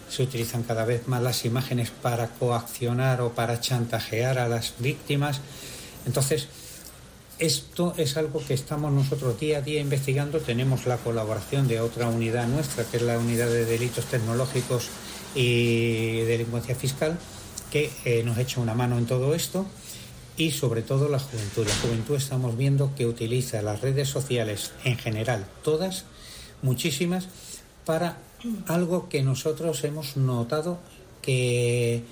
Se 0.10 0.22
utilizan 0.22 0.62
cada 0.64 0.86
vez 0.86 1.08
más 1.08 1.24
las 1.24 1.46
imágenes 1.46 1.90
para 1.90 2.28
coaccionar 2.28 3.22
o 3.22 3.34
para 3.34 3.60
chantajear 3.60 4.38
a 4.38 4.48
las 4.48 4.76
víctimas. 4.78 5.42
Entonces, 6.06 6.50
esto 7.40 7.94
es 7.98 8.18
algo 8.18 8.44
que 8.46 8.54
estamos 8.54 8.92
nosotros 8.92 9.40
día 9.40 9.60
a 9.60 9.62
día 9.62 9.82
investigando. 9.82 10.40
Tenemos 10.40 10.86
la 10.86 10.98
colaboración 10.98 11.68
de 11.68 11.82
otra 11.82 12.08
unidad 12.08 12.48
nuestra, 12.48 12.84
que 12.84 12.98
es 12.98 13.04
la 13.04 13.18
unidad 13.18 13.48
de 13.48 13.66
delitos 13.66 14.06
tecnológicos 14.06 14.90
y 15.36 16.22
delincuencia 16.22 16.76
fiscal, 16.76 17.18
que 17.72 17.92
eh, 18.06 18.24
nos 18.24 18.38
echa 18.38 18.62
una 18.62 18.76
mano 18.76 18.98
en 18.98 19.06
todo 19.06 19.34
esto. 19.34 19.66
y 20.36 20.50
sobre 20.50 20.82
todo 20.82 21.10
la 21.10 21.20
juventud. 21.20 21.68
La 21.68 21.76
juventud 21.76 22.16
estamos 22.16 22.58
viendo 22.58 22.96
que 22.96 23.06
utiliza 23.06 23.62
las 23.62 23.82
redes 23.82 24.10
sociales 24.10 24.72
en 24.84 24.98
general, 24.98 25.46
todas, 25.64 26.06
muchísimas, 26.64 27.28
para 27.86 28.18
algo 28.68 29.10
que 29.10 29.22
nosotros 29.22 29.84
hemos 29.84 30.18
notado 30.18 30.80
que, 31.22 32.04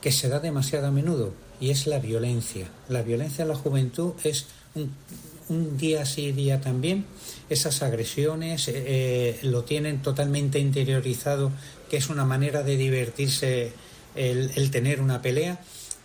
que 0.00 0.12
se 0.12 0.28
da 0.28 0.38
demasiado 0.38 0.86
a 0.86 0.90
menudo 0.92 1.32
y 1.60 1.70
es 1.70 1.86
la 1.86 1.98
violencia. 1.98 2.68
La 2.88 3.02
violencia 3.02 3.42
en 3.42 3.48
la 3.48 3.56
juventud 3.56 4.12
es 4.22 4.46
un, 4.74 5.76
día 5.76 6.04
sí, 6.04 6.32
día 6.32 6.60
también. 6.60 7.04
Esas 7.48 7.82
agresiones 7.82 8.68
eh, 8.68 8.72
eh, 8.76 9.38
lo 9.42 9.64
tienen 9.64 10.02
totalmente 10.02 10.58
interiorizado, 10.58 11.52
que 11.90 11.98
es 11.98 12.08
una 12.08 12.24
manera 12.24 12.62
de 12.62 12.76
divertirse 12.76 13.72
el, 14.14 14.50
el 14.54 14.70
tener 14.70 15.00
una 15.00 15.22
pelea 15.22 15.60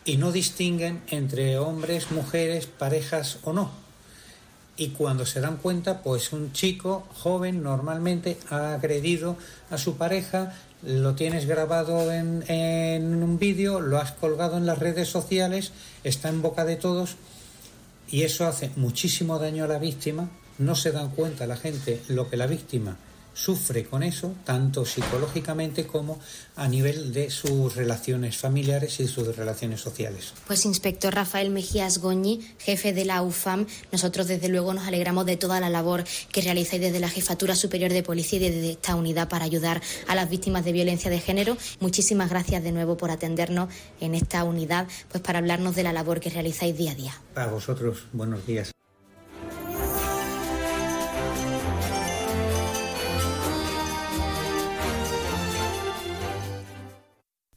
y 0.06 0.18
no 0.18 0.32
distinguen 0.32 1.02
entre 1.08 1.58
hombres, 1.58 2.12
mujeres, 2.12 2.66
parejas 2.66 3.40
o 3.44 3.54
no. 3.54 3.72
Y 4.78 4.90
cuando 4.90 5.26
se 5.26 5.42
dan 5.42 5.58
cuenta, 5.58 6.02
pues 6.02 6.32
un 6.32 6.54
chico 6.54 7.06
joven 7.14 7.62
normalmente 7.64 8.38
ha 8.50 8.74
agredido 8.74 9.36
a 9.70 9.78
su 9.78 9.98
pareja, 9.98 10.54
lo 10.84 11.16
tienes 11.16 11.46
grabado 11.46 12.12
en, 12.14 12.50
en 12.50 13.22
un 13.22 13.38
vídeo, 13.38 13.82
lo 13.82 14.00
has 14.00 14.14
colgado 14.14 14.58
en 14.58 14.66
las 14.66 14.80
redes 14.80 15.10
sociales, 15.10 15.74
está 16.06 16.30
en 16.30 16.42
boca 16.42 16.64
de 16.64 16.78
todos 16.78 17.18
y 18.12 18.24
eso 18.24 18.46
hace 18.46 18.72
muchísimo 18.76 19.40
daño 19.40 19.66
a 19.66 19.68
la 19.68 19.80
víctima. 19.80 20.30
No 20.58 20.76
se 20.76 20.92
dan 20.92 21.10
cuenta 21.12 21.48
la 21.48 21.56
gente 21.56 22.02
lo 22.10 22.30
que 22.30 22.38
la 22.38 22.48
víctima 22.48 22.98
sufre 23.40 23.86
con 23.86 24.04
eso, 24.04 24.34
tanto 24.44 24.86
psicológicamente 24.86 25.88
como 25.88 26.20
a 26.56 26.68
nivel 26.68 27.14
de 27.14 27.30
sus 27.30 27.76
relaciones 27.76 28.38
familiares 28.38 29.00
y 29.00 29.08
sus 29.08 29.36
relaciones 29.36 29.80
sociales. 29.80 30.34
Pues 30.46 30.66
inspector 30.66 31.14
Rafael 31.14 31.50
Mejías 31.50 32.00
Goñi, 32.00 32.42
jefe 32.60 32.92
de 32.92 33.06
la 33.06 33.22
UFAM, 33.22 33.66
nosotros 33.92 34.28
desde 34.28 34.50
luego 34.50 34.74
nos 34.74 34.88
alegramos 34.88 35.26
de 35.26 35.38
toda 35.38 35.60
la 35.60 35.70
labor 35.70 36.04
que 36.32 36.42
realizáis 36.42 36.82
desde 36.82 37.00
la 37.00 37.10
Jefatura 37.10 37.56
Superior 37.56 37.94
de 37.94 38.04
Policía 38.04 38.40
y 38.40 38.50
desde 38.50 38.72
esta 38.72 38.96
unidad 38.96 39.30
para 39.30 39.46
ayudar 39.46 39.82
a 40.08 40.16
las 40.16 40.30
víctimas 40.30 40.66
de 40.66 40.74
violencia 40.74 41.10
de 41.10 41.20
género. 41.20 41.58
Muchísimas 41.80 42.30
gracias 42.30 42.64
de 42.64 42.74
nuevo 42.74 42.98
por 42.98 43.10
atendernos 43.10 43.70
en 44.02 44.16
esta 44.16 44.44
unidad, 44.44 44.88
pues 45.10 45.24
para 45.24 45.40
hablarnos 45.40 45.76
de 45.76 45.84
la 45.84 45.94
labor 45.94 46.20
que 46.20 46.30
realizáis 46.30 46.78
día 46.78 46.92
a 46.92 46.96
día. 46.96 47.14
A 47.36 47.48
vosotros, 47.48 48.04
buenos 48.12 48.46
días. 48.46 48.72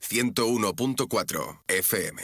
101.4 0.00 1.60
FM. 1.68 2.22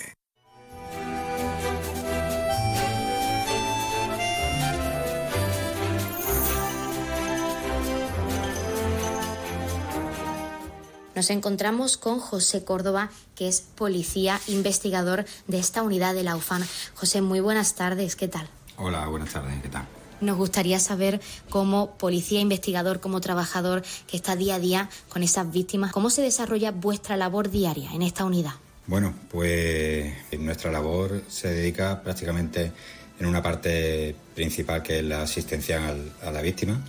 Nos 11.14 11.30
encontramos 11.30 11.98
con 11.98 12.18
José 12.18 12.64
Córdoba, 12.64 13.10
que 13.34 13.46
es 13.46 13.60
policía 13.60 14.40
investigador 14.46 15.24
de 15.46 15.58
esta 15.58 15.82
unidad 15.82 16.14
de 16.14 16.22
la 16.22 16.36
UFAN. 16.36 16.62
José, 16.94 17.20
muy 17.20 17.40
buenas 17.40 17.74
tardes, 17.74 18.16
¿qué 18.16 18.28
tal? 18.28 18.48
Hola, 18.76 19.06
buenas 19.06 19.32
tardes, 19.32 19.60
¿qué 19.62 19.68
tal? 19.68 19.86
Nos 20.22 20.36
gustaría 20.36 20.78
saber, 20.78 21.20
como 21.50 21.98
policía 21.98 22.40
investigador, 22.40 23.00
como 23.00 23.20
trabajador 23.20 23.82
que 24.06 24.16
está 24.16 24.36
día 24.36 24.54
a 24.54 24.58
día 24.60 24.88
con 25.08 25.22
esas 25.22 25.52
víctimas, 25.52 25.92
cómo 25.92 26.10
se 26.10 26.22
desarrolla 26.22 26.70
vuestra 26.70 27.16
labor 27.16 27.50
diaria 27.50 27.90
en 27.92 28.02
esta 28.02 28.24
unidad. 28.24 28.54
Bueno, 28.86 29.14
pues 29.30 30.12
nuestra 30.38 30.70
labor 30.70 31.22
se 31.28 31.48
dedica 31.52 32.02
prácticamente 32.02 32.72
en 33.18 33.26
una 33.26 33.42
parte 33.42 34.14
principal 34.34 34.82
que 34.82 34.98
es 34.98 35.04
la 35.04 35.22
asistencia 35.22 35.94
a 36.22 36.30
la 36.30 36.42
víctima, 36.42 36.80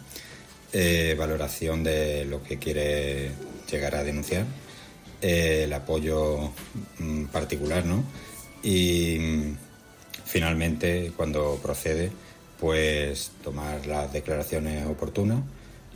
eh, 0.72 1.15
valoración 1.17 1.84
de 1.84 2.26
lo 2.26 2.41
que 2.41 2.58
quiere 2.58 3.32
llegar 3.69 3.96
a 3.96 4.04
denunciar, 4.04 4.46
eh, 5.22 5.63
el 5.65 5.74
apoyo 5.74 6.52
mm, 7.00 7.26
particular, 7.26 7.86
¿no? 7.86 8.04
Y 8.63 9.17
mm, 9.19 9.58
finalmente, 10.26 11.12
cuando 11.15 11.60
procede, 11.62 12.12
pues 12.60 13.32
tomar 13.44 13.86
las 13.86 14.12
declaraciones 14.12 14.86
oportunas 14.88 15.39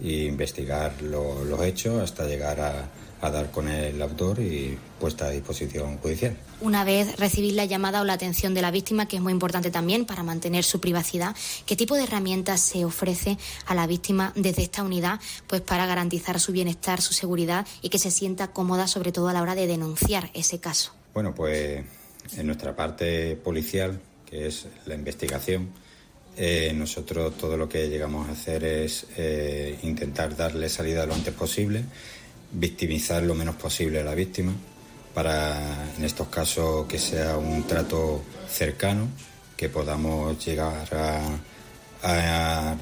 e 0.01 0.25
investigar 0.25 1.01
los 1.01 1.61
hechos 1.63 2.01
hasta 2.01 2.27
llegar 2.27 2.59
a, 2.59 2.89
a 3.21 3.31
dar 3.31 3.51
con 3.51 3.67
el 3.67 4.01
autor 4.01 4.39
y 4.39 4.77
puesta 4.99 5.25
a 5.25 5.29
disposición 5.31 5.97
judicial. 5.97 6.37
Una 6.61 6.83
vez 6.83 7.17
recibís 7.17 7.53
la 7.53 7.65
llamada 7.65 8.01
o 8.01 8.05
la 8.05 8.13
atención 8.13 8.53
de 8.53 8.61
la 8.61 8.71
víctima, 8.71 9.07
que 9.07 9.15
es 9.17 9.21
muy 9.21 9.33
importante 9.33 9.71
también 9.71 10.05
para 10.05 10.23
mantener 10.23 10.63
su 10.63 10.79
privacidad, 10.79 11.35
¿qué 11.65 11.75
tipo 11.75 11.95
de 11.95 12.03
herramientas 12.03 12.61
se 12.61 12.85
ofrece 12.85 13.37
a 13.65 13.75
la 13.75 13.87
víctima 13.87 14.33
desde 14.35 14.63
esta 14.63 14.83
unidad 14.83 15.19
pues 15.47 15.61
para 15.61 15.85
garantizar 15.85 16.39
su 16.39 16.51
bienestar, 16.51 17.01
su 17.01 17.13
seguridad 17.13 17.65
y 17.81 17.89
que 17.89 17.99
se 17.99 18.11
sienta 18.11 18.51
cómoda 18.51 18.87
sobre 18.87 19.11
todo 19.11 19.29
a 19.29 19.33
la 19.33 19.41
hora 19.41 19.55
de 19.55 19.67
denunciar 19.67 20.29
ese 20.33 20.59
caso? 20.59 20.93
Bueno, 21.13 21.33
pues 21.33 21.83
en 22.35 22.45
nuestra 22.45 22.75
parte 22.75 23.35
policial, 23.35 23.99
que 24.29 24.47
es 24.47 24.67
la 24.85 24.93
investigación, 24.95 25.69
eh, 26.37 26.71
nosotros 26.75 27.37
todo 27.37 27.57
lo 27.57 27.67
que 27.67 27.89
llegamos 27.89 28.29
a 28.29 28.31
hacer 28.31 28.63
es 28.63 29.07
eh, 29.17 29.77
intentar 29.83 30.35
darle 30.35 30.69
salida 30.69 31.05
lo 31.05 31.13
antes 31.13 31.33
posible 31.33 31.83
victimizar 32.51 33.23
lo 33.23 33.35
menos 33.35 33.55
posible 33.55 33.99
a 33.99 34.03
la 34.03 34.15
víctima, 34.15 34.53
para 35.13 35.91
en 35.97 36.03
estos 36.03 36.27
casos 36.27 36.85
que 36.87 36.99
sea 36.99 37.37
un 37.37 37.63
trato 37.63 38.23
cercano, 38.49 39.07
que 39.55 39.69
podamos 39.69 40.43
llegar 40.45 40.87
a, 40.93 42.75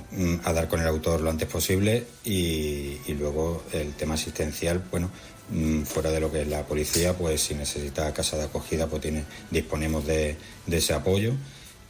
dar 0.54 0.68
con 0.68 0.82
el 0.82 0.88
autor 0.88 1.22
lo 1.22 1.30
antes 1.30 1.48
posible 1.48 2.06
y, 2.26 2.98
luego 3.14 3.64
el 3.72 3.94
tema 3.94 4.16
asistencial, 4.16 4.84
bueno, 4.92 5.10
mm, 5.50 5.84
fuera 5.84 6.12
de 6.12 6.20
lo 6.20 6.32
que 6.32 6.42
es 6.42 6.48
la 6.48 6.64
policía, 6.64 7.14
pues 7.14 7.42
si 7.42 7.56
necesita 7.56 8.14
casa 8.14 8.38
de 8.38 8.44
acogida, 8.44 8.88
pues 8.88 9.04
disponemos 9.50 10.06
de, 10.06 10.36
de 10.68 10.78
ese 10.78 10.94
apoyo 10.94 11.34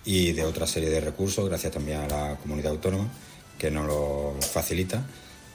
y 0.06 0.32
de 0.34 0.44
otra 0.44 0.68
serie 0.68 0.90
de 0.90 1.02
recursos, 1.02 1.48
gracias 1.48 1.74
también 1.74 2.02
a 2.02 2.08
la 2.08 2.38
comunidad 2.38 2.72
autónoma 2.72 3.10
que 3.58 3.72
nos 3.72 3.88
lo 3.88 4.36
facilita 4.40 5.04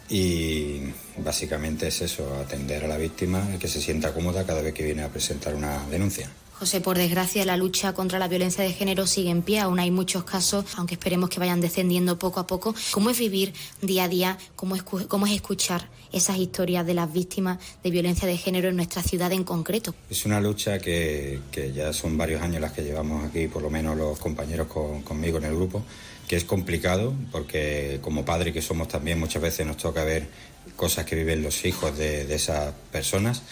y 0.09 0.81
básicamente 1.19 1.87
es 1.87 2.03
eso, 2.03 2.35
atender 2.37 2.85
a 2.85 2.89
la 2.89 2.97
víctima, 2.97 3.47
que 3.61 3.69
se 3.69 3.81
sienta 3.81 4.13
cómoda 4.13 4.45
cada 4.45 4.61
vez 4.61 4.75
que 4.75 4.83
viene 4.83 5.05
a 5.05 5.09
presentar 5.09 5.55
una 5.55 5.87
denuncia. 5.87 6.29
José, 6.61 6.83
por 6.83 6.99
desgracia, 6.99 7.43
la 7.47 7.57
lucha 7.57 7.95
contra 7.95 8.19
la 8.19 8.29
violencia 8.29 8.63
de 8.63 8.75
género 8.75 9.07
sigue 9.07 9.31
en 9.31 9.41
pie. 9.41 9.61
Aún 9.61 9.81
hay 9.81 9.91
muchos 9.91 10.25
casos, 10.25 10.67
aunque 10.77 10.93
esperemos 10.93 11.31
que 11.31 11.41
vayan 11.41 11.63
descendiendo 11.63 12.19
poco 12.19 12.39
a 12.39 12.47
poco. 12.47 12.75
¿Cómo 12.91 13.09
es 13.09 13.19
vivir 13.19 13.55
día 13.81 14.05
a 14.05 14.09
día? 14.09 14.37
¿Cómo 14.57 14.77
es, 14.77 14.83
cómo 14.83 15.27
es 15.27 15.33
escuchar 15.33 15.89
esas 16.13 16.37
historias 16.37 16.85
de 16.85 16.93
las 16.93 17.11
víctimas 17.11 17.59
de 17.83 17.91
violencia 17.91 18.29
de 18.29 18.37
género 18.37 18.69
en 18.69 18.77
nuestra 18.77 19.03
ciudad 19.03 19.33
en 19.33 19.43
concreto? 19.43 19.95
Es 20.11 20.27
una 20.27 20.39
lucha 20.39 20.79
que, 20.81 21.41
que 21.51 21.73
ya 21.73 21.95
son 21.95 22.19
varios 22.19 22.43
años 22.43 22.61
las 22.61 22.73
que 22.73 22.83
llevamos 22.83 23.25
aquí, 23.25 23.49
por 23.49 23.63
lo 23.63 23.71
menos 23.71 23.97
los 23.97 24.19
compañeros 24.19 24.67
conmigo 25.03 25.39
en 25.39 25.45
el 25.45 25.57
grupo 25.57 25.83
que 26.29 26.37
es 26.37 26.45
complicado 26.45 27.15
porque 27.33 28.01
como 28.03 28.25
padre 28.27 28.53
que 28.53 28.61
somos 28.61 28.87
también 28.87 29.19
muchas 29.19 29.41
veces 29.41 29.67
nos 29.67 29.79
toca 29.79 30.05
ver 30.05 30.29
cosas 30.77 31.07
que 31.07 31.17
viven 31.17 31.43
los 31.43 31.65
hijos 31.65 31.97
de, 31.97 32.33
esas 32.35 32.75
personas. 32.93 33.43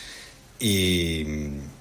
Y, 0.61 1.25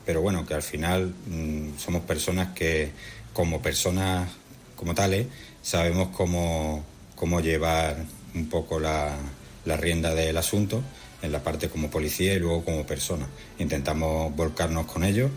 pero 0.07 0.21
bueno, 0.21 0.45
que 0.45 0.53
al 0.53 0.63
final 0.63 1.13
mm, 1.27 1.77
somos 1.77 2.01
personas 2.03 2.55
que 2.55 2.91
como 3.33 3.61
personas 3.61 4.29
como 4.77 4.95
tales 4.95 5.27
sabemos 5.61 6.15
cómo, 6.15 6.85
cómo 7.17 7.41
llevar 7.41 7.97
un 8.33 8.47
poco 8.47 8.79
la, 8.79 9.17
la 9.65 9.75
rienda 9.75 10.15
del 10.15 10.37
asunto 10.37 10.81
en 11.21 11.33
la 11.33 11.43
parte 11.43 11.67
como 11.67 11.89
policía 11.89 12.33
y 12.33 12.39
luego 12.39 12.63
como 12.63 12.85
persona. 12.85 13.27
Intentamos 13.59 14.33
volcarnos 14.33 14.85
con 14.85 15.03
ellos, 15.03 15.29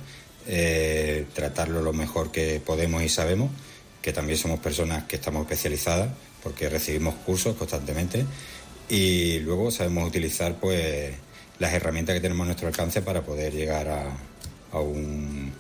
eh, 0.46 1.26
tratarlo 1.34 1.82
lo 1.82 1.92
mejor 1.92 2.30
que 2.30 2.62
podemos 2.64 3.02
y 3.02 3.08
sabemos 3.08 3.50
que 4.00 4.12
también 4.12 4.38
somos 4.38 4.60
personas 4.60 5.02
que 5.04 5.16
estamos 5.16 5.42
especializadas 5.42 6.10
porque 6.44 6.68
recibimos 6.68 7.16
cursos 7.26 7.56
constantemente 7.56 8.24
y 8.88 9.40
luego 9.40 9.72
sabemos 9.72 10.06
utilizar 10.06 10.54
pues 10.60 11.12
las 11.58 11.72
herramientas 11.72 12.14
que 12.14 12.20
tenemos 12.20 12.44
a 12.44 12.46
nuestro 12.46 12.68
alcance 12.68 13.02
para 13.02 13.22
poder 13.22 13.52
llegar 13.52 13.88
a, 13.88 14.29
un 14.78 15.52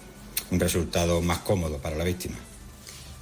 resultado 0.52 1.20
más 1.20 1.38
cómodo 1.38 1.78
para 1.78 1.96
la 1.96 2.04
víctima. 2.04 2.36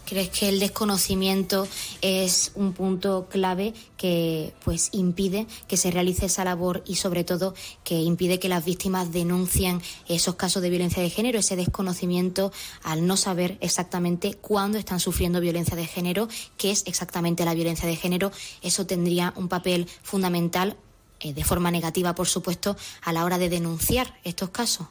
¿Crees 0.08 0.30
que 0.30 0.48
el 0.48 0.58
desconocimiento 0.58 1.68
es 2.00 2.52
un 2.54 2.72
punto 2.72 3.26
clave 3.28 3.74
que 3.98 4.54
pues 4.64 4.88
impide 4.92 5.46
que 5.66 5.76
se 5.76 5.90
realice 5.90 6.24
esa 6.24 6.44
labor 6.44 6.82
y 6.86 6.94
sobre 6.94 7.24
todo 7.24 7.54
que 7.84 8.00
impide 8.00 8.38
que 8.38 8.48
las 8.48 8.64
víctimas 8.64 9.12
denuncien 9.12 9.82
esos 10.08 10.36
casos 10.36 10.62
de 10.62 10.70
violencia 10.70 11.02
de 11.02 11.10
género, 11.10 11.38
ese 11.38 11.56
desconocimiento 11.56 12.52
al 12.84 13.06
no 13.06 13.18
saber 13.18 13.58
exactamente 13.60 14.32
cuándo 14.32 14.78
están 14.78 14.98
sufriendo 14.98 15.42
violencia 15.42 15.76
de 15.76 15.84
género, 15.84 16.26
qué 16.56 16.70
es 16.70 16.84
exactamente 16.86 17.44
la 17.44 17.52
violencia 17.52 17.86
de 17.86 17.96
género, 17.96 18.32
eso 18.62 18.86
tendría 18.86 19.34
un 19.36 19.48
papel 19.48 19.86
fundamental 20.02 20.78
eh, 21.20 21.34
de 21.34 21.44
forma 21.44 21.70
negativa, 21.70 22.14
por 22.14 22.28
supuesto, 22.28 22.78
a 23.02 23.12
la 23.12 23.26
hora 23.26 23.36
de 23.36 23.50
denunciar 23.50 24.18
estos 24.24 24.48
casos. 24.48 24.86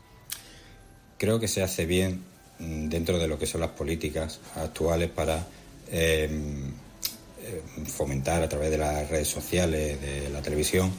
Creo 1.17 1.39
que 1.39 1.47
se 1.47 1.63
hace 1.63 1.85
bien 1.85 2.23
Mm, 2.59 2.89
dentro 2.89 3.19
de 3.19 3.27
lo 3.27 3.37
que 3.37 3.45
son 3.45 3.61
las 3.61 3.69
políticas 3.71 4.39
actuales 4.55 5.09
para 5.09 5.45
em, 5.91 6.69
eh, 7.43 7.61
fomentar 7.85 8.41
a 8.41 8.49
través 8.49 8.71
de 8.71 8.79
las 8.79 9.07
redes 9.09 9.27
sociales, 9.27 10.01
de 10.01 10.29
la 10.29 10.41
televisión, 10.41 10.91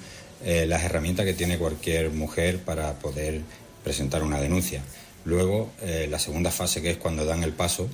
eh, 0.45 0.67
las 0.67 0.85
herramientas 0.85 1.27
que 1.27 1.35
tiene 1.35 1.59
cualquier 1.59 2.11
mujer 2.11 2.61
para 2.61 2.95
poder 2.95 3.43
presentar 3.83 4.23
una 4.23 4.41
denuncia. 4.41 4.83
Luego, 5.25 5.73
eh, 5.83 6.07
la 6.09 6.19
segunda 6.19 6.51
fase, 6.53 6.81
que 6.81 6.91
es 6.91 6.97
cuando 6.97 7.25
dan 7.25 7.43
el 7.43 7.53
paso 7.53 7.89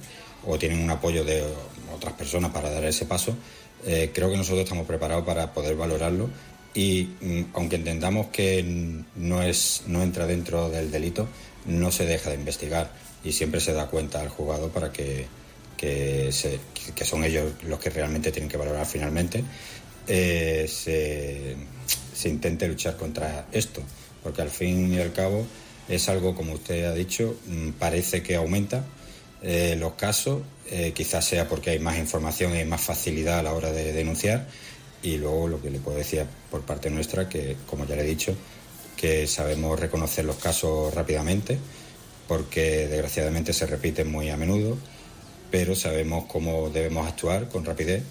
o 0.46 0.58
tienen 0.58 0.80
un 0.80 0.90
apoyo 0.90 1.24
de 1.24 1.42
otras 1.94 2.12
personas 2.14 2.52
para 2.52 2.70
dar 2.70 2.84
ese 2.84 3.06
paso, 3.06 3.34
creo 3.84 4.30
que 4.30 4.36
nosotros 4.36 4.64
estamos 4.64 4.86
preparados 4.86 5.26
para 5.26 5.52
poder 5.52 5.76
valorarlo 5.76 6.30
y 6.74 7.08
mm, 7.20 7.42
aunque 7.54 7.76
entendamos 7.76 8.28
que 8.28 8.62
no, 9.16 9.42
es, 9.42 9.82
no 9.86 10.02
entra 10.02 10.26
dentro 10.26 10.70
del 10.70 10.90
delito, 10.90 11.28
no 11.66 11.90
se 11.90 12.06
deja 12.06 12.30
de 12.30 12.36
investigar 12.36 12.90
y 13.24 13.32
siempre 13.32 13.60
se 13.60 13.72
da 13.72 13.86
cuenta 13.86 14.20
al 14.20 14.28
jugador 14.28 14.70
para 14.70 14.92
que, 14.92 15.26
que, 15.76 16.30
son 17.04 17.24
ellos 17.24 17.52
los 17.62 17.78
que 17.78 17.90
realmente 17.90 18.32
tienen 18.32 18.48
que 18.48 18.56
valorar 18.56 18.86
finalmente, 18.86 19.44
eh, 20.06 20.66
se, 20.68 21.56
intente 22.28 22.66
luchar 22.68 22.96
contra 22.96 23.46
esto, 23.52 23.82
porque 24.22 24.42
al 24.42 24.50
fin 24.50 24.92
y 24.92 24.98
al 24.98 25.12
cabo 25.12 25.46
es 25.88 26.08
algo, 26.08 26.34
como 26.34 26.54
usted 26.54 26.84
ha 26.84 26.94
dicho, 26.94 27.36
mm, 27.46 27.70
parece 27.72 28.22
que 28.22 28.36
aumenta 28.36 28.84
eh, 29.42 29.76
los 29.78 29.92
casos, 29.94 30.42
eh, 30.70 30.92
quizás 30.94 31.26
sea 31.26 31.46
porque 31.46 31.70
hay 31.70 31.78
más 31.78 31.98
información 31.98 32.56
y 32.56 32.64
más 32.64 32.80
facilidad 32.80 33.40
a 33.40 33.42
la 33.42 33.52
hora 33.52 33.72
de 33.72 33.92
denunciar, 33.92 34.46
y 35.02 35.18
luego 35.18 35.48
lo 35.48 35.60
que 35.60 35.70
le 35.70 35.80
puedo 35.80 35.98
decir 35.98 36.24
por 36.50 36.62
parte 36.62 36.88
nuestra, 36.88 37.28
que 37.28 37.56
como 37.66 37.84
ya 37.84 37.94
le 37.94 38.02
he 38.02 38.06
dicho, 38.06 38.34
que 38.96 39.26
sabemos 39.26 39.78
reconocer 39.78 40.24
los 40.24 40.36
casos 40.36 40.92
rápidamente, 40.94 41.58
porque 42.28 42.88
desgraciadamente 42.88 43.52
se 43.52 43.66
repiten 43.66 44.10
muy 44.10 44.30
a 44.30 44.36
menudo, 44.36 44.78
pero 45.50 45.74
sabemos 45.74 46.24
cómo 46.26 46.70
debemos 46.70 47.06
actuar 47.06 47.48
con 47.48 47.64
rapidez 47.64 48.02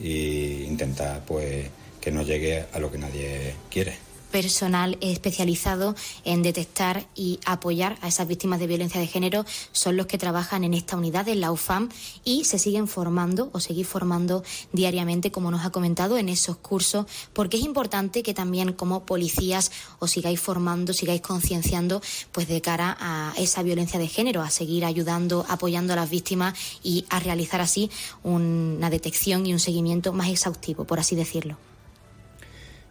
e 0.00 0.64
intentar 0.68 1.24
pues 1.24 1.68
que 2.00 2.10
no 2.10 2.22
llegue 2.22 2.66
a 2.72 2.78
lo 2.78 2.90
que 2.90 2.98
nadie 2.98 3.54
quiere 3.70 4.11
personal 4.32 4.98
especializado 5.00 5.94
en 6.24 6.42
detectar 6.42 7.06
y 7.14 7.38
apoyar 7.44 7.98
a 8.00 8.08
esas 8.08 8.26
víctimas 8.26 8.58
de 8.58 8.66
violencia 8.66 9.00
de 9.00 9.06
género 9.06 9.44
son 9.70 9.96
los 9.96 10.06
que 10.06 10.18
trabajan 10.18 10.64
en 10.64 10.74
esta 10.74 10.96
unidad, 10.96 11.28
en 11.28 11.40
la 11.40 11.52
UFAM, 11.52 11.90
y 12.24 12.44
se 12.44 12.58
siguen 12.58 12.88
formando 12.88 13.50
o 13.52 13.60
seguir 13.60 13.86
formando 13.86 14.42
diariamente, 14.72 15.30
como 15.30 15.52
nos 15.52 15.64
ha 15.64 15.70
comentado, 15.70 16.18
en 16.18 16.28
esos 16.28 16.56
cursos, 16.56 17.06
porque 17.32 17.58
es 17.58 17.62
importante 17.62 18.24
que 18.24 18.34
también 18.34 18.72
como 18.72 19.04
policías 19.04 19.70
os 20.00 20.10
sigáis 20.10 20.40
formando, 20.40 20.92
sigáis 20.92 21.20
concienciando, 21.20 22.02
pues 22.32 22.48
de 22.48 22.60
cara 22.60 22.96
a 22.98 23.34
esa 23.36 23.62
violencia 23.62 24.00
de 24.00 24.08
género, 24.08 24.42
a 24.42 24.50
seguir 24.50 24.84
ayudando, 24.84 25.44
apoyando 25.48 25.92
a 25.92 25.96
las 25.96 26.10
víctimas 26.10 26.54
y 26.82 27.04
a 27.10 27.20
realizar 27.20 27.60
así 27.60 27.90
una 28.22 28.90
detección 28.90 29.46
y 29.46 29.52
un 29.52 29.60
seguimiento 29.60 30.12
más 30.12 30.30
exhaustivo, 30.30 30.84
por 30.84 30.98
así 30.98 31.14
decirlo. 31.14 31.71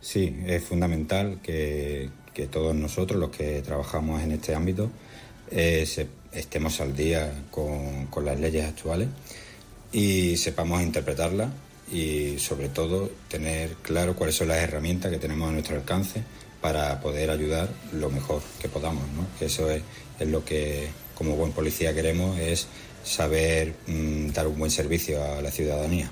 Sí, 0.01 0.35
es 0.47 0.63
fundamental 0.63 1.39
que, 1.43 2.09
todos 2.49 2.73
nosotros, 2.73 3.19
los 3.19 3.29
que 3.29 3.61
trabajamos 3.61 4.21
en 4.23 4.31
este 4.31 4.55
ámbito, 4.55 4.89
eh, 5.51 5.85
estemos 6.31 6.81
al 6.81 6.95
día 6.95 7.31
con, 7.51 8.09
las 8.25 8.39
leyes 8.39 8.65
actuales 8.65 9.09
y 9.91 10.35
sepamos 10.37 10.81
interpretarlas 10.81 11.49
y 11.91 12.39
sobre 12.39 12.69
todo 12.69 13.11
tener 13.27 13.75
claro 13.83 14.15
cuáles 14.15 14.35
son 14.35 14.47
las 14.47 14.57
herramientas 14.57 15.11
que 15.11 15.19
tenemos 15.19 15.49
a 15.49 15.51
nuestro 15.51 15.75
alcance 15.75 16.23
para 16.61 16.99
poder 16.99 17.29
ayudar 17.29 17.69
lo 17.93 18.09
mejor 18.09 18.41
que 18.59 18.69
podamos. 18.69 19.03
¿no? 19.09 19.45
Eso 19.45 19.69
es, 19.69 19.83
es, 20.19 20.27
lo 20.27 20.43
que 20.43 20.89
como 21.13 21.35
buen 21.35 21.51
policía 21.51 21.93
queremos, 21.93 22.39
es 22.39 22.67
saber 23.03 23.75
mm, 23.85 24.29
dar 24.29 24.47
un 24.47 24.57
buen 24.57 24.71
servicio 24.71 25.23
a 25.23 25.41
la 25.41 25.51
ciudadanía. 25.51 26.09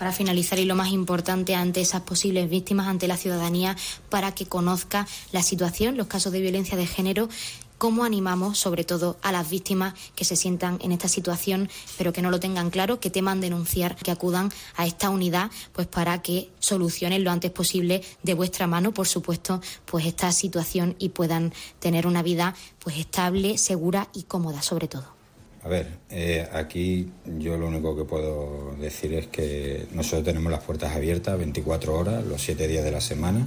Para 0.00 0.12
finalizar, 0.12 0.58
y 0.58 0.64
lo 0.64 0.76
más 0.76 0.92
importante 0.92 1.54
ante 1.54 1.82
esas 1.82 2.00
posibles 2.00 2.48
víctimas, 2.48 2.88
ante 2.88 3.06
la 3.06 3.18
ciudadanía, 3.18 3.76
para 4.08 4.32
que 4.32 4.46
conozca 4.46 5.06
la 5.30 5.42
situación, 5.42 5.98
los 5.98 6.06
casos 6.06 6.32
de 6.32 6.40
violencia 6.40 6.78
de 6.78 6.86
género 6.86 7.28
cómo 7.76 8.04
animamos 8.04 8.58
sobre 8.58 8.84
todo 8.84 9.18
a 9.20 9.30
las 9.30 9.50
víctimas 9.50 9.92
que 10.14 10.24
se 10.24 10.36
sientan 10.36 10.78
en 10.80 10.92
esta 10.92 11.08
situación 11.08 11.68
pero 11.98 12.14
que 12.14 12.22
no 12.22 12.30
lo 12.30 12.40
tengan 12.40 12.70
claro, 12.70 12.98
que 12.98 13.10
teman 13.10 13.42
denunciar, 13.42 13.94
que 13.96 14.10
acudan 14.10 14.50
a 14.76 14.86
esta 14.86 15.10
unidad 15.10 15.50
pues 15.74 15.86
para 15.86 16.22
que 16.22 16.50
solucionen 16.60 17.22
lo 17.22 17.30
antes 17.30 17.50
posible 17.50 18.02
de 18.22 18.34
vuestra 18.34 18.66
mano, 18.66 18.92
por 18.92 19.06
supuesto, 19.06 19.60
pues 19.84 20.06
esta 20.06 20.32
situación 20.32 20.96
y 20.98 21.10
puedan 21.10 21.52
tener 21.78 22.06
una 22.06 22.22
vida 22.22 22.54
pues 22.78 22.96
estable, 22.96 23.58
segura 23.58 24.08
y 24.14 24.22
cómoda 24.22 24.62
sobre 24.62 24.88
todo. 24.88 25.19
A 25.62 25.68
ver, 25.68 25.88
eh, 26.08 26.48
aquí 26.52 27.10
yo 27.38 27.58
lo 27.58 27.66
único 27.66 27.94
que 27.94 28.04
puedo 28.04 28.74
decir 28.80 29.12
es 29.12 29.26
que 29.26 29.86
nosotros 29.92 30.24
tenemos 30.24 30.50
las 30.50 30.62
puertas 30.62 30.96
abiertas 30.96 31.36
24 31.36 31.98
horas, 31.98 32.24
los 32.24 32.42
7 32.42 32.66
días 32.66 32.82
de 32.82 32.90
la 32.90 33.02
semana 33.02 33.46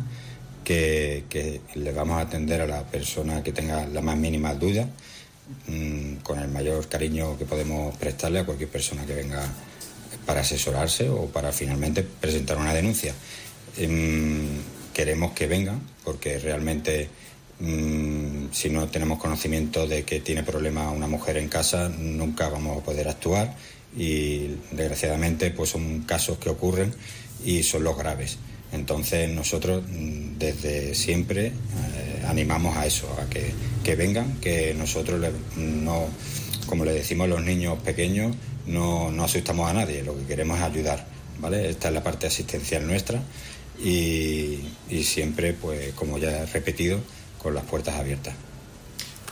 que, 0.63 1.61
le 1.75 1.91
vamos 1.91 2.17
a 2.17 2.21
atender 2.21 2.61
a 2.61 2.67
la 2.67 2.83
persona 2.83 3.43
que 3.43 3.51
tenga 3.51 3.87
la 3.87 4.01
más 4.01 4.15
mínima 4.15 4.53
duda 4.53 4.87
mm, 5.67 6.17
con 6.17 6.39
el 6.39 6.49
mayor 6.49 6.87
cariño 6.87 7.37
que 7.37 7.45
podemos 7.45 7.95
prestarle 7.97 8.39
a 8.39 8.45
cualquier 8.45 8.69
persona 8.69 9.05
que 9.05 9.15
venga 9.15 9.43
para 10.25 10.41
asesorarse 10.41 11.09
o 11.09 11.25
para 11.27 11.51
finalmente 11.51 12.03
presentar 12.03 12.57
una 12.57 12.73
denuncia. 12.73 13.13
Em, 13.77 14.61
queremos 14.93 15.33
que 15.33 15.47
vengan 15.47 15.81
porque 16.03 16.37
realmente 16.37 17.09
mm, 17.63 18.51
si 18.51 18.69
no 18.69 18.87
tenemos 18.87 19.19
conocimiento 19.19 19.87
de 19.87 20.03
que 20.03 20.19
tiene 20.19 20.43
problema 20.43 20.91
una 20.91 21.07
mujer 21.07 21.37
en 21.37 21.47
casa 21.47 21.89
nunca 21.89 22.49
vamos 22.49 22.77
a 22.77 22.83
poder 22.83 23.07
actuar 23.07 23.55
y 23.95 24.55
desgraciadamente 24.71 25.51
pues 25.51 25.69
son 25.69 26.01
casos 26.01 26.37
que 26.37 26.49
ocurren 26.49 26.93
y 27.45 27.63
son 27.63 27.83
los 27.83 27.97
graves. 27.97 28.37
Entonces 28.71 29.29
nosotros 29.29 29.83
mm, 29.87 30.37
desde 30.37 30.95
siempre 30.95 31.47
eh, 31.47 32.23
animamos 32.27 32.75
a 32.75 32.85
eso, 32.85 33.07
a 33.19 33.29
que, 33.29 33.95
vengan, 33.95 34.39
que 34.41 34.73
nosotros 34.73 35.21
no, 35.55 36.07
como 36.65 36.83
le 36.83 36.93
decimos 36.93 37.25
a 37.25 37.27
los 37.29 37.43
niños 37.43 37.77
pequeños, 37.79 38.35
no, 38.65 39.11
no, 39.11 39.25
asustamos 39.25 39.69
a 39.69 39.73
nadie, 39.73 40.03
lo 40.03 40.17
que 40.17 40.25
queremos 40.25 40.57
es 40.57 40.63
ayudar, 40.63 41.05
¿vale? 41.39 41.69
Esta 41.69 41.89
es 41.89 41.93
la 41.93 42.03
parte 42.03 42.27
asistencial 42.27 42.87
nuestra 42.87 43.21
y 43.83 44.59
siempre, 45.03 45.53
pues 45.53 45.93
como 45.93 46.17
ya 46.17 46.43
he 46.43 46.45
repetido, 46.45 46.99
con 47.43 47.53
las 47.53 47.65
puertas 47.65 47.95
abiertas. 47.95 48.33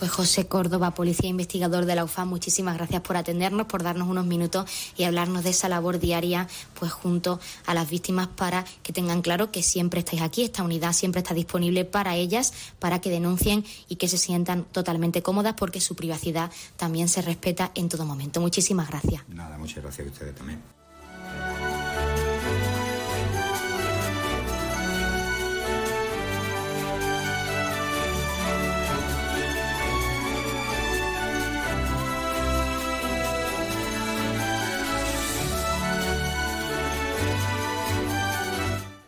Pues 0.01 0.09
José 0.09 0.47
Córdoba, 0.47 0.95
policía 0.95 1.29
investigador 1.29 1.85
de 1.85 1.93
la 1.93 2.03
UFA, 2.03 2.25
muchísimas 2.25 2.75
gracias 2.75 3.03
por 3.03 3.17
atendernos, 3.17 3.67
por 3.67 3.83
darnos 3.83 4.07
unos 4.07 4.25
minutos 4.25 4.67
y 4.97 5.03
hablarnos 5.03 5.43
de 5.43 5.51
esa 5.51 5.69
labor 5.69 5.99
diaria, 5.99 6.47
pues 6.73 6.91
junto 6.91 7.39
a 7.67 7.75
las 7.75 7.87
víctimas 7.87 8.27
para 8.27 8.65
que 8.81 8.93
tengan 8.93 9.21
claro 9.21 9.51
que 9.51 9.61
siempre 9.61 9.99
estáis 9.99 10.23
aquí, 10.23 10.41
esta 10.41 10.63
unidad 10.63 10.93
siempre 10.93 11.19
está 11.19 11.35
disponible 11.35 11.85
para 11.85 12.15
ellas, 12.15 12.51
para 12.79 12.99
que 12.99 13.11
denuncien 13.11 13.63
y 13.89 13.97
que 13.97 14.07
se 14.07 14.17
sientan 14.17 14.63
totalmente 14.63 15.21
cómodas 15.21 15.53
porque 15.53 15.79
su 15.79 15.95
privacidad 15.95 16.51
también 16.77 17.07
se 17.07 17.21
respeta 17.21 17.69
en 17.75 17.87
todo 17.87 18.03
momento. 18.03 18.41
Muchísimas 18.41 18.89
gracias. 18.89 19.21
Nada, 19.29 19.59
muchas 19.59 19.83
gracias 19.83 20.07
a 20.07 20.09
ustedes 20.09 20.33
también. 20.33 20.80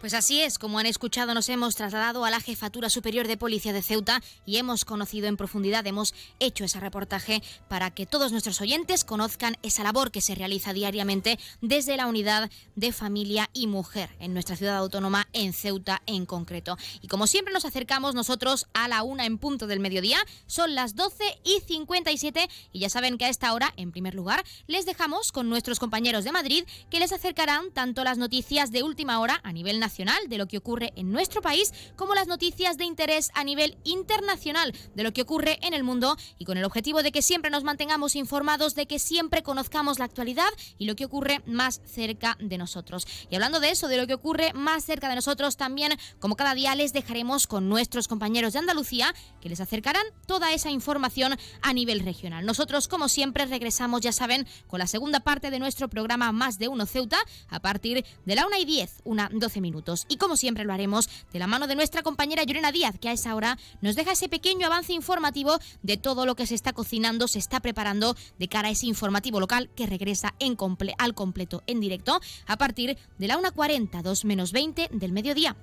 Pues 0.03 0.13
así 0.13 0.41
es, 0.41 0.59
como 0.59 0.79
han 0.79 0.85
escuchado, 0.85 1.33
nos 1.33 1.47
hemos 1.47 1.77
trasladado 1.77 2.25
a 2.25 2.29
la 2.29 2.41
Jefatura 2.41 2.89
Superior 2.89 3.25
de 3.25 3.37
Policía 3.37 3.71
de 3.71 3.81
Ceuta 3.81 4.21
y 4.45 4.57
hemos 4.57 4.83
conocido 4.83 5.27
en 5.27 5.37
profundidad, 5.37 5.87
hemos 5.87 6.13
hecho 6.41 6.65
ese 6.65 6.81
reportaje 6.81 7.41
para 7.69 7.89
que 7.89 8.05
todos 8.05 8.33
nuestros 8.33 8.59
oyentes 8.59 9.05
conozcan 9.05 9.55
esa 9.63 9.81
labor 9.81 10.11
que 10.11 10.19
se 10.19 10.35
realiza 10.35 10.73
diariamente 10.73 11.39
desde 11.61 11.95
la 11.95 12.07
unidad 12.07 12.51
de 12.75 12.91
familia 12.91 13.49
y 13.53 13.67
mujer 13.67 14.09
en 14.19 14.33
nuestra 14.33 14.57
ciudad 14.57 14.75
autónoma, 14.75 15.29
en 15.31 15.53
Ceuta 15.53 16.01
en 16.05 16.25
concreto. 16.25 16.77
Y 17.01 17.07
como 17.07 17.25
siempre 17.25 17.53
nos 17.53 17.63
acercamos 17.63 18.13
nosotros 18.13 18.67
a 18.73 18.89
la 18.89 19.03
una 19.03 19.25
en 19.25 19.37
punto 19.37 19.67
del 19.67 19.79
mediodía, 19.79 20.17
son 20.47 20.75
las 20.75 20.97
12 20.97 21.23
y 21.45 21.61
57 21.65 22.49
y 22.73 22.79
ya 22.79 22.89
saben 22.89 23.17
que 23.17 23.23
a 23.23 23.29
esta 23.29 23.53
hora, 23.53 23.73
en 23.77 23.93
primer 23.93 24.15
lugar, 24.15 24.43
les 24.67 24.85
dejamos 24.85 25.31
con 25.31 25.47
nuestros 25.47 25.79
compañeros 25.79 26.25
de 26.25 26.33
Madrid 26.33 26.65
que 26.89 26.99
les 26.99 27.13
acercarán 27.13 27.71
tanto 27.71 28.03
las 28.03 28.17
noticias 28.17 28.69
de 28.73 28.83
última 28.83 29.21
hora 29.21 29.39
a 29.45 29.53
nivel 29.53 29.79
nacional, 29.79 29.92
de 29.93 30.37
lo 30.37 30.47
que 30.47 30.57
ocurre 30.57 30.91
en 30.95 31.11
nuestro 31.11 31.41
país, 31.41 31.71
como 31.95 32.15
las 32.15 32.27
noticias 32.27 32.77
de 32.77 32.85
interés 32.85 33.29
a 33.35 33.43
nivel 33.43 33.77
internacional 33.83 34.73
de 34.95 35.03
lo 35.03 35.13
que 35.13 35.21
ocurre 35.21 35.59
en 35.61 35.75
el 35.75 35.83
mundo 35.83 36.17
y 36.39 36.45
con 36.45 36.57
el 36.57 36.63
objetivo 36.63 37.03
de 37.03 37.11
que 37.11 37.21
siempre 37.21 37.51
nos 37.51 37.63
mantengamos 37.63 38.15
informados, 38.15 38.73
de 38.73 38.87
que 38.87 38.97
siempre 38.97 39.43
conozcamos 39.43 39.99
la 39.99 40.05
actualidad 40.05 40.49
y 40.79 40.85
lo 40.85 40.95
que 40.95 41.05
ocurre 41.05 41.41
más 41.45 41.79
cerca 41.85 42.37
de 42.39 42.57
nosotros. 42.57 43.05
Y 43.29 43.35
hablando 43.35 43.59
de 43.59 43.69
eso, 43.69 43.87
de 43.87 43.97
lo 43.97 44.07
que 44.07 44.15
ocurre 44.15 44.51
más 44.53 44.83
cerca 44.83 45.09
de 45.09 45.15
nosotros, 45.15 45.57
también 45.57 45.93
como 46.19 46.35
cada 46.35 46.55
día 46.55 46.73
les 46.73 46.91
dejaremos 46.91 47.45
con 47.45 47.69
nuestros 47.69 48.07
compañeros 48.07 48.53
de 48.53 48.59
Andalucía 48.59 49.13
que 49.41 49.49
les 49.49 49.61
acercarán 49.61 50.05
toda 50.25 50.53
esa 50.53 50.71
información 50.71 51.37
a 51.61 51.73
nivel 51.73 51.99
regional. 51.99 52.45
Nosotros, 52.45 52.87
como 52.87 53.09
siempre, 53.09 53.45
regresamos, 53.45 54.01
ya 54.01 54.11
saben, 54.11 54.47
con 54.67 54.79
la 54.79 54.87
segunda 54.87 55.19
parte 55.19 55.51
de 55.51 55.59
nuestro 55.59 55.87
programa 55.87 56.31
Más 56.31 56.57
de 56.57 56.67
Uno 56.67 56.87
Ceuta 56.87 57.17
a 57.49 57.59
partir 57.59 58.03
de 58.25 58.35
la 58.35 58.47
1 58.47 58.57
y 58.57 58.65
10, 58.65 59.01
una 59.03 59.29
12 59.31 59.61
minutos. 59.61 59.82
Y 60.07 60.17
como 60.17 60.37
siempre 60.37 60.63
lo 60.63 60.73
haremos 60.73 61.09
de 61.31 61.39
la 61.39 61.47
mano 61.47 61.67
de 61.67 61.75
nuestra 61.75 62.03
compañera 62.03 62.43
Llorena 62.43 62.71
Díaz, 62.71 62.97
que 62.99 63.09
a 63.09 63.13
esa 63.13 63.35
hora 63.35 63.57
nos 63.81 63.95
deja 63.95 64.13
ese 64.13 64.29
pequeño 64.29 64.67
avance 64.67 64.93
informativo 64.93 65.57
de 65.81 65.97
todo 65.97 66.25
lo 66.25 66.35
que 66.35 66.47
se 66.47 66.55
está 66.55 66.73
cocinando, 66.73 67.27
se 67.27 67.39
está 67.39 67.59
preparando 67.59 68.15
de 68.39 68.47
cara 68.47 68.69
a 68.69 68.71
ese 68.71 68.85
informativo 68.85 69.39
local 69.39 69.69
que 69.75 69.85
regresa 69.85 70.33
en 70.39 70.57
al 70.97 71.13
completo 71.13 71.63
en 71.67 71.79
directo 71.79 72.19
a 72.47 72.57
partir 72.57 72.97
de 73.17 73.27
la 73.27 73.37
1.40, 73.37 74.01
2 74.01 74.25
menos 74.25 74.51
20 74.51 74.89
del 74.91 75.11
mediodía. 75.11 75.55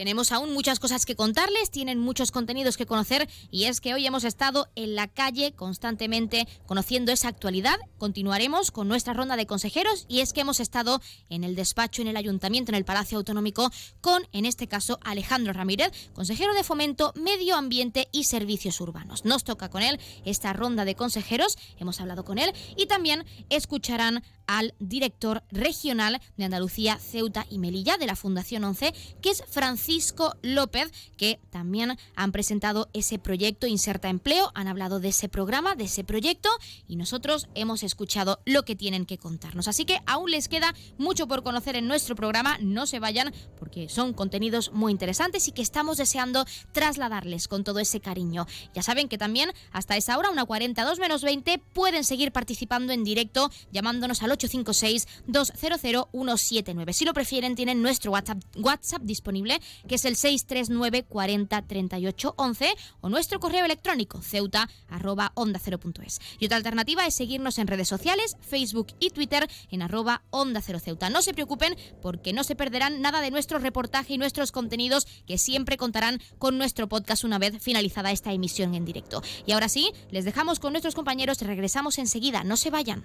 Tenemos 0.00 0.32
aún 0.32 0.54
muchas 0.54 0.80
cosas 0.80 1.04
que 1.04 1.14
contarles, 1.14 1.70
tienen 1.70 1.98
muchos 1.98 2.30
contenidos 2.30 2.78
que 2.78 2.86
conocer 2.86 3.28
y 3.50 3.64
es 3.64 3.82
que 3.82 3.92
hoy 3.92 4.06
hemos 4.06 4.24
estado 4.24 4.70
en 4.74 4.94
la 4.94 5.08
calle 5.08 5.52
constantemente 5.52 6.48
conociendo 6.64 7.12
esa 7.12 7.28
actualidad. 7.28 7.76
Continuaremos 7.98 8.70
con 8.70 8.88
nuestra 8.88 9.12
ronda 9.12 9.36
de 9.36 9.44
consejeros 9.44 10.06
y 10.08 10.20
es 10.20 10.32
que 10.32 10.40
hemos 10.40 10.58
estado 10.58 11.02
en 11.28 11.44
el 11.44 11.54
despacho, 11.54 12.00
en 12.00 12.08
el 12.08 12.16
ayuntamiento, 12.16 12.72
en 12.72 12.76
el 12.76 12.86
Palacio 12.86 13.18
Autonómico 13.18 13.70
con, 14.00 14.26
en 14.32 14.46
este 14.46 14.68
caso, 14.68 14.98
Alejandro 15.02 15.52
Ramírez, 15.52 15.92
consejero 16.14 16.54
de 16.54 16.64
Fomento, 16.64 17.12
Medio 17.14 17.56
Ambiente 17.56 18.08
y 18.10 18.24
Servicios 18.24 18.80
Urbanos. 18.80 19.26
Nos 19.26 19.44
toca 19.44 19.68
con 19.68 19.82
él 19.82 20.00
esta 20.24 20.54
ronda 20.54 20.86
de 20.86 20.94
consejeros, 20.94 21.58
hemos 21.78 22.00
hablado 22.00 22.24
con 22.24 22.38
él 22.38 22.54
y 22.74 22.86
también 22.86 23.26
escucharán 23.50 24.22
al 24.58 24.74
director 24.80 25.44
regional 25.52 26.20
de 26.36 26.44
Andalucía, 26.44 26.98
Ceuta 26.98 27.46
y 27.48 27.58
Melilla 27.58 27.98
de 27.98 28.06
la 28.06 28.16
Fundación 28.16 28.64
11, 28.64 28.92
que 29.22 29.30
es 29.30 29.44
Francisco 29.48 30.34
López, 30.42 30.90
que 31.16 31.38
también 31.50 31.96
han 32.16 32.32
presentado 32.32 32.90
ese 32.92 33.20
proyecto 33.20 33.68
Inserta 33.68 34.08
Empleo, 34.08 34.50
han 34.54 34.66
hablado 34.66 34.98
de 34.98 35.10
ese 35.10 35.28
programa, 35.28 35.76
de 35.76 35.84
ese 35.84 36.02
proyecto 36.02 36.48
y 36.88 36.96
nosotros 36.96 37.46
hemos 37.54 37.84
escuchado 37.84 38.40
lo 38.44 38.64
que 38.64 38.74
tienen 38.74 39.06
que 39.06 39.18
contarnos. 39.18 39.68
Así 39.68 39.84
que 39.84 40.00
aún 40.04 40.32
les 40.32 40.48
queda 40.48 40.74
mucho 40.98 41.28
por 41.28 41.44
conocer 41.44 41.76
en 41.76 41.86
nuestro 41.86 42.16
programa, 42.16 42.58
no 42.60 42.86
se 42.86 42.98
vayan 42.98 43.32
porque 43.56 43.88
son 43.88 44.12
contenidos 44.14 44.72
muy 44.72 44.90
interesantes 44.90 45.46
y 45.46 45.52
que 45.52 45.62
estamos 45.62 45.96
deseando 45.96 46.44
trasladarles 46.72 47.46
con 47.46 47.62
todo 47.62 47.78
ese 47.78 48.00
cariño. 48.00 48.48
Ya 48.74 48.82
saben 48.82 49.08
que 49.08 49.16
también 49.16 49.52
hasta 49.70 49.96
esa 49.96 50.18
hora, 50.18 50.30
una 50.30 50.44
42 50.44 50.98
menos 50.98 51.22
20, 51.22 51.58
pueden 51.72 52.02
seguir 52.02 52.32
participando 52.32 52.92
en 52.92 53.04
directo 53.04 53.48
llamándonos 53.70 54.24
al 54.24 54.39
856-200-179. 54.40 56.92
Si 56.92 57.04
lo 57.04 57.12
prefieren, 57.12 57.54
tienen 57.54 57.82
nuestro 57.82 58.10
WhatsApp, 58.12 58.42
WhatsApp 58.56 59.02
disponible, 59.02 59.60
que 59.88 59.96
es 59.96 60.04
el 60.04 60.14
639 60.16 61.04
40 61.04 61.62
38 61.62 62.34
11 62.36 62.74
o 63.00 63.08
nuestro 63.08 63.40
correo 63.40 63.64
electrónico 63.64 64.20
ceuta 64.22 64.68
arroba 64.88 65.32
onda 65.34 65.60
0.es. 65.60 66.20
Y 66.38 66.46
otra 66.46 66.56
alternativa 66.56 67.06
es 67.06 67.14
seguirnos 67.14 67.58
en 67.58 67.66
redes 67.66 67.88
sociales, 67.88 68.36
Facebook 68.40 68.94
y 68.98 69.10
Twitter 69.10 69.46
en 69.70 69.82
arroba 69.82 70.22
onda 70.30 70.62
0 70.62 70.78
ceuta. 70.78 71.10
No 71.10 71.20
se 71.22 71.34
preocupen 71.34 71.76
porque 72.00 72.32
no 72.32 72.44
se 72.44 72.56
perderán 72.56 73.02
nada 73.02 73.20
de 73.20 73.30
nuestro 73.30 73.58
reportaje 73.58 74.14
y 74.14 74.18
nuestros 74.18 74.52
contenidos 74.52 75.06
que 75.26 75.36
siempre 75.38 75.76
contarán 75.76 76.22
con 76.38 76.56
nuestro 76.56 76.88
podcast 76.88 77.24
una 77.24 77.38
vez 77.38 77.58
finalizada 77.60 78.12
esta 78.12 78.32
emisión 78.32 78.74
en 78.74 78.84
directo. 78.84 79.22
Y 79.46 79.52
ahora 79.52 79.68
sí, 79.68 79.92
les 80.10 80.24
dejamos 80.24 80.58
con 80.58 80.72
nuestros 80.72 80.94
compañeros 80.94 81.38
regresamos 81.50 81.98
enseguida. 81.98 82.44
No 82.44 82.56
se 82.56 82.70
vayan. 82.70 83.04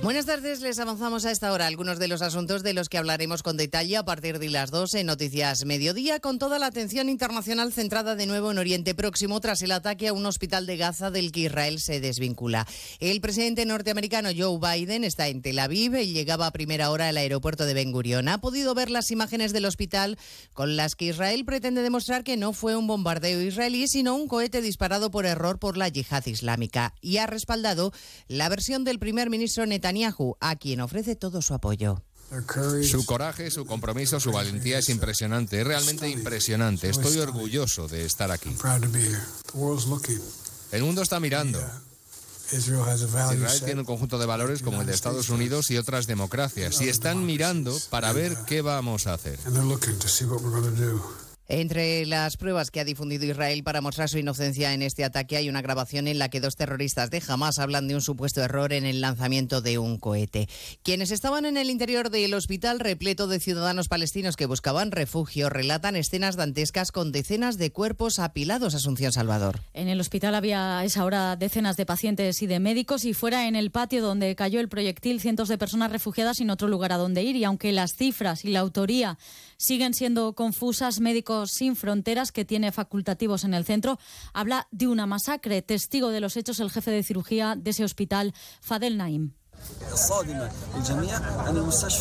Buenas 0.00 0.26
tardes, 0.26 0.60
les 0.60 0.78
avanzamos 0.78 1.26
a 1.26 1.32
esta 1.32 1.52
hora 1.52 1.66
algunos 1.66 1.98
de 1.98 2.06
los 2.06 2.22
asuntos 2.22 2.62
de 2.62 2.72
los 2.72 2.88
que 2.88 2.98
hablaremos 2.98 3.42
con 3.42 3.56
detalle 3.56 3.96
a 3.96 4.04
partir 4.04 4.38
de 4.38 4.48
las 4.48 4.70
2 4.70 4.94
en 4.94 5.06
Noticias 5.06 5.64
Mediodía, 5.64 6.20
con 6.20 6.38
toda 6.38 6.60
la 6.60 6.66
atención 6.66 7.08
internacional 7.08 7.72
centrada 7.72 8.14
de 8.14 8.26
nuevo 8.26 8.52
en 8.52 8.58
Oriente 8.58 8.94
Próximo 8.94 9.40
tras 9.40 9.60
el 9.60 9.72
ataque 9.72 10.06
a 10.06 10.12
un 10.12 10.24
hospital 10.24 10.66
de 10.66 10.76
Gaza 10.76 11.10
del 11.10 11.32
que 11.32 11.40
Israel 11.40 11.80
se 11.80 11.98
desvincula. 11.98 12.64
El 13.00 13.20
presidente 13.20 13.66
norteamericano 13.66 14.28
Joe 14.34 14.60
Biden 14.60 15.02
está 15.02 15.26
en 15.26 15.42
Tel 15.42 15.58
Aviv 15.58 15.96
y 15.96 16.12
llegaba 16.12 16.46
a 16.46 16.52
primera 16.52 16.90
hora 16.90 17.08
al 17.08 17.16
aeropuerto 17.16 17.66
de 17.66 17.74
Ben 17.74 17.90
Gurion. 17.90 18.28
Ha 18.28 18.38
podido 18.38 18.74
ver 18.74 18.90
las 18.90 19.10
imágenes 19.10 19.52
del 19.52 19.64
hospital 19.64 20.16
con 20.54 20.76
las 20.76 20.94
que 20.94 21.06
Israel 21.06 21.44
pretende 21.44 21.82
demostrar 21.82 22.22
que 22.22 22.36
no 22.36 22.52
fue 22.52 22.76
un 22.76 22.86
bombardeo 22.86 23.42
israelí, 23.42 23.88
sino 23.88 24.14
un 24.14 24.28
cohete 24.28 24.62
disparado 24.62 25.10
por 25.10 25.26
error 25.26 25.58
por 25.58 25.76
la 25.76 25.88
yihad 25.88 26.24
islámica. 26.26 26.94
Y 27.00 27.16
ha 27.16 27.26
respaldado 27.26 27.92
la 28.28 28.48
versión 28.48 28.84
del 28.84 29.00
primer 29.00 29.28
ministro 29.28 29.66
Netanyahu 29.66 29.87
Netanyahu, 29.92 30.36
a 30.40 30.56
quien 30.56 30.80
ofrece 30.80 31.16
todo 31.16 31.42
su 31.42 31.54
apoyo. 31.54 32.02
Su 32.82 33.06
coraje, 33.06 33.50
su 33.50 33.64
compromiso, 33.64 34.20
su 34.20 34.32
valentía 34.32 34.78
es 34.78 34.90
impresionante, 34.90 35.60
es 35.60 35.66
realmente 35.66 36.10
impresionante. 36.10 36.90
Estoy 36.90 37.18
orgulloso 37.18 37.88
de 37.88 38.04
estar 38.04 38.30
aquí. 38.30 38.54
El 40.72 40.82
mundo 40.82 41.00
está 41.00 41.20
mirando. 41.20 41.58
Israel 42.52 43.62
tiene 43.64 43.80
un 43.80 43.86
conjunto 43.86 44.18
de 44.18 44.26
valores 44.26 44.62
como 44.62 44.80
el 44.80 44.86
de 44.86 44.94
Estados 44.94 45.30
Unidos 45.30 45.70
y 45.70 45.78
otras 45.78 46.06
democracias 46.06 46.80
y 46.80 46.88
están 46.88 47.24
mirando 47.24 47.76
para 47.90 48.12
ver 48.12 48.36
qué 48.46 48.62
vamos 48.62 49.06
a 49.06 49.14
hacer. 49.14 49.38
Entre 51.50 52.04
las 52.04 52.36
pruebas 52.36 52.70
que 52.70 52.78
ha 52.78 52.84
difundido 52.84 53.24
Israel 53.24 53.62
para 53.62 53.80
mostrar 53.80 54.10
su 54.10 54.18
inocencia 54.18 54.74
en 54.74 54.82
este 54.82 55.02
ataque 55.02 55.38
hay 55.38 55.48
una 55.48 55.62
grabación 55.62 56.06
en 56.06 56.18
la 56.18 56.28
que 56.28 56.40
dos 56.40 56.56
terroristas 56.56 57.08
de 57.08 57.22
Hamas 57.26 57.58
hablan 57.58 57.88
de 57.88 57.94
un 57.94 58.02
supuesto 58.02 58.42
error 58.42 58.74
en 58.74 58.84
el 58.84 59.00
lanzamiento 59.00 59.62
de 59.62 59.78
un 59.78 59.96
cohete. 59.96 60.46
Quienes 60.82 61.10
estaban 61.10 61.46
en 61.46 61.56
el 61.56 61.70
interior 61.70 62.10
del 62.10 62.34
hospital 62.34 62.80
repleto 62.80 63.28
de 63.28 63.40
ciudadanos 63.40 63.88
palestinos 63.88 64.36
que 64.36 64.44
buscaban 64.44 64.90
refugio 64.90 65.48
relatan 65.48 65.96
escenas 65.96 66.36
dantescas 66.36 66.92
con 66.92 67.12
decenas 67.12 67.56
de 67.56 67.72
cuerpos 67.72 68.18
apilados. 68.18 68.74
Asunción 68.74 69.12
Salvador. 69.12 69.60
En 69.72 69.88
el 69.88 70.00
hospital 70.00 70.34
había 70.34 70.80
a 70.80 70.84
esa 70.84 71.02
hora 71.02 71.34
decenas 71.36 71.78
de 71.78 71.86
pacientes 71.86 72.42
y 72.42 72.46
de 72.46 72.60
médicos 72.60 73.06
y 73.06 73.14
fuera 73.14 73.48
en 73.48 73.56
el 73.56 73.70
patio 73.70 74.02
donde 74.02 74.36
cayó 74.36 74.60
el 74.60 74.68
proyectil 74.68 75.18
cientos 75.18 75.48
de 75.48 75.56
personas 75.56 75.92
refugiadas 75.92 76.36
sin 76.36 76.50
otro 76.50 76.68
lugar 76.68 76.92
a 76.92 76.98
donde 76.98 77.22
ir 77.22 77.36
y 77.36 77.44
aunque 77.44 77.72
las 77.72 77.94
cifras 77.94 78.44
y 78.44 78.48
la 78.48 78.60
autoría 78.60 79.16
siguen 79.58 79.92
siendo 79.92 80.34
confusas. 80.34 81.00
Médicos 81.00 81.50
Sin 81.50 81.76
Fronteras, 81.76 82.32
que 82.32 82.44
tiene 82.44 82.72
facultativos 82.72 83.44
en 83.44 83.54
el 83.54 83.64
centro, 83.64 83.98
habla 84.32 84.68
de 84.70 84.86
una 84.86 85.06
masacre. 85.06 85.60
Testigo 85.60 86.08
de 86.10 86.20
los 86.20 86.36
hechos, 86.36 86.60
el 86.60 86.70
jefe 86.70 86.90
de 86.90 87.02
cirugía 87.02 87.54
de 87.56 87.70
ese 87.70 87.84
hospital, 87.84 88.32
Fadel 88.60 88.96
Naim. 88.96 89.32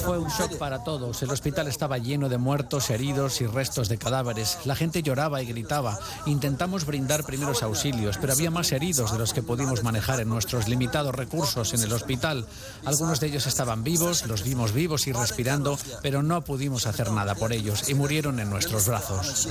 Fue 0.04 0.18
un 0.18 0.30
shock 0.30 0.58
para 0.58 0.84
todos. 0.84 1.22
El 1.24 1.32
hospital 1.32 1.68
estaba 1.68 1.98
lleno 1.98 2.30
de 2.30 2.38
muertos, 2.38 2.90
heridos 2.90 3.42
y 3.42 3.48
restos 3.48 3.90
de 3.90 3.98
cadáveres. 3.98 4.60
La 4.66 4.76
gente 4.76 5.02
lloraba 5.02 5.42
y 5.42 5.46
gritaba. 5.46 5.98
Intentamos 6.26 6.86
brindar 6.86 7.24
primeros 7.24 7.64
auxilios, 7.64 8.18
pero 8.18 8.34
había 8.34 8.52
más 8.52 8.72
heridos 8.72 9.12
de 9.12 9.18
los 9.18 9.34
que 9.34 9.42
pudimos 9.42 9.84
manejar 9.84 10.20
en 10.20 10.30
nuestros 10.30 10.68
limitados 10.68 11.16
recursos 11.16 11.74
en 11.74 11.82
el 11.82 11.92
hospital. 11.92 12.46
Algunos 12.86 13.20
de 13.20 13.28
ellos 13.28 13.48
estaban 13.48 13.84
vivos, 13.84 14.28
los 14.28 14.44
vimos 14.44 14.74
vivos 14.74 15.08
y 15.08 15.14
respirando, 15.14 15.78
pero 16.02 16.24
no 16.24 16.44
pudimos 16.44 16.88
hacer 16.88 17.12
nada 17.12 17.36
por 17.36 17.54
ellos 17.54 17.90
y 17.90 17.94
murieron 17.94 18.40
en 18.40 18.50
nuestros 18.50 18.88
brazos. 18.88 19.48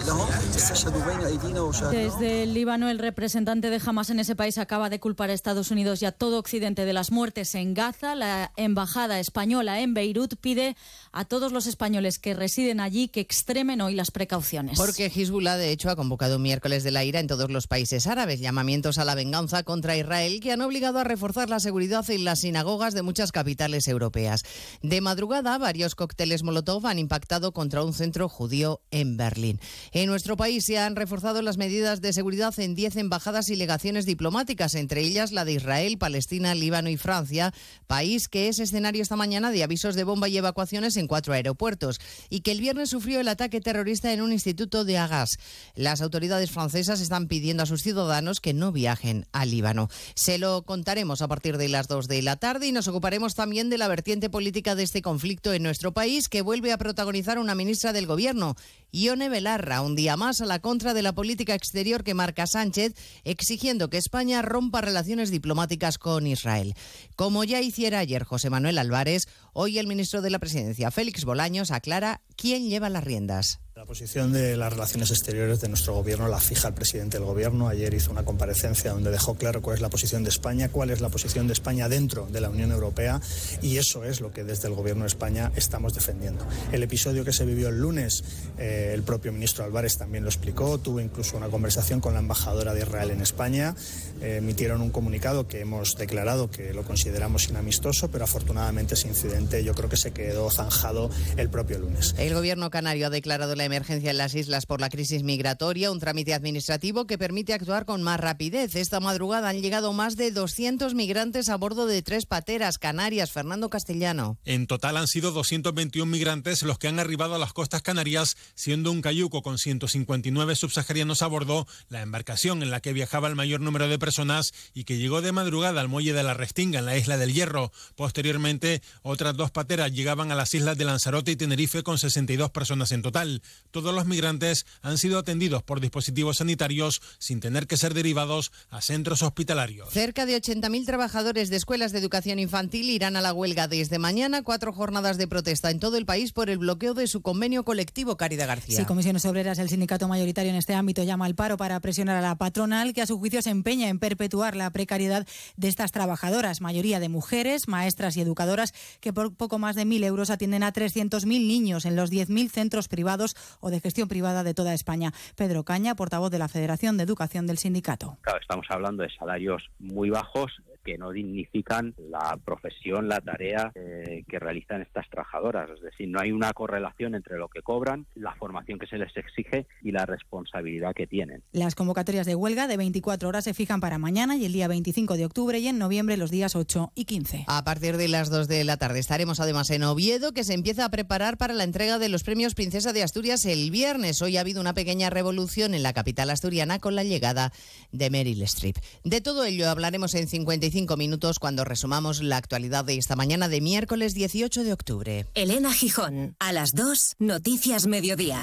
Desde 1.90 2.42
el 2.42 2.54
Líbano, 2.54 2.88
el 2.88 2.98
representante 2.98 3.70
de 3.70 3.80
Hamas 3.84 4.10
en 4.10 4.20
ese 4.20 4.36
país 4.36 4.58
acaba 4.58 4.88
de 4.88 5.00
culpar 5.00 5.30
a 5.30 5.32
Estados 5.32 5.70
Unidos 5.70 6.02
y 6.02 6.06
a 6.06 6.12
todo 6.12 6.38
Occidente 6.38 6.84
de 6.84 6.92
las 6.92 7.10
muertes 7.10 7.54
en 7.54 7.74
Gaza. 7.74 7.95
La 8.02 8.52
embajada 8.56 9.20
española 9.20 9.80
en 9.80 9.94
Beirut 9.94 10.34
pide 10.40 10.76
a 11.12 11.24
todos 11.24 11.50
los 11.50 11.66
españoles 11.66 12.18
que 12.18 12.34
residen 12.34 12.78
allí 12.78 13.08
que 13.08 13.20
extremen 13.20 13.80
hoy 13.80 13.94
las 13.94 14.10
precauciones. 14.10 14.76
Porque 14.76 15.06
Hezbollah, 15.06 15.56
de 15.56 15.70
hecho, 15.70 15.88
ha 15.88 15.96
convocado 15.96 16.36
un 16.36 16.42
miércoles 16.42 16.84
de 16.84 16.90
la 16.90 17.04
ira 17.04 17.20
en 17.20 17.26
todos 17.26 17.50
los 17.50 17.66
países 17.66 18.06
árabes, 18.06 18.40
llamamientos 18.40 18.98
a 18.98 19.04
la 19.04 19.14
venganza 19.14 19.62
contra 19.62 19.96
Israel 19.96 20.40
que 20.40 20.52
han 20.52 20.60
obligado 20.60 20.98
a 20.98 21.04
reforzar 21.04 21.48
la 21.48 21.58
seguridad 21.58 22.08
en 22.10 22.24
las 22.24 22.40
sinagogas 22.40 22.92
de 22.92 23.02
muchas 23.02 23.32
capitales 23.32 23.88
europeas. 23.88 24.42
De 24.82 25.00
madrugada, 25.00 25.56
varios 25.56 25.94
cócteles 25.94 26.42
Molotov 26.42 26.86
han 26.86 26.98
impactado 26.98 27.52
contra 27.52 27.82
un 27.82 27.94
centro 27.94 28.28
judío 28.28 28.82
en 28.90 29.16
Berlín. 29.16 29.58
En 29.92 30.06
nuestro 30.06 30.36
país 30.36 30.66
se 30.66 30.78
han 30.78 30.96
reforzado 30.96 31.40
las 31.40 31.56
medidas 31.56 32.00
de 32.02 32.12
seguridad 32.12 32.58
en 32.58 32.74
10 32.74 32.96
embajadas 32.96 33.48
y 33.48 33.56
legaciones 33.56 34.04
diplomáticas, 34.04 34.74
entre 34.74 35.00
ellas 35.00 35.32
la 35.32 35.44
de 35.44 35.52
Israel, 35.52 35.98
Palestina, 35.98 36.54
Líbano 36.54 36.90
y 36.90 36.96
Francia, 36.96 37.54
país 37.86 38.28
que 38.28 38.48
es 38.48 38.58
escenario 38.58 39.02
esta 39.02 39.16
mañana 39.16 39.50
de 39.50 39.62
avisos 39.62 39.94
de 39.94 40.04
bomba 40.04 40.28
y 40.28 40.36
evacuaciones 40.36 40.96
en 40.96 41.06
cuatro 41.06 41.32
aeropuertos 41.32 42.00
y 42.28 42.40
que 42.40 42.52
el 42.52 42.60
viernes 42.60 42.90
sufrió 42.90 43.20
el 43.20 43.28
ataque 43.28 43.60
terrorista 43.60 44.12
en 44.12 44.20
un 44.20 44.32
instituto 44.32 44.84
de 44.84 44.98
Agas. 44.98 45.38
Las 45.74 46.02
autoridades 46.02 46.50
francesas 46.50 47.00
están 47.00 47.28
pidiendo 47.28 47.62
a 47.62 47.66
sus 47.66 47.82
ciudadanos 47.82 48.40
que 48.40 48.54
no 48.54 48.72
viajen 48.72 49.26
al 49.32 49.50
Líbano. 49.50 49.88
Se 50.14 50.38
lo 50.38 50.62
contaremos 50.64 51.22
a 51.22 51.28
partir 51.28 51.56
de 51.56 51.68
las 51.68 51.88
dos 51.88 52.08
de 52.08 52.22
la 52.22 52.36
tarde 52.36 52.66
y 52.66 52.72
nos 52.72 52.88
ocuparemos 52.88 53.34
también 53.34 53.70
de 53.70 53.78
la 53.78 53.88
vertiente 53.88 54.30
política 54.30 54.74
de 54.74 54.82
este 54.82 55.02
conflicto 55.02 55.52
en 55.52 55.62
nuestro 55.62 55.92
país 55.92 56.28
que 56.28 56.42
vuelve 56.42 56.72
a 56.72 56.78
protagonizar 56.78 57.38
una 57.38 57.54
ministra 57.54 57.92
del 57.92 58.06
Gobierno, 58.06 58.56
Ione 58.92 59.28
Belarra, 59.28 59.82
un 59.82 59.94
día 59.94 60.16
más 60.16 60.40
a 60.40 60.46
la 60.46 60.60
contra 60.60 60.94
de 60.94 61.02
la 61.02 61.14
política 61.14 61.54
exterior 61.54 62.02
que 62.02 62.14
marca 62.14 62.46
Sánchez, 62.46 62.94
exigiendo 63.24 63.90
que 63.90 63.98
España 63.98 64.42
rompa 64.42 64.80
relaciones 64.80 65.30
diplomáticas 65.30 65.98
con 65.98 66.26
Israel. 66.26 66.74
Como 67.14 67.44
ya 67.44 67.60
ayer 67.84 68.24
José 68.24 68.48
Manuel 68.48 68.78
Álvarez, 68.78 69.28
hoy 69.52 69.78
el 69.78 69.86
ministro 69.86 70.22
de 70.22 70.30
la 70.30 70.38
Presidencia, 70.38 70.90
Félix 70.90 71.24
Bolaños, 71.26 71.70
aclara 71.70 72.22
quién 72.34 72.70
lleva 72.70 72.88
las 72.88 73.04
riendas. 73.04 73.60
La 73.76 73.84
posición 73.84 74.32
de 74.32 74.56
las 74.56 74.72
relaciones 74.72 75.10
exteriores 75.10 75.60
de 75.60 75.68
nuestro 75.68 75.92
gobierno 75.92 76.28
la 76.28 76.40
fija 76.40 76.68
el 76.68 76.72
presidente 76.72 77.18
del 77.18 77.26
gobierno. 77.26 77.68
Ayer 77.68 77.92
hizo 77.92 78.10
una 78.10 78.24
comparecencia 78.24 78.92
donde 78.92 79.10
dejó 79.10 79.34
claro 79.34 79.60
cuál 79.60 79.76
es 79.76 79.82
la 79.82 79.90
posición 79.90 80.22
de 80.22 80.30
España, 80.30 80.70
cuál 80.70 80.88
es 80.88 81.02
la 81.02 81.10
posición 81.10 81.46
de 81.46 81.52
España 81.52 81.86
dentro 81.86 82.26
de 82.26 82.40
la 82.40 82.48
Unión 82.48 82.72
Europea 82.72 83.20
y 83.60 83.76
eso 83.76 84.02
es 84.02 84.22
lo 84.22 84.32
que 84.32 84.44
desde 84.44 84.68
el 84.68 84.74
gobierno 84.74 85.02
de 85.02 85.08
España 85.08 85.52
estamos 85.56 85.92
defendiendo. 85.92 86.46
El 86.72 86.84
episodio 86.84 87.22
que 87.22 87.34
se 87.34 87.44
vivió 87.44 87.68
el 87.68 87.78
lunes, 87.78 88.24
eh, 88.56 88.92
el 88.94 89.02
propio 89.02 89.30
ministro 89.30 89.62
Álvarez 89.62 89.98
también 89.98 90.24
lo 90.24 90.30
explicó, 90.30 90.78
tuvo 90.78 90.98
incluso 91.00 91.36
una 91.36 91.48
conversación 91.48 92.00
con 92.00 92.14
la 92.14 92.20
embajadora 92.20 92.72
de 92.72 92.80
Israel 92.80 93.10
en 93.10 93.20
España, 93.20 93.74
eh, 94.22 94.36
emitieron 94.38 94.80
un 94.80 94.88
comunicado 94.88 95.48
que 95.48 95.60
hemos 95.60 95.98
declarado 95.98 96.50
que 96.50 96.72
lo 96.72 96.82
consideramos 96.82 97.50
inamistoso, 97.50 98.10
pero 98.10 98.24
afortunadamente 98.24 98.94
ese 98.94 99.08
incidente 99.08 99.62
yo 99.62 99.74
creo 99.74 99.90
que 99.90 99.98
se 99.98 100.12
quedó 100.12 100.50
zanjado 100.50 101.10
el 101.36 101.50
propio 101.50 101.78
lunes. 101.78 102.14
El 102.16 102.32
gobierno 102.32 102.70
canario 102.70 103.08
ha 103.08 103.10
declarado 103.10 103.54
la 103.54 103.65
emergencia 103.66 104.10
en 104.10 104.18
las 104.18 104.34
islas 104.34 104.66
por 104.66 104.80
la 104.80 104.88
crisis 104.88 105.22
migratoria, 105.22 105.90
un 105.90 106.00
trámite 106.00 106.34
administrativo 106.34 107.06
que 107.06 107.18
permite 107.18 107.52
actuar 107.52 107.84
con 107.84 108.02
más 108.02 108.18
rapidez. 108.18 108.74
Esta 108.74 109.00
madrugada 109.00 109.48
han 109.48 109.60
llegado 109.60 109.92
más 109.92 110.16
de 110.16 110.30
200 110.30 110.94
migrantes 110.94 111.48
a 111.48 111.56
bordo 111.56 111.86
de 111.86 112.02
tres 112.02 112.26
pateras 112.26 112.78
canarias. 112.78 113.30
Fernando 113.30 113.68
Castellano. 113.70 114.38
En 114.44 114.66
total 114.66 114.96
han 114.96 115.08
sido 115.08 115.32
221 115.32 116.10
migrantes 116.10 116.62
los 116.62 116.78
que 116.78 116.88
han 116.88 116.98
arribado 116.98 117.34
a 117.34 117.38
las 117.38 117.52
costas 117.52 117.82
canarias, 117.82 118.36
siendo 118.54 118.90
un 118.90 119.02
cayuco 119.02 119.42
con 119.42 119.58
159 119.58 120.56
subsaharianos 120.56 121.22
a 121.22 121.26
bordo, 121.26 121.66
la 121.88 122.02
embarcación 122.02 122.62
en 122.62 122.70
la 122.70 122.80
que 122.80 122.92
viajaba 122.92 123.28
el 123.28 123.36
mayor 123.36 123.60
número 123.60 123.88
de 123.88 123.98
personas 123.98 124.52
y 124.74 124.84
que 124.84 124.98
llegó 124.98 125.20
de 125.20 125.32
madrugada 125.32 125.80
al 125.80 125.88
muelle 125.88 126.12
de 126.12 126.22
la 126.22 126.34
Restinga 126.34 126.78
en 126.78 126.86
la 126.86 126.96
isla 126.96 127.16
del 127.16 127.32
Hierro. 127.32 127.72
Posteriormente, 127.94 128.82
otras 129.02 129.36
dos 129.36 129.50
pateras 129.50 129.92
llegaban 129.92 130.30
a 130.30 130.34
las 130.34 130.54
islas 130.54 130.78
de 130.78 130.84
Lanzarote 130.84 131.32
y 131.32 131.36
Tenerife 131.36 131.82
con 131.82 131.98
62 131.98 132.50
personas 132.50 132.92
en 132.92 133.02
total. 133.02 133.42
Todos 133.70 133.94
los 133.94 134.06
migrantes 134.06 134.66
han 134.82 134.98
sido 134.98 135.18
atendidos 135.18 135.62
por 135.62 135.80
dispositivos 135.80 136.38
sanitarios 136.38 137.02
sin 137.18 137.40
tener 137.40 137.66
que 137.66 137.76
ser 137.76 137.94
derivados 137.94 138.52
a 138.70 138.80
centros 138.80 139.22
hospitalarios. 139.22 139.90
Cerca 139.90 140.26
de 140.26 140.40
80.000 140.40 140.86
trabajadores 140.86 141.50
de 141.50 141.56
escuelas 141.56 141.92
de 141.92 141.98
educación 141.98 142.38
infantil 142.38 142.88
irán 142.90 143.16
a 143.16 143.20
la 143.20 143.32
huelga 143.32 143.68
desde 143.68 143.98
mañana, 143.98 144.42
cuatro 144.42 144.72
jornadas 144.72 145.18
de 145.18 145.28
protesta 145.28 145.70
en 145.70 145.80
todo 145.80 145.96
el 145.96 146.06
país 146.06 146.32
por 146.32 146.50
el 146.50 146.58
bloqueo 146.58 146.94
de 146.94 147.06
su 147.06 147.20
convenio 147.20 147.64
colectivo, 147.64 148.16
Caridad 148.16 148.46
García. 148.46 148.78
Sí, 148.78 148.84
Comisiones 148.84 149.24
Obreras, 149.24 149.58
el 149.58 149.68
sindicato 149.68 150.08
mayoritario 150.08 150.50
en 150.50 150.56
este 150.56 150.74
ámbito, 150.74 151.02
llama 151.02 151.26
al 151.26 151.34
paro 151.34 151.56
para 151.56 151.78
presionar 151.80 152.16
a 152.16 152.20
la 152.20 152.36
patronal, 152.36 152.92
que 152.92 153.02
a 153.02 153.06
su 153.06 153.18
juicio 153.18 153.42
se 153.42 153.50
empeña 153.50 153.88
en 153.88 153.98
perpetuar 153.98 154.56
la 154.56 154.70
precariedad 154.70 155.26
de 155.56 155.68
estas 155.68 155.92
trabajadoras, 155.92 156.60
mayoría 156.60 157.00
de 157.00 157.08
mujeres, 157.08 157.68
maestras 157.68 158.16
y 158.16 158.20
educadoras, 158.20 158.72
que 159.00 159.12
por 159.12 159.34
poco 159.34 159.58
más 159.58 159.76
de 159.76 159.84
1.000 159.84 160.04
euros 160.04 160.30
atienden 160.30 160.62
a 160.62 160.72
300.000 160.72 161.26
niños 161.26 161.84
en 161.84 161.96
los 161.96 162.10
10.000 162.10 162.50
centros 162.50 162.88
privados 162.88 163.36
o 163.60 163.70
de 163.70 163.80
gestión 163.80 164.08
privada 164.08 164.44
de 164.44 164.54
toda 164.54 164.74
España. 164.74 165.12
Pedro 165.36 165.64
Caña, 165.64 165.94
portavoz 165.94 166.30
de 166.30 166.38
la 166.38 166.48
Federación 166.48 166.96
de 166.96 167.04
Educación 167.04 167.46
del 167.46 167.58
sindicato. 167.58 168.18
Claro, 168.22 168.40
estamos 168.40 168.66
hablando 168.70 169.02
de 169.02 169.10
salarios 169.10 169.70
muy 169.78 170.10
bajos 170.10 170.52
que 170.86 170.96
no 170.96 171.10
dignifican 171.10 171.94
la 171.98 172.38
profesión, 172.44 173.08
la 173.08 173.20
tarea 173.20 173.72
eh, 173.74 174.22
que 174.28 174.38
realizan 174.38 174.82
estas 174.82 175.10
trabajadoras. 175.10 175.68
Es 175.68 175.80
decir, 175.80 176.08
no 176.08 176.20
hay 176.20 176.30
una 176.30 176.52
correlación 176.52 177.16
entre 177.16 177.38
lo 177.38 177.48
que 177.48 177.60
cobran, 177.60 178.06
la 178.14 178.36
formación 178.36 178.78
que 178.78 178.86
se 178.86 178.96
les 178.96 179.14
exige 179.16 179.66
y 179.82 179.90
la 179.90 180.06
responsabilidad 180.06 180.94
que 180.94 181.08
tienen. 181.08 181.42
Las 181.50 181.74
convocatorias 181.74 182.24
de 182.24 182.36
huelga 182.36 182.68
de 182.68 182.76
24 182.76 183.28
horas 183.28 183.42
se 183.42 183.52
fijan 183.52 183.80
para 183.80 183.98
mañana 183.98 184.36
y 184.36 184.44
el 184.44 184.52
día 184.52 184.68
25 184.68 185.16
de 185.16 185.24
octubre 185.24 185.58
y 185.58 185.66
en 185.66 185.78
noviembre 185.78 186.16
los 186.16 186.30
días 186.30 186.54
8 186.54 186.92
y 186.94 187.04
15. 187.04 187.46
A 187.48 187.64
partir 187.64 187.96
de 187.96 188.06
las 188.06 188.30
2 188.30 188.46
de 188.46 188.62
la 188.62 188.76
tarde 188.76 189.00
estaremos 189.00 189.40
además 189.40 189.70
en 189.70 189.82
Oviedo, 189.82 190.32
que 190.32 190.44
se 190.44 190.54
empieza 190.54 190.84
a 190.84 190.90
preparar 190.90 191.36
para 191.36 191.52
la 191.52 191.64
entrega 191.64 191.98
de 191.98 192.08
los 192.08 192.22
premios 192.22 192.54
Princesa 192.54 192.92
de 192.92 193.02
Asturias 193.02 193.44
el 193.44 193.72
viernes. 193.72 194.22
Hoy 194.22 194.36
ha 194.36 194.42
habido 194.42 194.60
una 194.60 194.72
pequeña 194.72 195.10
revolución 195.10 195.74
en 195.74 195.82
la 195.82 195.92
capital 195.92 196.30
asturiana 196.30 196.78
con 196.78 196.94
la 196.94 197.02
llegada 197.02 197.52
de 197.90 198.08
Meryl 198.08 198.42
Streep. 198.42 198.76
De 199.02 199.20
todo 199.20 199.44
ello 199.44 199.68
hablaremos 199.68 200.14
en 200.14 200.28
55 200.28 200.75
minutos 200.96 201.38
cuando 201.38 201.64
resumamos 201.64 202.22
la 202.22 202.36
actualidad 202.36 202.84
de 202.84 202.98
esta 202.98 203.16
mañana 203.16 203.48
de 203.48 203.62
miércoles 203.62 204.12
18 204.12 204.62
de 204.62 204.72
octubre. 204.74 205.26
Elena 205.34 205.72
Gijón, 205.72 206.36
a 206.38 206.52
las 206.52 206.72
2, 206.72 207.16
Noticias 207.18 207.86
Mediodía. 207.86 208.42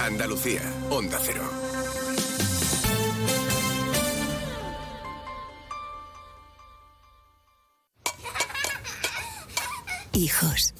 Andalucía, 0.00 0.62
Onda 0.90 1.18
Cero. 1.22 1.42
Hijos. 10.12 10.74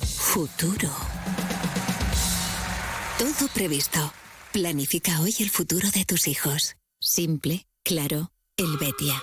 Futuro. 0.00 0.90
Todo 3.18 3.48
previsto. 3.54 4.12
Planifica 4.52 5.20
hoy 5.20 5.34
el 5.38 5.50
futuro 5.50 5.90
de 5.90 6.04
tus 6.04 6.26
hijos. 6.26 6.76
Simple, 7.00 7.66
claro, 7.84 8.30
Helvetia. 8.56 9.22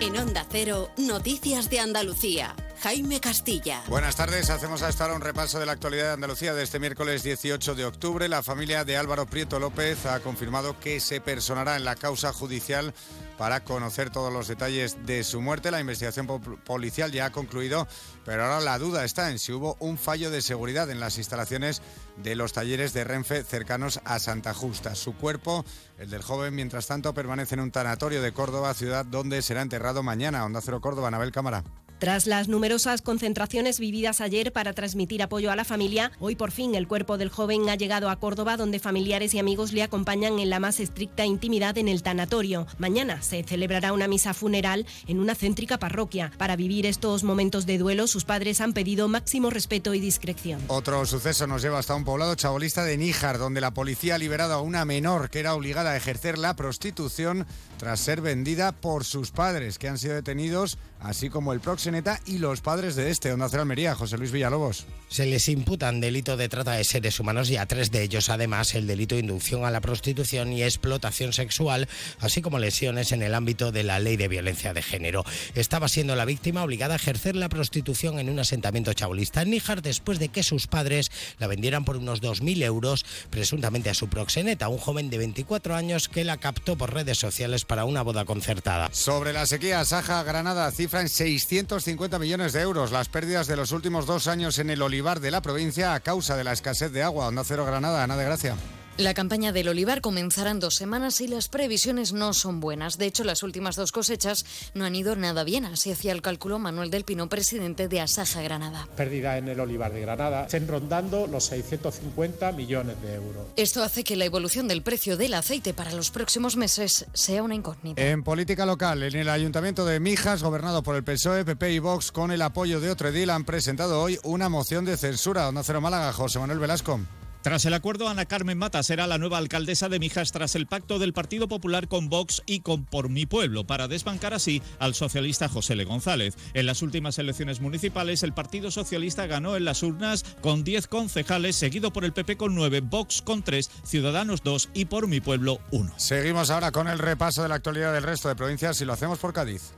En 0.00 0.16
Onda 0.16 0.46
Cero, 0.48 0.90
Noticias 0.96 1.70
de 1.70 1.80
Andalucía. 1.80 2.54
Jaime 2.82 3.18
Castilla. 3.20 3.82
Buenas 3.88 4.14
tardes, 4.14 4.48
hacemos 4.48 4.82
a 4.82 4.88
esta 4.88 5.06
hora 5.06 5.14
un 5.14 5.20
repaso 5.20 5.58
de 5.58 5.66
la 5.66 5.72
actualidad 5.72 6.04
de 6.04 6.12
Andalucía 6.12 6.54
de 6.54 6.62
este 6.62 6.78
miércoles 6.78 7.24
18 7.24 7.74
de 7.74 7.84
octubre. 7.84 8.28
La 8.28 8.44
familia 8.44 8.84
de 8.84 8.96
Álvaro 8.96 9.26
Prieto 9.26 9.58
López 9.58 10.06
ha 10.06 10.20
confirmado 10.20 10.78
que 10.78 11.00
se 11.00 11.20
personará 11.20 11.74
en 11.74 11.84
la 11.84 11.96
causa 11.96 12.32
judicial 12.32 12.94
para 13.38 13.64
conocer 13.64 14.10
todos 14.10 14.32
los 14.32 14.48
detalles 14.48 14.98
de 15.06 15.24
su 15.24 15.40
muerte. 15.40 15.70
La 15.70 15.80
investigación 15.80 16.26
po- 16.26 16.40
policial 16.40 17.12
ya 17.12 17.26
ha 17.26 17.32
concluido, 17.32 17.86
pero 18.24 18.42
ahora 18.44 18.60
la 18.60 18.78
duda 18.78 19.04
está 19.04 19.30
en 19.30 19.38
si 19.38 19.52
hubo 19.52 19.76
un 19.78 19.96
fallo 19.96 20.30
de 20.30 20.42
seguridad 20.42 20.90
en 20.90 21.00
las 21.00 21.16
instalaciones 21.16 21.80
de 22.16 22.34
los 22.34 22.52
talleres 22.52 22.92
de 22.92 23.04
Renfe 23.04 23.44
cercanos 23.44 24.00
a 24.04 24.18
Santa 24.18 24.52
Justa. 24.52 24.94
Su 24.96 25.14
cuerpo, 25.16 25.64
el 25.98 26.10
del 26.10 26.22
joven, 26.22 26.54
mientras 26.54 26.86
tanto, 26.88 27.14
permanece 27.14 27.54
en 27.54 27.60
un 27.60 27.70
tanatorio 27.70 28.20
de 28.20 28.32
Córdoba, 28.32 28.74
ciudad 28.74 29.06
donde 29.06 29.40
será 29.40 29.62
enterrado 29.62 30.02
mañana. 30.02 30.44
Onda 30.44 30.60
Cero 30.60 30.80
Córdoba, 30.80 31.08
Anabel 31.08 31.32
Cámara. 31.32 31.62
Tras 31.98 32.28
las 32.28 32.46
numerosas 32.46 33.02
concentraciones 33.02 33.80
vividas 33.80 34.20
ayer 34.20 34.52
para 34.52 34.72
transmitir 34.72 35.20
apoyo 35.20 35.50
a 35.50 35.56
la 35.56 35.64
familia, 35.64 36.12
hoy 36.20 36.36
por 36.36 36.52
fin 36.52 36.76
el 36.76 36.86
cuerpo 36.86 37.18
del 37.18 37.28
joven 37.28 37.68
ha 37.68 37.74
llegado 37.74 38.08
a 38.08 38.14
Córdoba, 38.20 38.56
donde 38.56 38.78
familiares 38.78 39.34
y 39.34 39.40
amigos 39.40 39.72
le 39.72 39.82
acompañan 39.82 40.38
en 40.38 40.48
la 40.48 40.60
más 40.60 40.78
estricta 40.78 41.26
intimidad 41.26 41.76
en 41.76 41.88
el 41.88 42.04
tanatorio. 42.04 42.68
Mañana 42.78 43.20
se 43.20 43.42
celebrará 43.42 43.92
una 43.92 44.06
misa 44.06 44.32
funeral 44.32 44.86
en 45.08 45.18
una 45.18 45.34
céntrica 45.34 45.78
parroquia. 45.78 46.30
Para 46.38 46.54
vivir 46.54 46.86
estos 46.86 47.24
momentos 47.24 47.66
de 47.66 47.78
duelo, 47.78 48.06
sus 48.06 48.24
padres 48.24 48.60
han 48.60 48.74
pedido 48.74 49.08
máximo 49.08 49.50
respeto 49.50 49.92
y 49.92 49.98
discreción. 49.98 50.60
Otro 50.68 51.04
suceso 51.04 51.48
nos 51.48 51.62
lleva 51.62 51.80
hasta 51.80 51.96
un 51.96 52.04
poblado 52.04 52.36
chabolista 52.36 52.84
de 52.84 52.96
Níjar, 52.96 53.38
donde 53.38 53.60
la 53.60 53.74
policía 53.74 54.14
ha 54.14 54.18
liberado 54.18 54.54
a 54.54 54.60
una 54.60 54.84
menor 54.84 55.30
que 55.30 55.40
era 55.40 55.54
obligada 55.54 55.90
a 55.90 55.96
ejercer 55.96 56.38
la 56.38 56.54
prostitución 56.54 57.44
tras 57.76 57.98
ser 57.98 58.20
vendida 58.20 58.70
por 58.70 59.04
sus 59.04 59.32
padres, 59.32 59.78
que 59.78 59.88
han 59.88 59.98
sido 59.98 60.14
detenidos, 60.14 60.78
así 61.00 61.30
como 61.30 61.52
el 61.52 61.60
proxeneta 61.60 62.20
y 62.26 62.38
los 62.38 62.60
padres 62.60 62.96
de 62.96 63.10
este, 63.10 63.32
Onda 63.32 63.48
Cero 63.48 63.62
Almería, 63.62 63.94
José 63.94 64.18
Luis 64.18 64.32
Villalobos. 64.32 64.86
Se 65.08 65.26
les 65.26 65.48
imputan 65.48 66.00
delito 66.00 66.36
de 66.36 66.48
trata 66.48 66.72
de 66.72 66.84
seres 66.84 67.18
humanos 67.20 67.50
y 67.50 67.56
a 67.56 67.66
tres 67.66 67.90
de 67.90 68.02
ellos 68.02 68.28
además 68.28 68.74
el 68.74 68.86
delito 68.86 69.14
de 69.14 69.22
inducción 69.22 69.64
a 69.64 69.70
la 69.70 69.80
prostitución 69.80 70.52
y 70.52 70.62
explotación 70.62 71.32
sexual, 71.32 71.88
así 72.20 72.42
como 72.42 72.58
lesiones 72.58 73.12
en 73.12 73.22
el 73.22 73.34
ámbito 73.34 73.72
de 73.72 73.84
la 73.84 73.98
ley 73.98 74.16
de 74.16 74.28
violencia 74.28 74.74
de 74.74 74.82
género. 74.82 75.24
Estaba 75.54 75.88
siendo 75.88 76.16
la 76.16 76.24
víctima 76.24 76.62
obligada 76.62 76.94
a 76.94 76.96
ejercer 76.96 77.36
la 77.36 77.48
prostitución 77.48 78.18
en 78.18 78.30
un 78.30 78.38
asentamiento 78.38 78.92
chabolista 78.92 79.42
en 79.42 79.50
Níjar 79.50 79.82
después 79.82 80.18
de 80.18 80.28
que 80.28 80.42
sus 80.42 80.66
padres 80.66 81.10
la 81.38 81.46
vendieran 81.46 81.84
por 81.84 81.96
unos 81.96 82.22
2.000 82.22 82.62
euros, 82.64 83.04
presuntamente 83.30 83.90
a 83.90 83.94
su 83.94 84.08
proxeneta, 84.08 84.68
un 84.68 84.78
joven 84.78 85.10
de 85.10 85.18
24 85.18 85.74
años 85.74 86.08
que 86.08 86.24
la 86.24 86.36
captó 86.36 86.76
por 86.76 86.92
redes 86.92 87.18
sociales 87.18 87.64
para 87.64 87.84
una 87.84 88.02
boda 88.02 88.24
concertada. 88.24 88.88
Sobre 88.92 89.32
la 89.32 89.46
sequía, 89.46 89.84
Saja 89.84 90.22
Granada 90.22 90.70
cifra 90.88 91.02
en 91.02 91.10
650 91.10 92.18
millones 92.18 92.54
de 92.54 92.62
euros 92.62 92.92
las 92.92 93.10
pérdidas 93.10 93.46
de 93.46 93.56
los 93.56 93.72
últimos 93.72 94.06
dos 94.06 94.26
años 94.26 94.58
en 94.58 94.70
el 94.70 94.80
olivar 94.80 95.20
de 95.20 95.30
la 95.30 95.42
provincia 95.42 95.92
a 95.92 96.00
causa 96.00 96.34
de 96.34 96.44
la 96.44 96.52
escasez 96.52 96.92
de 96.92 97.02
agua. 97.02 97.28
Onda 97.28 97.44
Cero 97.44 97.66
Granada, 97.66 98.02
Ana 98.02 98.16
de 98.16 98.24
Gracia. 98.24 98.56
La 98.98 99.14
campaña 99.14 99.52
del 99.52 99.68
olivar 99.68 100.00
comenzará 100.00 100.50
en 100.50 100.58
dos 100.58 100.74
semanas 100.74 101.20
y 101.20 101.28
las 101.28 101.48
previsiones 101.48 102.12
no 102.12 102.34
son 102.34 102.58
buenas. 102.58 102.98
De 102.98 103.06
hecho, 103.06 103.22
las 103.22 103.44
últimas 103.44 103.76
dos 103.76 103.92
cosechas 103.92 104.44
no 104.74 104.84
han 104.84 104.96
ido 104.96 105.14
nada 105.14 105.44
bien. 105.44 105.66
Así 105.66 105.92
hacía 105.92 106.10
el 106.10 106.20
cálculo 106.20 106.58
Manuel 106.58 106.90
del 106.90 107.04
Pino, 107.04 107.28
presidente 107.28 107.86
de 107.86 108.00
Asaja 108.00 108.42
Granada. 108.42 108.88
pérdida 108.96 109.38
en 109.38 109.46
el 109.46 109.60
olivar 109.60 109.92
de 109.92 110.00
Granada, 110.00 110.46
estén 110.46 110.66
rondando 110.66 111.28
los 111.28 111.44
650 111.44 112.50
millones 112.50 113.00
de 113.00 113.14
euros. 113.14 113.46
Esto 113.54 113.84
hace 113.84 114.02
que 114.02 114.16
la 114.16 114.24
evolución 114.24 114.66
del 114.66 114.82
precio 114.82 115.16
del 115.16 115.34
aceite 115.34 115.74
para 115.74 115.92
los 115.92 116.10
próximos 116.10 116.56
meses 116.56 117.06
sea 117.12 117.44
una 117.44 117.54
incógnita. 117.54 118.02
En 118.02 118.24
política 118.24 118.66
local, 118.66 119.04
en 119.04 119.14
el 119.14 119.28
ayuntamiento 119.28 119.86
de 119.86 120.00
Mijas, 120.00 120.42
gobernado 120.42 120.82
por 120.82 120.96
el 120.96 121.04
PSOE, 121.04 121.44
PP 121.44 121.72
y 121.72 121.78
Vox, 121.78 122.10
con 122.10 122.32
el 122.32 122.42
apoyo 122.42 122.80
de 122.80 122.90
otro 122.90 123.10
edil, 123.10 123.30
han 123.30 123.44
presentado 123.44 124.02
hoy 124.02 124.18
una 124.24 124.48
moción 124.48 124.84
de 124.84 124.96
censura. 124.96 125.48
Onda 125.48 125.62
Cero 125.62 125.80
Málaga, 125.80 126.12
José 126.12 126.40
Manuel 126.40 126.58
Velasco. 126.58 126.98
Tras 127.42 127.64
el 127.64 127.74
acuerdo, 127.74 128.08
Ana 128.08 128.26
Carmen 128.26 128.58
Mata 128.58 128.82
será 128.82 129.06
la 129.06 129.16
nueva 129.16 129.38
alcaldesa 129.38 129.88
de 129.88 130.00
Mijas 130.00 130.32
tras 130.32 130.56
el 130.56 130.66
pacto 130.66 130.98
del 130.98 131.12
Partido 131.12 131.46
Popular 131.46 131.86
con 131.86 132.08
Vox 132.08 132.42
y 132.46 132.60
con 132.60 132.84
Por 132.84 133.08
mi 133.08 133.26
Pueblo, 133.26 133.64
para 133.64 133.86
desbancar 133.86 134.34
así 134.34 134.60
al 134.80 134.94
socialista 134.94 135.48
José 135.48 135.74
L. 135.74 135.84
González. 135.84 136.36
En 136.54 136.66
las 136.66 136.82
últimas 136.82 137.18
elecciones 137.18 137.60
municipales, 137.60 138.24
el 138.24 138.32
Partido 138.32 138.72
Socialista 138.72 139.26
ganó 139.26 139.56
en 139.56 139.64
las 139.64 139.84
urnas 139.84 140.24
con 140.40 140.64
10 140.64 140.88
concejales, 140.88 141.54
seguido 141.54 141.92
por 141.92 142.04
el 142.04 142.12
PP 142.12 142.36
con 142.36 142.56
9, 142.56 142.80
Vox 142.80 143.22
con 143.22 143.42
3, 143.42 143.70
Ciudadanos 143.84 144.42
2 144.42 144.70
y 144.74 144.86
Por 144.86 145.06
mi 145.06 145.20
Pueblo 145.20 145.60
1. 145.70 145.92
Seguimos 145.96 146.50
ahora 146.50 146.72
con 146.72 146.88
el 146.88 146.98
repaso 146.98 147.42
de 147.42 147.48
la 147.48 147.54
actualidad 147.54 147.92
del 147.92 148.02
resto 148.02 148.28
de 148.28 148.34
provincias 148.34 148.80
y 148.80 148.84
lo 148.84 148.92
hacemos 148.92 149.20
por 149.20 149.32
Cádiz. 149.32 149.72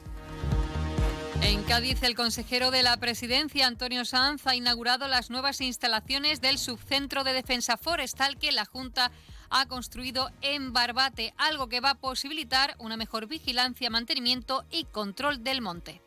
En 1.42 1.62
Cádiz, 1.64 2.02
el 2.02 2.14
consejero 2.14 2.70
de 2.70 2.82
la 2.82 2.98
presidencia, 2.98 3.66
Antonio 3.66 4.04
Sanz, 4.04 4.46
ha 4.46 4.54
inaugurado 4.54 5.08
las 5.08 5.30
nuevas 5.30 5.60
instalaciones 5.60 6.40
del 6.40 6.58
subcentro 6.58 7.24
de 7.24 7.32
defensa 7.32 7.76
forestal 7.76 8.36
que 8.36 8.52
la 8.52 8.66
Junta 8.66 9.10
ha 9.48 9.66
construido 9.66 10.30
en 10.42 10.72
Barbate, 10.72 11.32
algo 11.38 11.68
que 11.68 11.80
va 11.80 11.90
a 11.90 11.98
posibilitar 11.98 12.76
una 12.78 12.96
mejor 12.96 13.26
vigilancia, 13.26 13.90
mantenimiento 13.90 14.64
y 14.70 14.84
control 14.84 15.42
del 15.42 15.62
monte. 15.62 16.02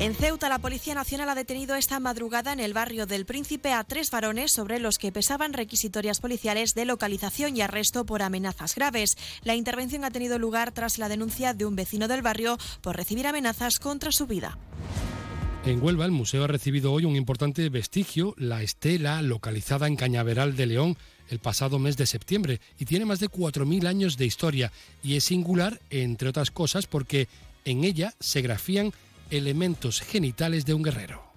En 0.00 0.14
Ceuta, 0.14 0.48
la 0.48 0.58
Policía 0.58 0.94
Nacional 0.94 1.28
ha 1.28 1.34
detenido 1.34 1.74
esta 1.74 2.00
madrugada 2.00 2.54
en 2.54 2.60
el 2.60 2.72
barrio 2.72 3.04
del 3.04 3.26
Príncipe 3.26 3.74
a 3.74 3.84
tres 3.84 4.10
varones 4.10 4.50
sobre 4.50 4.78
los 4.78 4.96
que 4.96 5.12
pesaban 5.12 5.52
requisitorias 5.52 6.20
policiales 6.20 6.74
de 6.74 6.86
localización 6.86 7.54
y 7.54 7.60
arresto 7.60 8.06
por 8.06 8.22
amenazas 8.22 8.74
graves. 8.74 9.18
La 9.44 9.56
intervención 9.56 10.06
ha 10.06 10.10
tenido 10.10 10.38
lugar 10.38 10.72
tras 10.72 10.96
la 10.96 11.10
denuncia 11.10 11.52
de 11.52 11.66
un 11.66 11.76
vecino 11.76 12.08
del 12.08 12.22
barrio 12.22 12.56
por 12.80 12.96
recibir 12.96 13.26
amenazas 13.26 13.78
contra 13.78 14.10
su 14.10 14.26
vida. 14.26 14.56
En 15.66 15.82
Huelva, 15.82 16.06
el 16.06 16.12
museo 16.12 16.44
ha 16.44 16.46
recibido 16.46 16.94
hoy 16.94 17.04
un 17.04 17.14
importante 17.14 17.68
vestigio, 17.68 18.34
la 18.38 18.62
estela 18.62 19.20
localizada 19.20 19.86
en 19.86 19.96
Cañaveral 19.96 20.56
de 20.56 20.64
León 20.64 20.96
el 21.28 21.40
pasado 21.40 21.78
mes 21.78 21.98
de 21.98 22.06
septiembre 22.06 22.58
y 22.78 22.86
tiene 22.86 23.04
más 23.04 23.20
de 23.20 23.28
4.000 23.28 23.86
años 23.86 24.16
de 24.16 24.24
historia 24.24 24.72
y 25.02 25.16
es 25.16 25.24
singular, 25.24 25.78
entre 25.90 26.30
otras 26.30 26.50
cosas, 26.50 26.86
porque 26.86 27.28
en 27.66 27.84
ella 27.84 28.14
se 28.18 28.40
grafían 28.40 28.94
elementos 29.30 30.00
genitales 30.00 30.66
de 30.66 30.74
un 30.74 30.82
guerrero. 30.82 31.29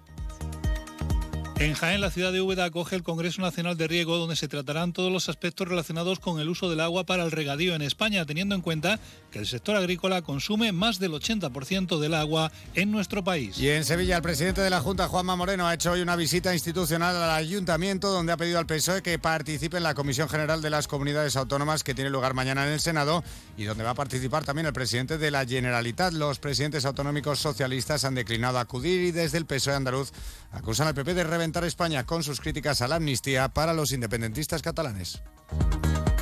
En 1.56 1.74
Jaén, 1.74 2.00
la 2.00 2.10
ciudad 2.10 2.32
de 2.32 2.40
Úbeda 2.40 2.64
acoge 2.64 2.96
el 2.96 3.04
Congreso 3.04 3.40
Nacional 3.40 3.76
de 3.76 3.86
Riego, 3.86 4.16
donde 4.16 4.34
se 4.34 4.48
tratarán 4.48 4.92
todos 4.92 5.12
los 5.12 5.28
aspectos 5.28 5.68
relacionados 5.68 6.18
con 6.18 6.40
el 6.40 6.48
uso 6.48 6.68
del 6.68 6.80
agua 6.80 7.04
para 7.04 7.22
el 7.22 7.30
regadío 7.30 7.76
en 7.76 7.82
España, 7.82 8.26
teniendo 8.26 8.56
en 8.56 8.60
cuenta 8.60 8.98
que 9.30 9.38
el 9.38 9.46
sector 9.46 9.76
agrícola 9.76 10.22
consume 10.22 10.72
más 10.72 10.98
del 10.98 11.12
80% 11.12 12.00
del 12.00 12.14
agua 12.14 12.50
en 12.74 12.90
nuestro 12.90 13.22
país. 13.22 13.56
Y 13.56 13.70
en 13.70 13.84
Sevilla, 13.84 14.16
el 14.16 14.22
presidente 14.22 14.62
de 14.62 14.68
la 14.68 14.80
Junta, 14.80 15.06
Juanma 15.06 15.36
Moreno, 15.36 15.68
ha 15.68 15.74
hecho 15.74 15.92
hoy 15.92 16.00
una 16.00 16.16
visita 16.16 16.52
institucional 16.52 17.14
al 17.14 17.30
ayuntamiento, 17.30 18.10
donde 18.10 18.32
ha 18.32 18.36
pedido 18.36 18.58
al 18.58 18.66
PSOE 18.66 19.00
que 19.00 19.20
participe 19.20 19.76
en 19.76 19.84
la 19.84 19.94
Comisión 19.94 20.28
General 20.28 20.60
de 20.60 20.70
las 20.70 20.88
Comunidades 20.88 21.36
Autónomas, 21.36 21.84
que 21.84 21.94
tiene 21.94 22.10
lugar 22.10 22.34
mañana 22.34 22.66
en 22.66 22.72
el 22.72 22.80
Senado, 22.80 23.22
y 23.56 23.62
donde 23.62 23.84
va 23.84 23.90
a 23.90 23.94
participar 23.94 24.44
también 24.44 24.66
el 24.66 24.72
presidente 24.72 25.18
de 25.18 25.30
la 25.30 25.46
Generalitat. 25.46 26.14
Los 26.14 26.40
presidentes 26.40 26.84
autonómicos 26.84 27.38
socialistas 27.38 28.04
han 28.04 28.16
declinado 28.16 28.58
acudir 28.58 29.04
y 29.04 29.12
desde 29.12 29.38
el 29.38 29.46
PSOE 29.46 29.74
andaluz 29.74 30.10
acusan 30.50 30.88
al 30.88 30.94
PP 30.94 31.14
de 31.14 31.24
reventar 31.44 31.64
España 31.64 32.06
con 32.06 32.22
sus 32.22 32.40
críticas 32.40 32.80
a 32.80 32.88
la 32.88 32.96
amnistía 32.96 33.50
para 33.50 33.74
los 33.74 33.92
independentistas 33.92 34.62
catalanes. 34.62 35.20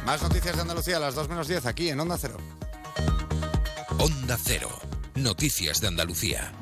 Más 0.04 0.20
noticias 0.20 0.56
de 0.56 0.62
Andalucía 0.62 0.96
a 0.96 1.00
las 1.00 1.14
2 1.14 1.28
menos 1.28 1.46
10 1.46 1.64
aquí 1.66 1.90
en 1.90 2.00
Onda 2.00 2.18
Cero. 2.18 2.38
Onda 4.00 4.36
Cero. 4.42 4.68
Noticias 5.14 5.80
de 5.80 5.86
Andalucía. 5.86 6.52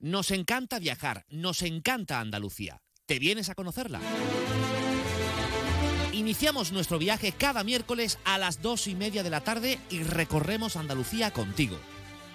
Nos 0.00 0.32
encanta 0.32 0.80
viajar, 0.80 1.24
nos 1.28 1.62
encanta 1.62 2.18
Andalucía. 2.18 2.82
¿Te 3.06 3.20
vienes 3.20 3.50
a 3.50 3.54
conocerla? 3.54 4.00
Iniciamos 6.12 6.72
nuestro 6.72 6.98
viaje 6.98 7.30
cada 7.30 7.62
miércoles 7.62 8.18
a 8.24 8.36
las 8.36 8.62
dos 8.62 8.88
y 8.88 8.96
media 8.96 9.22
de 9.22 9.30
la 9.30 9.42
tarde 9.42 9.78
y 9.90 10.02
recorremos 10.02 10.74
Andalucía 10.74 11.30
contigo. 11.30 11.78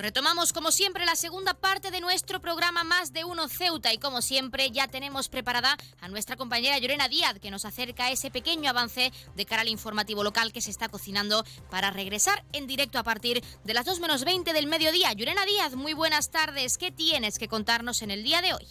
Pues 0.00 0.14
retomamos 0.14 0.54
como 0.54 0.72
siempre 0.72 1.04
la 1.04 1.14
segunda 1.14 1.52
parte 1.52 1.90
de 1.90 2.00
nuestro 2.00 2.40
programa 2.40 2.84
Más 2.84 3.12
de 3.12 3.24
Uno 3.24 3.48
Ceuta 3.48 3.92
y 3.92 3.98
como 3.98 4.22
siempre 4.22 4.70
ya 4.70 4.88
tenemos 4.88 5.28
preparada 5.28 5.76
a 6.00 6.08
nuestra 6.08 6.36
compañera 6.36 6.78
Llorena 6.78 7.06
Díaz 7.06 7.38
que 7.38 7.50
nos 7.50 7.66
acerca 7.66 8.10
ese 8.10 8.30
pequeño 8.30 8.70
avance 8.70 9.12
de 9.36 9.44
cara 9.44 9.60
al 9.60 9.68
informativo 9.68 10.24
local 10.24 10.54
que 10.54 10.62
se 10.62 10.70
está 10.70 10.88
cocinando 10.88 11.44
para 11.68 11.90
regresar 11.90 12.42
en 12.54 12.66
directo 12.66 12.98
a 12.98 13.02
partir 13.02 13.44
de 13.64 13.74
las 13.74 13.84
2 13.84 14.00
menos 14.00 14.24
20 14.24 14.54
del 14.54 14.68
mediodía. 14.68 15.12
Llorena 15.12 15.44
Díaz, 15.44 15.74
muy 15.74 15.92
buenas 15.92 16.30
tardes. 16.30 16.78
¿Qué 16.78 16.90
tienes 16.90 17.38
que 17.38 17.48
contarnos 17.48 18.00
en 18.00 18.10
el 18.10 18.22
día 18.22 18.40
de 18.40 18.54
hoy? 18.54 18.66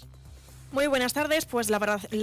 Muy 0.71 0.85
buenas 0.85 1.13
tardes. 1.13 1.45
Pues 1.45 1.71
la, 1.71 1.79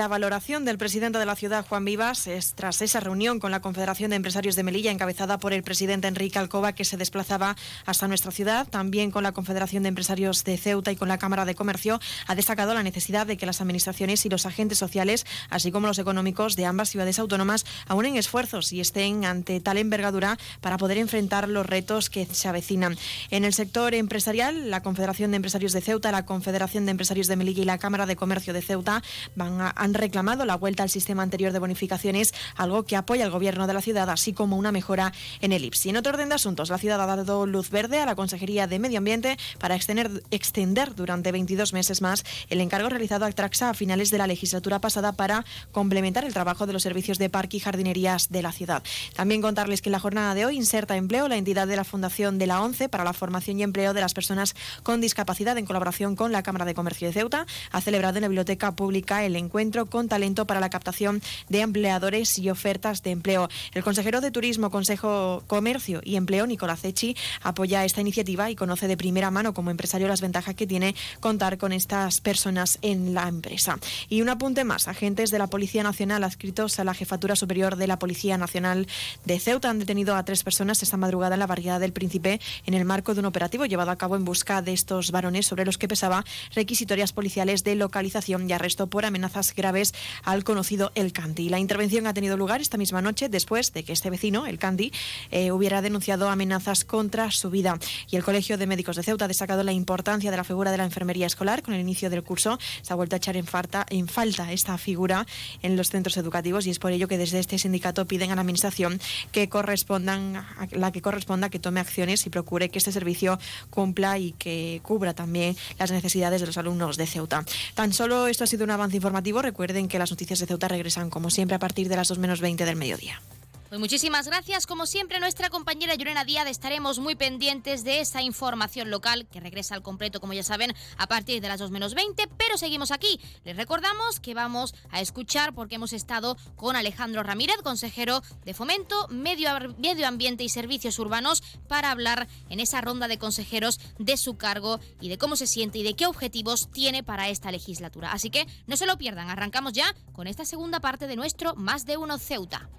valoración 0.07 0.65
del 0.65 0.79
presidente 0.79 1.19
de 1.19 1.27
la 1.27 1.35
ciudad, 1.35 1.67
Juan 1.69 1.85
Vivas, 1.85 2.29
es 2.29 2.55
tras 2.55 2.81
esa 2.81 3.01
reunión 3.01 3.41
con 3.41 3.51
la 3.51 3.59
Confederación 3.59 4.11
de 4.11 4.17
Empresarios 4.17 4.55
de 4.55 4.63
Melilla, 4.63 4.93
encabezada 4.93 5.39
por 5.39 5.53
el 5.53 5.65
presidente 5.65 6.07
Enrique 6.07 6.39
Alcoba, 6.39 6.73
que 6.73 6.85
se 6.85 6.97
desplazaba 6.97 7.57
hasta 7.87 8.07
nuestra 8.07 8.31
ciudad, 8.31 8.69
también 8.69 9.11
con 9.11 9.25
la 9.25 9.33
Confederación 9.33 9.83
de 9.83 9.89
Empresarios 9.89 10.45
de 10.45 10.59
Ceuta 10.59 10.93
y 10.93 10.97
con 10.97 11.09
la 11.09 11.19
Cámara 11.19 11.45
de 11.45 11.57
Comercio, 11.57 11.99
ha 12.29 12.37
destacado 12.37 12.73
la 12.73 12.85
necesidad 12.85 13.27
de 13.27 13.37
que 13.37 13.47
las 13.47 13.61
administraciones 13.61 14.25
y 14.25 14.29
los 14.29 14.47
agentes 14.47 14.79
sociales, 14.79 15.27
así 15.51 15.73
como 15.73 15.89
los 15.89 15.99
económicos 15.99 16.55
de 16.55 16.67
ambas 16.67 16.89
ciudades 16.89 17.19
autónomas, 17.19 17.67
aunen 17.89 18.17
esfuerzos 18.17 18.73
y 18.73 18.81
estén 18.81 19.25
ante 19.25 19.59
tal 19.59 19.77
envergadura 19.77 20.39
para 20.61 20.79
poder 20.79 20.99
enfrentar 20.99 21.49
los 21.49 21.67
retos 21.67 22.11
que 22.11 22.27
se 22.27 22.47
avecinan. 22.47 22.97
En 23.33 23.45
el 23.45 23.55
sector 23.55 23.93
empresarial, 23.93 24.71
la 24.71 24.85
Confederación 24.85 25.33
de 25.33 25.39
Empresarios 25.39 25.73
de 25.73 25.81
Ceuta, 25.81 26.13
la 26.13 26.27
Confederación 26.27 26.85
de 26.85 26.93
Empresarios 26.93 27.27
de 27.27 27.35
Melilla 27.35 27.63
y 27.63 27.65
la 27.65 27.79
Cámara 27.79 28.07
de 28.07 28.15
Comercio 28.15 28.36
de 28.37 28.63
Ceuta 28.63 29.03
han 29.39 29.95
reclamado 29.95 30.45
la 30.45 30.57
vuelta 30.57 30.83
al 30.83 30.91
sistema 30.91 31.23
anterior 31.23 31.53
de 31.53 31.59
bonificaciones, 31.59 32.35
algo 32.57 32.85
que 32.85 32.97
apoya 32.97 33.25
el 33.25 33.31
gobierno 33.31 33.67
de 33.67 33.75
la 33.75 33.81
ciudad, 33.81 34.11
así 34.11 34.33
como 34.33 34.57
una 34.57 34.73
mejora 34.73 35.13
en 35.41 35.53
el 35.53 35.65
IPS. 35.65 35.87
Y 35.87 35.91
en 35.91 35.97
otro 35.97 36.13
orden 36.13 36.29
de 36.29 36.35
asuntos, 36.35 36.69
la 36.69 36.79
ciudad 36.79 37.01
ha 37.01 37.07
dado 37.07 37.47
luz 37.47 37.71
verde 37.71 37.99
a 37.99 38.07
la 38.07 38.15
Consejería 38.15 38.67
de 38.67 38.79
Medio 38.79 38.99
Ambiente 38.99 39.37
para 39.59 39.75
extender, 39.75 40.23
extender 40.31 40.95
durante 40.95 41.33
22 41.33 41.73
meses 41.73 42.03
más 42.03 42.25
el 42.51 42.61
encargo 42.61 42.89
realizado 42.89 43.25
a 43.25 43.33
Traxa 43.33 43.71
a 43.71 43.75
finales 43.75 44.11
de 44.11 44.19
la 44.19 44.27
legislatura 44.27 44.81
pasada 44.81 45.13
para 45.13 45.45
complementar 45.73 46.25
el 46.25 46.33
trabajo 46.33 46.67
de 46.67 46.73
los 46.73 46.83
servicios 46.83 47.19
de 47.19 47.31
parque 47.31 47.57
y 47.59 47.61
jardinerías 47.61 48.31
de 48.31 48.43
la 48.43 48.53
ciudad. 48.53 48.83
También 49.15 49.43
contarles 49.43 49.83
que 49.83 49.89
en 49.89 49.93
la 49.93 50.01
jornada 50.01 50.35
de 50.35 50.47
hoy 50.47 50.57
inserta 50.57 50.97
empleo 50.97 51.29
la 51.29 51.37
entidad 51.37 51.67
de 51.67 51.77
la 51.77 51.85
Fundación 51.85 52.39
de 52.39 52.47
la 52.47 52.63
ONCE 52.63 52.89
para 52.89 53.05
la 53.05 53.13
formación 53.13 53.59
y 53.59 53.63
empleo 53.63 53.95
de 53.95 54.01
las 54.01 54.15
personas 54.15 54.55
con 54.83 55.01
discapacidad 55.01 55.59
en 55.59 55.67
colaboración 55.67 56.17
con 56.17 56.33
la 56.33 56.43
Cámara 56.43 56.65
de 56.65 56.75
Comercio 56.75 57.09
de 57.09 57.15
Ceuta 57.15 57.47
ha 57.71 57.81
celebrado 57.81 58.19
en 58.19 58.25
Biblioteca 58.29 58.75
Pública 58.75 59.25
el 59.25 59.37
encuentro 59.37 59.87
con 59.87 60.09
talento 60.09 60.47
para 60.47 60.61
la 60.61 60.71
captación 60.71 61.23
de 61.49 61.61
empleadores 61.61 62.39
y 62.39 62.51
ofertas 62.51 63.03
de 63.03 63.11
empleo. 63.11 63.49
El 63.73 63.85
consejero 63.85 64.21
de 64.21 64.31
Turismo, 64.31 64.71
Consejo 64.71 65.43
Comercio 65.47 66.01
y 66.05 66.17
Empleo, 66.17 66.47
Nicolás 66.47 66.85
Echi, 66.85 67.17
apoya 67.43 67.85
esta 67.85 68.01
iniciativa 68.01 68.51
y 68.51 68.57
conoce 68.57 68.89
de 68.89 68.97
primera 68.97 69.31
mano 69.31 69.55
como 69.55 69.71
empresario 69.71 70.09
las 70.09 70.21
ventajas 70.21 70.55
que 70.55 70.67
tiene 70.67 70.95
contar 71.21 71.59
con 71.59 71.73
estas 71.73 72.21
personas 72.21 72.79
en 72.83 73.15
la 73.15 73.29
empresa. 73.29 73.79
Y 74.09 74.23
un 74.23 74.29
apunte 74.29 74.65
más, 74.65 74.89
agentes 74.89 75.31
de 75.31 75.39
la 75.39 75.47
Policía 75.47 75.83
Nacional 75.83 76.25
adscritos 76.25 76.79
a 76.79 76.85
la 76.85 76.95
Jefatura 76.95 77.37
Superior 77.37 77.77
de 77.77 77.87
la 77.87 77.99
Policía 77.99 78.39
Nacional 78.39 78.87
de 79.25 79.39
Ceuta 79.39 79.71
han 79.71 79.79
detenido 79.79 80.17
a 80.17 80.25
tres 80.25 80.43
personas 80.43 80.83
esta 80.83 80.97
madrugada 80.97 81.35
en 81.35 81.41
la 81.41 81.47
barriada 81.47 81.79
del 81.79 81.93
Príncipe 81.93 82.41
en 82.67 82.75
el 82.75 82.85
marco 82.85 83.15
de 83.15 83.21
un 83.21 83.27
operativo 83.27 83.67
llevado 83.67 83.91
a 83.91 83.97
cabo 83.97 84.17
en 84.17 84.25
busca 84.25 84.63
de 84.63 84.73
estos 84.73 85.11
varones 85.11 85.47
sobre 85.47 85.65
los 85.65 85.79
que 85.79 85.89
pesaba 85.89 86.25
requisitorias 86.55 87.13
policiales 87.13 87.65
de 87.65 87.75
localización 87.75 88.16
y 88.17 88.53
arresto 88.53 88.87
por 88.87 89.05
amenazas 89.05 89.55
graves 89.55 89.93
al 90.23 90.43
conocido 90.43 90.91
El 90.95 91.13
Candy. 91.13 91.51
La 91.51 91.59
intervención 91.59 92.07
ha 92.07 92.15
tenido 92.15 92.39
lugar 92.39 92.63
esta 92.63 92.79
misma 92.79 93.03
noche 93.03 93.29
después 93.29 93.75
de 93.75 93.85
que 93.85 93.93
este 93.93 94.09
vecino, 94.09 94.47
El 94.47 94.59
Candy, 94.59 94.91
eh, 95.31 95.53
hubiera 95.53 95.83
denunciado 95.83 96.31
amenazas 96.31 96.87
contra 96.87 97.31
su 97.31 97.51
vida. 97.51 97.79
Y 98.11 98.17
el 98.17 98.25
Colegio 98.25 98.57
de 98.57 98.67
Médicos 98.67 98.97
de 98.97 99.03
Ceuta 99.03 99.27
ha 99.27 99.29
destacado 99.29 99.63
la 99.65 99.73
importancia 99.73 100.31
de 100.31 100.37
la 100.39 100.45
figura 100.45 100.71
de 100.71 100.79
la 100.79 100.85
enfermería 100.85 101.27
escolar. 101.27 101.63
Con 101.63 101.75
el 101.75 101.81
inicio 101.81 102.09
del 102.09 102.23
curso 102.23 102.59
se 102.81 102.91
ha 102.91 102.97
vuelto 102.97 103.17
a 103.17 103.19
echar 103.19 103.37
en 103.37 103.47
falta, 103.47 103.85
en 103.91 104.09
falta 104.09 104.51
esta 104.51 104.79
figura 104.79 105.27
en 105.63 105.77
los 105.77 105.91
centros 105.91 106.17
educativos 106.17 106.67
y 106.67 106.71
es 106.71 106.79
por 106.79 106.93
ello 106.93 107.09
que 107.09 107.19
desde 107.19 107.39
este 107.39 107.59
sindicato 107.59 108.07
piden 108.07 108.31
a 108.31 108.35
la 108.35 108.41
Administración 108.41 108.99
que 109.31 109.51
correspondan, 109.51 110.37
a 110.37 110.69
la 110.71 110.91
que 110.91 111.03
corresponda 111.03 111.51
que 111.51 111.59
tome 111.59 111.81
acciones 111.81 112.25
y 112.25 112.31
procure 112.31 112.71
que 112.71 112.79
este 112.79 112.93
servicio 112.93 113.39
cumpla 113.69 114.19
y 114.19 114.33
que 114.33 114.81
cubra 114.83 115.13
también 115.13 115.55
las 115.79 115.91
necesidades 115.91 116.41
de 116.41 116.47
los 116.47 116.57
alumnos 116.57 116.97
de 116.97 117.07
Ceuta. 117.07 117.45
Tan 117.75 117.93
solo 117.93 118.06
esto 118.27 118.45
ha 118.45 118.47
sido 118.47 118.65
un 118.65 118.71
avance 118.71 118.97
informativo. 118.97 119.43
Recuerden 119.43 119.89
que 119.89 119.99
las 119.99 120.11
noticias 120.11 120.39
de 120.39 120.47
Ceuta 120.47 120.69
regresan 120.69 121.11
como 121.11 121.31
siempre 121.31 121.57
a 121.57 121.59
partir 121.59 121.89
de 121.89 121.97
las 121.97 122.09
2 122.09 122.19
menos 122.19 122.41
20 122.41 122.65
del 122.65 122.77
mediodía. 122.77 123.21
Pues 123.69 123.81
muchísimas 123.81 124.27
gracias. 124.27 124.65
Como 124.65 124.87
siempre, 124.87 125.19
nuestra 125.19 125.51
compañera 125.51 125.97
Llorena 125.97 126.25
Díaz 126.25 126.47
estaremos 126.47 127.01
muy 127.01 127.17
pendientes 127.17 127.83
de 127.83 127.99
esa 127.99 128.23
información 128.23 128.91
local 128.91 129.27
que 129.27 129.41
regresa 129.41 129.75
al 129.75 129.83
completo, 129.83 130.21
como 130.21 130.35
ya 130.35 130.45
saben, 130.45 130.73
a 130.97 131.09
partir 131.09 131.43
de 131.43 131.49
las 131.49 131.59
2 131.59 131.73
menos 131.73 131.95
20. 131.95 132.29
Pero 132.39 132.59
seguimos 132.59 132.93
aquí. 132.93 133.21
Les 133.45 133.57
recordamos 133.57 134.21
que 134.21 134.35
vamos 134.35 134.73
a 134.91 135.01
escuchar, 135.01 135.53
porque 135.53 135.75
hemos 135.75 135.93
estado 135.93 136.37
con 136.55 136.77
Alejandro 136.77 137.25
Ramírez, 137.25 137.57
consejero 137.65 138.23
de 138.45 138.55
Fomento, 138.55 139.09
Medio, 139.09 139.49
Medio 139.79 140.07
Ambiente 140.07 140.45
y 140.45 140.49
Servicios 140.49 141.01
Urbanos, 141.01 141.43
para 141.67 141.91
hablar 141.91 142.29
en 142.51 142.61
esa 142.61 142.81
ronda 142.81 143.09
de 143.09 143.19
consejeros 143.19 143.81
de 143.99 144.17
su 144.17 144.37
cargo 144.37 144.79
y 145.01 145.09
de 145.09 145.19
cómo 145.19 145.35
se 145.35 145.49
siente 145.49 145.79
y 145.79 145.83
de 145.83 145.95
qué 145.95 146.07
objetivos 146.07 146.71
tiene 146.71 147.03
para 147.03 147.31
esta 147.31 147.51
legislatura. 147.51 148.13
Así 148.13 148.31
que 148.31 148.47
no 148.69 148.77
se 148.77 148.87
lo 148.87 148.97
pierdan. 148.97 149.29
Arrancamos 149.29 149.73
ya 149.73 149.93
con 150.13 150.29
esta 150.29 150.45
segunda 150.45 150.79
parte 150.79 151.09
de 151.09 151.17
nuestro 151.17 151.57
Más 151.57 151.85
de 151.85 151.97
Uno 151.97 152.19
Ceuta. 152.19 152.71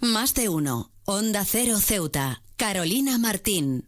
Más 0.00 0.32
de 0.32 0.48
uno. 0.48 0.90
Onda 1.04 1.44
Cero 1.44 1.78
Ceuta. 1.78 2.42
Carolina 2.56 3.18
Martín. 3.18 3.86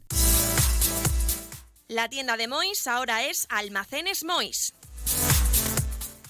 La 1.88 2.10
tienda 2.10 2.36
de 2.36 2.48
Mois 2.48 2.86
ahora 2.86 3.24
es 3.24 3.46
Almacenes 3.48 4.22
Mois. 4.22 4.74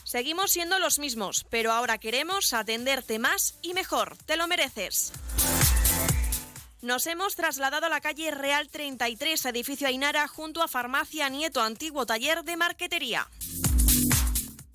Seguimos 0.04 0.52
siendo 0.52 0.78
los 0.78 1.00
mismos, 1.00 1.44
pero 1.50 1.72
ahora 1.72 1.98
queremos 1.98 2.52
atenderte 2.52 3.18
más 3.18 3.56
y 3.60 3.74
mejor. 3.74 4.16
Te 4.24 4.36
lo 4.36 4.46
mereces. 4.46 5.12
Nos 6.80 7.08
hemos 7.08 7.34
trasladado 7.34 7.86
a 7.86 7.88
la 7.88 8.00
calle 8.00 8.30
Real 8.30 8.68
33, 8.68 9.46
edificio 9.46 9.88
Ainara, 9.88 10.28
junto 10.28 10.62
a 10.62 10.68
Farmacia 10.68 11.28
Nieto, 11.28 11.60
antiguo 11.60 12.06
taller 12.06 12.44
de 12.44 12.56
marquetería. 12.56 13.28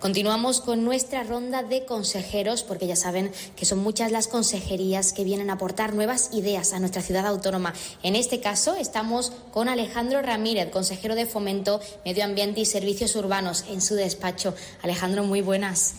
Continuamos 0.00 0.60
con 0.60 0.84
nuestra 0.84 1.24
ronda 1.24 1.62
de 1.62 1.86
consejeros, 1.86 2.62
porque 2.62 2.86
ya 2.86 2.96
saben 2.96 3.32
que 3.56 3.64
son 3.64 3.78
muchas 3.78 4.12
las 4.12 4.28
consejerías 4.28 5.14
que 5.14 5.24
vienen 5.24 5.48
a 5.48 5.54
aportar 5.54 5.94
nuevas 5.94 6.30
ideas 6.34 6.74
a 6.74 6.80
nuestra 6.80 7.00
ciudad 7.00 7.26
autónoma. 7.26 7.72
En 8.02 8.14
este 8.14 8.40
caso 8.40 8.76
estamos 8.76 9.32
con 9.52 9.70
Alejandro 9.70 10.20
Ramírez, 10.20 10.70
consejero 10.70 11.14
de 11.14 11.24
Fomento, 11.24 11.80
Medio 12.04 12.24
Ambiente 12.24 12.60
y 12.60 12.66
Servicios 12.66 13.16
Urbanos, 13.16 13.64
en 13.70 13.80
su 13.80 13.94
despacho. 13.94 14.54
Alejandro, 14.82 15.24
muy 15.24 15.40
buenas. 15.40 15.94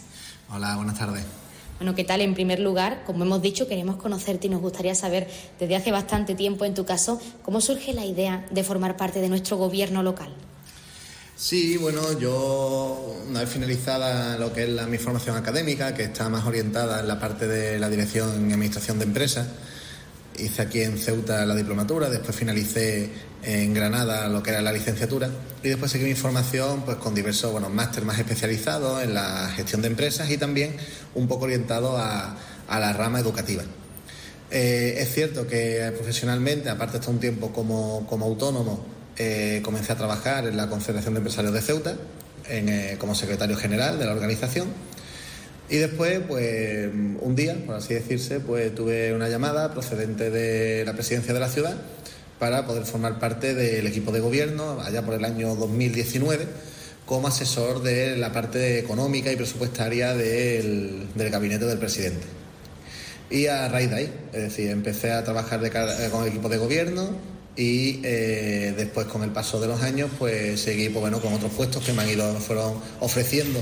Hola, 0.54 0.76
buenas 0.76 0.98
tardes. 1.00 1.24
Bueno, 1.80 1.96
¿qué 1.96 2.04
tal? 2.04 2.22
En 2.22 2.36
primer 2.36 2.60
lugar, 2.60 3.04
como 3.06 3.24
hemos 3.24 3.42
dicho, 3.42 3.68
queremos 3.68 3.98
conocerte 3.98 4.46
y 4.46 4.50
nos 4.52 4.62
gustaría 4.62 4.94
saber, 4.94 5.28
desde 5.60 5.76
hace 5.76 5.92
bastante 5.92 6.36
tiempo 6.36 6.66
en 6.66 6.76
tu 6.76 6.86
caso, 6.86 7.20
cómo 7.42 7.62
surge 7.62 7.94
la 7.94 8.06
idea 8.06 8.46
de 8.52 8.64
formar 8.64 8.96
parte 8.96 9.22
de 9.22 9.30
nuestro 9.30 9.58
gobierno 9.58 10.04
local. 10.04 10.34
Sí, 11.40 11.78
bueno, 11.78 12.18
yo 12.18 13.16
una 13.30 13.42
vez 13.42 13.50
finalizada 13.50 14.40
lo 14.40 14.52
que 14.54 14.64
es 14.64 14.88
mi 14.88 14.98
formación 14.98 15.38
académica, 15.38 15.94
que 15.94 16.02
está 16.02 16.30
más 16.30 16.48
orientada 16.48 17.00
en 17.00 17.08
la 17.08 17.20
parte 17.20 17.48
de 17.48 17.78
la 17.78 17.90
dirección 17.90 18.34
en 18.34 18.52
administración 18.52 18.98
de 18.98 19.06
empresas, 19.06 19.46
hice 20.40 20.64
aquí 20.64 20.82
en 20.82 20.98
Ceuta 20.98 21.46
la 21.46 21.54
diplomatura, 21.54 22.10
después 22.10 22.36
finalicé 22.36 23.12
en 23.44 23.72
Granada 23.76 24.28
lo 24.30 24.42
que 24.42 24.50
era 24.50 24.64
la 24.64 24.72
licenciatura 24.72 25.30
y 25.62 25.70
después 25.70 25.92
seguí 25.92 26.06
mi 26.06 26.16
formación 26.16 26.82
pues 26.82 26.98
con 26.98 27.14
diversos 27.14 27.52
bueno, 27.52 27.70
máster 27.70 28.04
más 28.04 28.18
especializados 28.18 29.04
en 29.04 29.14
la 29.14 29.48
gestión 29.56 29.84
de 29.84 29.90
empresas 29.90 30.32
y 30.32 30.40
también 30.40 30.76
un 31.14 31.28
poco 31.28 31.46
orientado 31.46 31.98
a, 31.98 32.36
la 32.68 32.94
rama 32.94 33.20
educativa. 33.20 33.62
Eh, 34.50 34.96
es 34.98 35.14
cierto 35.14 35.46
que 35.46 35.94
profesionalmente, 35.96 36.72
aparte 36.72 36.98
de 36.98 37.08
un 37.12 37.20
tiempo 37.20 37.52
como 37.52 38.26
autónomo, 38.26 38.97
eh, 39.18 39.62
comencé 39.64 39.92
a 39.94 39.96
trabajar 39.96 40.48
en 40.48 40.58
la 40.58 40.68
Confederación 40.70 41.14
de 41.14 41.20
Empresarios 41.20 41.54
de 41.54 41.62
Ceuta 41.62 41.96
eh, 42.50 42.96
como 43.00 43.16
secretario 43.16 43.56
general 43.58 44.00
de 44.00 44.06
la 44.06 44.12
organización. 44.14 44.68
Y 45.70 45.78
después, 45.78 46.22
pues 46.28 46.88
un 47.20 47.36
día, 47.36 47.56
por 47.66 47.76
así 47.76 47.94
decirse, 47.94 48.40
pues 48.40 48.74
tuve 48.74 49.14
una 49.14 49.28
llamada 49.28 49.74
procedente 49.74 50.30
de 50.30 50.86
la 50.86 50.94
presidencia 50.94 51.34
de 51.34 51.40
la 51.42 51.50
ciudad 51.50 51.76
para 52.40 52.66
poder 52.66 52.86
formar 52.86 53.20
parte 53.20 53.54
del 53.54 53.86
equipo 53.88 54.12
de 54.12 54.20
gobierno 54.22 54.80
allá 54.82 55.02
por 55.02 55.16
el 55.16 55.26
año 55.26 55.56
2019 55.56 56.48
como 57.06 57.28
asesor 57.28 57.82
de 57.84 58.16
la 58.18 58.32
parte 58.32 58.80
económica 58.80 59.32
y 59.32 59.36
presupuestaria 59.36 60.14
del, 60.14 61.08
del 61.16 61.30
gabinete 61.30 61.66
del 61.66 61.80
presidente. 61.80 62.26
Y 63.30 63.48
a 63.48 63.68
raíz 63.68 63.90
de 63.90 63.96
ahí, 63.96 64.14
es 64.34 64.42
decir, 64.44 64.70
empecé 64.70 65.12
a 65.12 65.24
trabajar 65.24 65.60
cara- 65.70 66.10
con 66.12 66.24
el 66.24 66.30
equipo 66.30 66.48
de 66.48 66.58
gobierno, 66.58 67.10
y 67.58 68.00
eh, 68.04 68.74
después 68.78 69.08
con 69.08 69.24
el 69.24 69.32
paso 69.32 69.60
de 69.60 69.68
los 69.68 69.82
años 69.82 70.10
pues 70.18 70.62
seguí 70.62 70.90
pues, 70.90 71.02
bueno, 71.02 71.20
con 71.20 71.34
otros 71.34 71.52
puestos 71.52 71.84
que 71.84 71.92
me 71.92 72.04
han 72.04 72.10
ido 72.10 72.34
fueron 72.36 72.76
ofreciendo. 73.00 73.60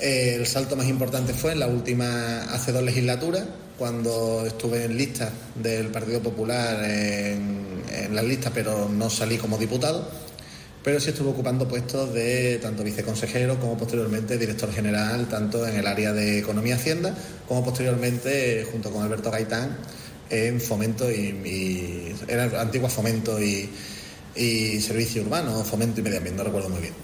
Eh, 0.00 0.36
el 0.36 0.46
salto 0.46 0.76
más 0.76 0.86
importante 0.86 1.34
fue 1.34 1.52
en 1.52 1.60
la 1.60 1.66
última 1.66 2.42
hace 2.52 2.72
dos 2.72 2.82
legislaturas 2.82 3.44
cuando 3.78 4.44
estuve 4.46 4.84
en 4.84 4.96
listas 4.96 5.30
del 5.54 5.88
Partido 5.88 6.20
Popular 6.20 6.82
en, 6.84 7.82
en 7.92 8.14
las 8.14 8.24
listas 8.24 8.52
pero 8.54 8.88
no 8.88 9.10
salí 9.10 9.36
como 9.36 9.58
diputado 9.58 10.08
pero 10.88 11.00
sí 11.00 11.10
estuve 11.10 11.30
ocupando 11.30 11.68
puestos 11.68 12.14
de 12.14 12.58
tanto 12.62 12.82
viceconsejero 12.82 13.58
como 13.58 13.76
posteriormente 13.76 14.38
director 14.38 14.72
general, 14.72 15.28
tanto 15.28 15.66
en 15.66 15.76
el 15.76 15.86
área 15.86 16.14
de 16.14 16.38
Economía 16.38 16.76
y 16.76 16.78
Hacienda, 16.78 17.14
como 17.46 17.62
posteriormente, 17.62 18.66
junto 18.70 18.90
con 18.90 19.02
Alberto 19.02 19.30
Gaitán, 19.30 19.76
en 20.30 20.60
Fomento 20.60 21.10
y, 21.10 22.14
era 22.26 22.60
antigua 22.60 22.88
Fomento 22.88 23.38
y, 23.42 23.68
Servicio 24.80 25.22
Urbano, 25.22 25.64
Fomento 25.64 26.00
y 26.00 26.04
Medio 26.04 26.18
Ambiente, 26.18 26.38
no 26.38 26.44
recuerdo 26.44 26.68
muy 26.68 26.80
bien. 26.80 26.94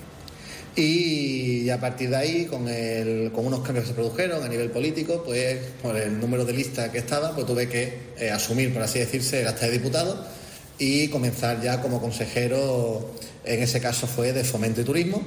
Y 0.77 1.69
a 1.71 1.81
partir 1.81 2.11
de 2.11 2.17
ahí, 2.17 2.47
con, 2.47 2.63
unos 2.63 3.61
cambios 3.61 3.85
que 3.85 3.89
se 3.91 3.95
produjeron 3.95 4.43
a 4.43 4.49
nivel 4.49 4.71
político, 4.71 5.23
pues 5.25 5.59
por 5.83 5.97
el 5.97 6.21
número 6.21 6.45
de 6.45 6.53
lista 6.53 6.91
que 6.93 6.99
estaba, 6.99 7.35
pues 7.35 7.47
tuve 7.47 7.69
que 7.69 8.13
eh, 8.19 8.31
asumir, 8.31 8.73
por 8.73 8.83
así 8.83 8.99
decirse, 8.99 9.43
el 9.43 9.49
acta 9.49 9.67
de 9.67 9.73
diputado 9.73 10.25
y 10.79 11.09
comenzar 11.09 11.61
ya 11.63 11.81
como 11.81 12.01
consejero, 12.01 13.15
en 13.45 13.63
ese 13.63 13.81
caso 13.81 14.07
fue 14.07 14.33
de 14.33 14.45
Fomento 14.45 14.81
y 14.81 14.85
Turismo. 14.85 15.23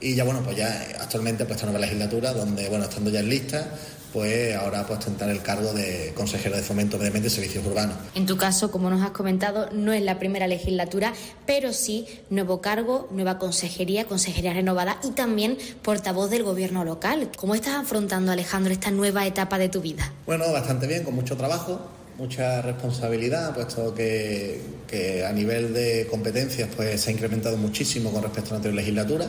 Y 0.00 0.14
ya 0.14 0.24
bueno, 0.24 0.42
pues 0.44 0.56
ya 0.56 0.86
actualmente 1.00 1.44
pues 1.44 1.56
esta 1.56 1.66
nueva 1.66 1.80
legislatura, 1.80 2.32
donde 2.32 2.68
bueno, 2.68 2.84
estando 2.84 3.10
ya 3.10 3.20
en 3.20 3.30
lista, 3.30 3.70
pues 4.16 4.56
ahora 4.56 4.86
pues 4.86 5.00
tentar 5.00 5.28
el 5.28 5.42
cargo 5.42 5.74
de 5.74 6.12
consejero 6.14 6.56
de 6.56 6.62
fomento 6.62 6.96
de 6.96 7.08
y 7.08 7.28
servicios 7.28 7.66
urbanos. 7.66 7.98
En 8.14 8.24
tu 8.24 8.38
caso, 8.38 8.70
como 8.70 8.88
nos 8.88 9.02
has 9.02 9.10
comentado, 9.10 9.68
no 9.74 9.92
es 9.92 10.00
la 10.00 10.18
primera 10.18 10.46
legislatura, 10.46 11.12
pero 11.44 11.74
sí 11.74 12.06
nuevo 12.30 12.62
cargo, 12.62 13.08
nueva 13.10 13.38
consejería, 13.38 14.06
consejería 14.06 14.54
renovada 14.54 14.98
y 15.04 15.10
también 15.10 15.58
portavoz 15.82 16.30
del 16.30 16.44
gobierno 16.44 16.82
local. 16.82 17.28
¿Cómo 17.36 17.54
estás 17.54 17.74
afrontando, 17.74 18.32
Alejandro, 18.32 18.72
esta 18.72 18.90
nueva 18.90 19.26
etapa 19.26 19.58
de 19.58 19.68
tu 19.68 19.82
vida? 19.82 20.10
Bueno, 20.24 20.50
bastante 20.50 20.86
bien, 20.86 21.04
con 21.04 21.14
mucho 21.14 21.36
trabajo, 21.36 21.78
mucha 22.16 22.62
responsabilidad, 22.62 23.52
puesto 23.52 23.94
que, 23.94 24.62
que 24.86 25.26
a 25.26 25.32
nivel 25.32 25.74
de 25.74 26.06
competencias 26.10 26.70
pues 26.74 27.02
se 27.02 27.10
ha 27.10 27.12
incrementado 27.12 27.58
muchísimo 27.58 28.10
con 28.10 28.22
respecto 28.22 28.48
a 28.48 28.52
la 28.52 28.56
anterior 28.56 28.76
legislatura 28.76 29.26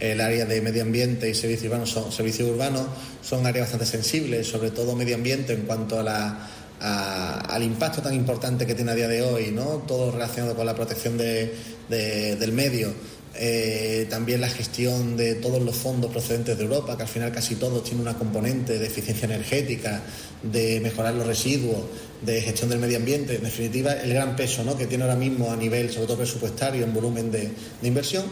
el 0.00 0.20
área 0.20 0.44
de 0.46 0.60
medio 0.60 0.82
ambiente 0.82 1.28
y 1.28 1.34
servicios 1.34 1.70
urbanos 1.70 1.90
son, 1.90 2.12
servicios 2.12 2.48
urbanos 2.48 2.86
son 3.22 3.46
áreas 3.46 3.66
bastante 3.66 3.86
sensibles, 3.86 4.46
sobre 4.46 4.70
todo 4.70 4.94
medio 4.94 5.16
ambiente 5.16 5.52
en 5.52 5.62
cuanto 5.62 5.98
al 5.98 7.62
impacto 7.62 8.02
tan 8.02 8.14
importante 8.14 8.66
que 8.66 8.74
tiene 8.74 8.92
a 8.92 8.94
día 8.94 9.08
de 9.08 9.22
hoy, 9.22 9.50
¿no? 9.50 9.82
todo 9.86 10.12
relacionado 10.12 10.54
con 10.54 10.66
la 10.66 10.74
protección 10.74 11.18
del 11.18 12.52
medio. 12.52 12.92
Eh, 13.40 14.08
también 14.10 14.40
la 14.40 14.48
gestión 14.48 15.16
de 15.16 15.36
todos 15.36 15.62
los 15.62 15.76
fondos 15.76 16.10
procedentes 16.10 16.58
de 16.58 16.64
Europa, 16.64 16.96
que 16.96 17.04
al 17.04 17.08
final 17.08 17.30
casi 17.30 17.54
todos 17.54 17.84
tienen 17.84 18.00
una 18.00 18.18
componente 18.18 18.80
de 18.80 18.86
eficiencia 18.86 19.26
energética, 19.26 20.02
de 20.42 20.80
mejorar 20.80 21.14
los 21.14 21.24
residuos, 21.24 21.82
de 22.22 22.40
gestión 22.40 22.68
del 22.68 22.80
medio 22.80 22.96
ambiente, 22.96 23.36
en 23.36 23.44
definitiva 23.44 23.92
el 23.92 24.12
gran 24.12 24.34
peso 24.34 24.64
¿no? 24.64 24.76
que 24.76 24.86
tiene 24.88 25.04
ahora 25.04 25.14
mismo 25.14 25.52
a 25.52 25.56
nivel, 25.56 25.88
sobre 25.90 26.06
todo 26.06 26.16
presupuestario, 26.16 26.82
en 26.82 26.92
volumen 26.92 27.30
de 27.30 27.52
inversión. 27.82 28.24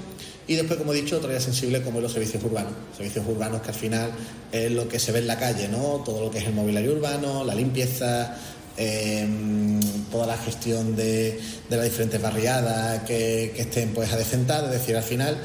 Y 0.49 0.55
después, 0.55 0.79
como 0.79 0.93
he 0.93 0.97
dicho, 0.97 1.17
otra 1.17 1.31
área 1.31 1.41
sensible 1.41 1.83
como 1.83 2.01
los 2.01 2.13
servicios 2.13 2.43
urbanos. 2.45 2.73
Servicios 2.97 3.25
urbanos 3.29 3.63
que 3.63 3.69
al 3.69 3.75
final 3.75 4.11
es 4.53 4.71
lo 4.71 4.89
que 4.89 4.99
se 4.99 5.11
ve 5.13 5.19
en 5.19 5.27
la 5.27 5.39
calle, 5.39 5.69
¿no? 5.69 6.03
Todo 6.05 6.25
lo 6.25 6.31
que 6.31 6.39
es 6.39 6.45
el 6.45 6.53
mobiliario 6.53 6.93
urbano, 6.93 7.45
la 7.45 7.55
limpieza, 7.55 8.37
em, 8.77 9.81
toda 10.11 10.27
la 10.27 10.37
gestión 10.37 10.95
de, 10.95 11.41
las 11.69 11.83
diferentes 11.83 12.23
barriadas 12.23 13.03
que, 13.03 13.53
que 13.57 13.63
estén 13.63 13.93
pues 13.93 14.13
adecentadas. 14.13 14.73
Es 14.73 14.81
decir, 14.81 14.97
al 14.97 15.03
final 15.03 15.37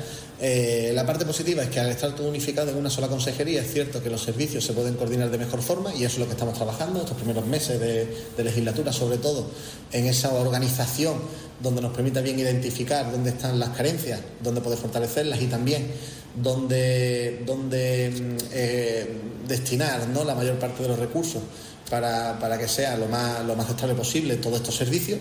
eh, 0.44 0.92
la 0.96 1.06
parte 1.06 1.24
positiva 1.24 1.62
es 1.62 1.70
que 1.70 1.80
al 1.80 1.92
estar 1.92 2.16
todo 2.16 2.28
unificado 2.28 2.72
en 2.72 2.78
una 2.78 2.90
sola 2.90 3.08
consejería 3.08 3.62
es 3.62 3.72
cierto 3.72 4.02
que 4.02 4.10
los 4.10 4.24
servicios 4.24 4.66
se 4.66 4.74
pueden 4.74 4.96
coordinar 4.96 5.30
de 5.30 5.38
mejor 5.38 5.62
forma 5.62 5.94
y 5.94 6.04
eso 6.04 6.16
es 6.16 6.18
lo 6.18 6.26
que 6.26 6.32
estamos 6.32 6.56
trabajando 6.56 7.00
estos 7.02 7.16
primeros 7.16 7.46
meses 7.46 7.80
de, 7.80 8.44
legislatura, 8.44 8.92
sobre 8.92 9.20
todo 9.20 9.46
en 9.92 10.08
esa 10.08 10.34
organización 10.34 11.18
donde 11.62 11.84
nos 11.84 11.94
permita 11.94 12.22
bien 12.22 12.40
identificar 12.40 13.12
dónde 13.12 13.30
están 13.30 13.60
las 13.60 13.70
carencias, 13.70 14.20
dónde 14.42 14.62
poder 14.62 14.80
fortalecerlas 14.80 15.40
y 15.44 15.46
también 15.46 15.92
dónde, 16.36 17.44
mm, 17.46 18.38
eh, 18.52 19.08
destinar 19.48 20.08
¿no? 20.08 20.24
la 20.24 20.34
mayor 20.34 20.58
parte 20.58 20.82
de 20.82 20.90
los 20.90 20.98
recursos 20.98 21.44
para, 21.88 22.58
que 22.58 22.68
sea 22.68 22.98
lo 22.98 23.06
más, 23.06 23.46
lo 23.46 23.54
estable 23.62 23.94
posible 23.94 24.38
todos 24.38 24.58
estos 24.58 24.76
servicios. 24.76 25.20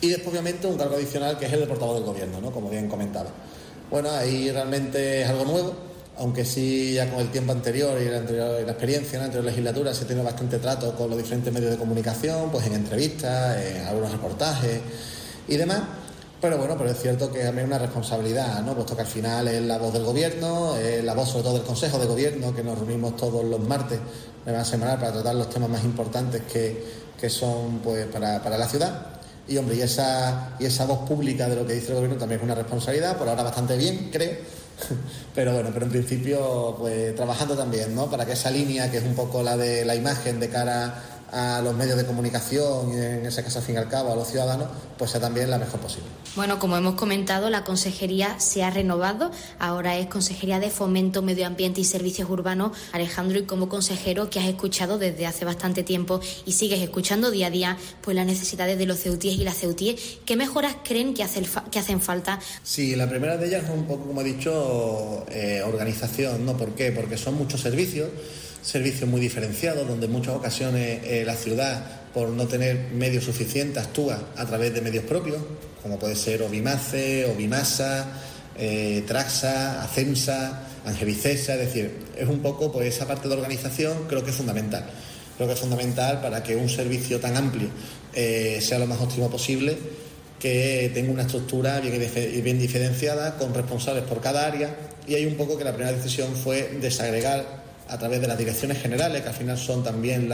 Y 0.00 0.08
después, 0.08 0.28
obviamente, 0.28 0.66
un 0.66 0.78
cargo 0.78 0.94
adicional 0.94 1.38
que 1.38 1.44
es 1.44 1.52
el 1.52 1.60
de 1.60 1.66
portavoz 1.66 1.96
del 1.96 2.04
Gobierno, 2.04 2.40
¿no? 2.40 2.50
como 2.50 2.70
bien 2.70 2.88
comentaba. 2.88 3.30
Bueno, 3.90 4.10
ahí 4.10 4.50
realmente 4.50 5.22
es 5.22 5.30
algo 5.30 5.46
nuevo, 5.46 5.72
aunque 6.18 6.44
sí 6.44 6.92
ya 6.92 7.10
con 7.10 7.20
el 7.20 7.30
tiempo 7.30 7.52
anterior 7.52 7.98
y 7.98 8.04
la, 8.04 8.60
experiencia 8.60 9.16
en 9.16 9.20
la 9.20 9.24
anterior 9.26 9.46
legislatura 9.46 9.94
se 9.94 10.04
tiene 10.04 10.22
bastante 10.22 10.58
trato 10.58 10.94
con 10.94 11.08
los 11.08 11.18
diferentes 11.18 11.50
medios 11.50 11.70
de 11.70 11.78
comunicación, 11.78 12.50
pues 12.50 12.66
en 12.66 12.74
entrevistas, 12.74 13.56
en 13.64 13.86
algunos 13.86 14.12
reportajes 14.12 14.80
y 15.48 15.56
demás. 15.56 15.80
Pero 16.38 16.58
bueno, 16.58 16.76
pero 16.76 16.90
es 16.90 17.00
cierto 17.00 17.32
que 17.32 17.38
también 17.42 17.64
es 17.64 17.66
una 17.66 17.78
responsabilidad, 17.78 18.62
¿no? 18.62 18.74
Puesto 18.74 18.94
que 18.94 19.02
al 19.02 19.08
final 19.08 19.48
es 19.48 19.62
la 19.62 19.78
voz 19.78 19.92
del 19.94 20.04
gobierno, 20.04 20.76
es 20.76 21.02
la 21.02 21.14
voz 21.14 21.30
sobre 21.30 21.44
todo 21.44 21.54
del 21.54 21.64
Consejo 21.64 21.98
de 21.98 22.06
Gobierno, 22.06 22.54
que 22.54 22.62
nos 22.62 22.78
reunimos 22.78 23.16
todos 23.16 23.42
los 23.42 23.60
martes 23.60 23.98
de 24.44 24.52
la 24.52 24.66
semana 24.66 25.00
para 25.00 25.12
tratar 25.12 25.34
los 25.34 25.48
temas 25.48 25.70
más 25.70 25.82
importantes 25.82 26.42
que, 26.42 27.30
son 27.30 27.78
pues 27.78 28.06
para, 28.06 28.42
para 28.42 28.58
la 28.58 28.68
ciudad. 28.68 29.17
Y 29.48 29.56
hombre, 29.56 29.76
y 29.76 29.80
esa, 29.80 30.56
y 30.58 30.66
esa 30.66 30.84
voz 30.84 31.08
pública 31.08 31.48
de 31.48 31.56
lo 31.56 31.66
que 31.66 31.74
dice 31.74 31.88
el 31.88 31.94
gobierno 31.94 32.16
también 32.16 32.40
es 32.40 32.44
una 32.44 32.54
responsabilidad, 32.54 33.16
por 33.16 33.28
ahora 33.28 33.42
bastante 33.42 33.76
bien, 33.76 34.10
creo. 34.12 34.36
Pero 35.34 35.54
bueno, 35.54 35.70
pero 35.72 35.86
en 35.86 35.90
principio, 35.90 36.76
pues 36.78 37.14
trabajando 37.14 37.56
también, 37.56 37.94
¿no? 37.94 38.08
Para 38.08 38.24
que 38.24 38.32
esa 38.32 38.50
línea, 38.50 38.90
que 38.90 38.98
es 38.98 39.04
un 39.04 39.14
poco 39.14 39.42
la 39.42 39.56
de 39.56 39.84
la 39.84 39.96
imagen 39.96 40.38
de 40.38 40.48
cara 40.48 41.17
a 41.32 41.60
los 41.62 41.74
medios 41.74 41.96
de 41.96 42.06
comunicación 42.06 42.92
y 42.92 42.96
en 42.96 43.26
ese 43.26 43.42
caso 43.42 43.58
al 43.58 43.64
fin 43.64 43.74
y 43.74 43.78
al 43.78 43.88
cabo 43.88 44.12
a 44.12 44.16
los 44.16 44.28
ciudadanos, 44.28 44.68
pues 44.96 45.10
sea 45.10 45.20
también 45.20 45.50
la 45.50 45.58
mejor 45.58 45.80
posible. 45.80 46.06
Bueno, 46.36 46.58
como 46.58 46.76
hemos 46.76 46.94
comentado, 46.94 47.50
la 47.50 47.64
consejería 47.64 48.38
se 48.38 48.62
ha 48.62 48.70
renovado, 48.70 49.30
ahora 49.58 49.96
es 49.96 50.06
Consejería 50.06 50.60
de 50.60 50.70
Fomento, 50.70 51.22
Medio 51.22 51.46
Ambiente 51.46 51.80
y 51.80 51.84
Servicios 51.84 52.30
Urbanos. 52.30 52.72
Alejandro, 52.92 53.38
y 53.38 53.42
como 53.42 53.68
consejero 53.68 54.30
que 54.30 54.38
has 54.38 54.46
escuchado 54.46 54.98
desde 54.98 55.26
hace 55.26 55.44
bastante 55.44 55.82
tiempo 55.82 56.20
y 56.46 56.52
sigues 56.52 56.80
escuchando 56.80 57.30
día 57.30 57.48
a 57.48 57.50
día, 57.50 57.76
pues 58.02 58.14
las 58.14 58.26
necesidades 58.26 58.78
de 58.78 58.86
los 58.86 58.98
ceutíes 58.98 59.38
y 59.38 59.44
las 59.44 59.56
ceutíes, 59.56 60.18
¿qué 60.24 60.36
mejoras 60.36 60.76
creen 60.84 61.14
que, 61.14 61.26
que 61.70 61.78
hacen 61.78 62.00
falta? 62.00 62.38
Sí, 62.62 62.94
la 62.94 63.08
primera 63.08 63.36
de 63.36 63.46
ellas 63.48 63.64
es 63.64 63.70
un 63.70 63.84
poco, 63.84 64.06
como 64.06 64.20
he 64.20 64.24
dicho, 64.24 65.26
eh, 65.30 65.62
organización, 65.66 66.46
¿no? 66.46 66.56
¿Por 66.56 66.74
qué? 66.74 66.92
Porque 66.92 67.18
son 67.18 67.34
muchos 67.34 67.60
servicios 67.60 68.08
servicios 68.62 69.08
muy 69.08 69.20
diferenciados, 69.20 69.86
donde 69.86 70.06
en 70.06 70.12
muchas 70.12 70.34
ocasiones 70.34 71.00
eh, 71.04 71.24
la 71.24 71.34
ciudad, 71.34 71.84
por 72.12 72.28
no 72.30 72.46
tener 72.46 72.90
medios 72.92 73.24
suficientes, 73.24 73.82
actúa 73.82 74.30
a 74.36 74.46
través 74.46 74.74
de 74.74 74.80
medios 74.80 75.04
propios, 75.04 75.38
como 75.82 75.98
puede 75.98 76.16
ser 76.16 76.42
Obimace, 76.42 77.26
Obimasa, 77.26 78.06
eh, 78.58 79.04
Traxa, 79.06 79.82
Acensa, 79.82 80.64
Angelicesa, 80.84 81.54
es 81.54 81.60
decir, 81.60 81.92
es 82.16 82.28
un 82.28 82.40
poco 82.40 82.72
pues 82.72 82.94
esa 82.94 83.06
parte 83.06 83.28
de 83.28 83.34
organización 83.34 84.06
creo 84.08 84.24
que 84.24 84.30
es 84.30 84.36
fundamental. 84.36 84.84
Creo 85.36 85.46
que 85.46 85.54
es 85.54 85.60
fundamental 85.60 86.20
para 86.20 86.42
que 86.42 86.56
un 86.56 86.68
servicio 86.68 87.20
tan 87.20 87.36
amplio 87.36 87.68
eh, 88.12 88.58
sea 88.60 88.78
lo 88.78 88.86
más 88.86 89.00
óptimo 89.00 89.30
posible, 89.30 89.78
que 90.40 90.90
tenga 90.94 91.12
una 91.12 91.22
estructura 91.22 91.80
bien 91.80 92.58
diferenciada, 92.58 93.36
con 93.36 93.54
responsables 93.54 94.04
por 94.04 94.20
cada 94.20 94.46
área, 94.46 94.74
y 95.06 95.14
hay 95.14 95.26
un 95.26 95.34
poco 95.34 95.56
que 95.56 95.64
la 95.64 95.74
primera 95.74 95.96
decisión 95.96 96.34
fue 96.34 96.78
desagregar 96.80 97.67
a 97.88 97.98
través 97.98 98.20
de 98.20 98.28
las 98.28 98.36
direcciones 98.36 98.78
generales, 98.78 99.22
que 99.22 99.28
al 99.28 99.34
final 99.34 99.58
son 99.58 99.82
también 99.82 100.28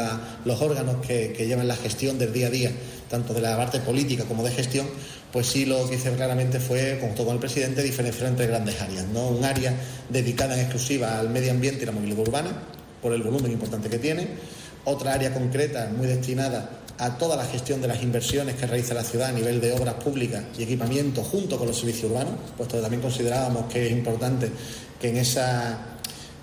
los 0.45 0.61
órganos 0.61 0.97
que, 1.07 1.35
llevan 1.47 1.69
la 1.69 1.77
gestión 1.77 2.19
del 2.19 2.33
día 2.33 2.49
a 2.49 2.51
día, 2.51 2.73
tanto 3.09 3.33
de 3.33 3.41
la 3.41 3.57
parte 3.57 3.81
política 3.81 4.25
como 4.25 4.43
de 4.43 4.51
gestión, 4.51 4.87
pues 5.33 5.47
sí 5.47 5.65
lo 5.65 5.89
que 5.89 5.97
hice 5.97 6.11
claramente 6.13 6.61
fue, 6.61 6.99
junto 7.01 7.25
con 7.25 7.35
el 7.35 7.41
presidente, 7.41 7.83
diferenciar 7.83 8.29
entre 8.29 8.47
grandes 8.47 8.81
áreas. 8.81 9.07
¿no? 9.07 9.29
Un 9.29 9.45
área 9.45 9.75
dedicada 10.09 10.55
en 10.55 10.61
exclusiva 10.61 11.19
al 11.19 11.31
medio 11.31 11.53
ambiente 11.53 11.83
y 11.83 11.87
la 11.87 11.93
movilidad 11.93 12.21
urbana, 12.21 12.51
por 13.01 13.13
el 13.13 13.23
volumen 13.23 13.53
importante 13.53 13.89
que 13.89 13.99
tiene. 13.99 14.29
Otra 14.85 15.15
área 15.15 15.33
concreta, 15.33 15.91
muy 15.97 16.07
destinada 16.07 16.71
a 16.99 17.19
toda 17.19 17.37
la 17.37 17.45
gestión 17.45 17.81
de 17.81 17.89
las 17.89 18.03
inversiones 18.03 18.55
que 18.55 18.67
realiza 18.67 18.95
la 18.95 19.03
ciudad 19.03 19.29
a 19.29 19.33
nivel 19.33 19.61
de 19.61 19.73
obras 19.73 19.95
públicas 19.95 20.45
y 20.59 20.63
equipamiento 20.63 21.23
junto 21.23 21.59
con 21.59 21.67
los 21.67 21.79
servicios 21.79 22.11
urbanos, 22.11 22.35
puesto 22.57 22.77
que 22.77 22.83
también 22.83 23.03
considerábamos 23.03 23.73
que 23.73 23.87
es 23.87 23.93
importante 23.93 24.51
que 25.01 25.09
en 25.09 25.17
esa 25.17 25.94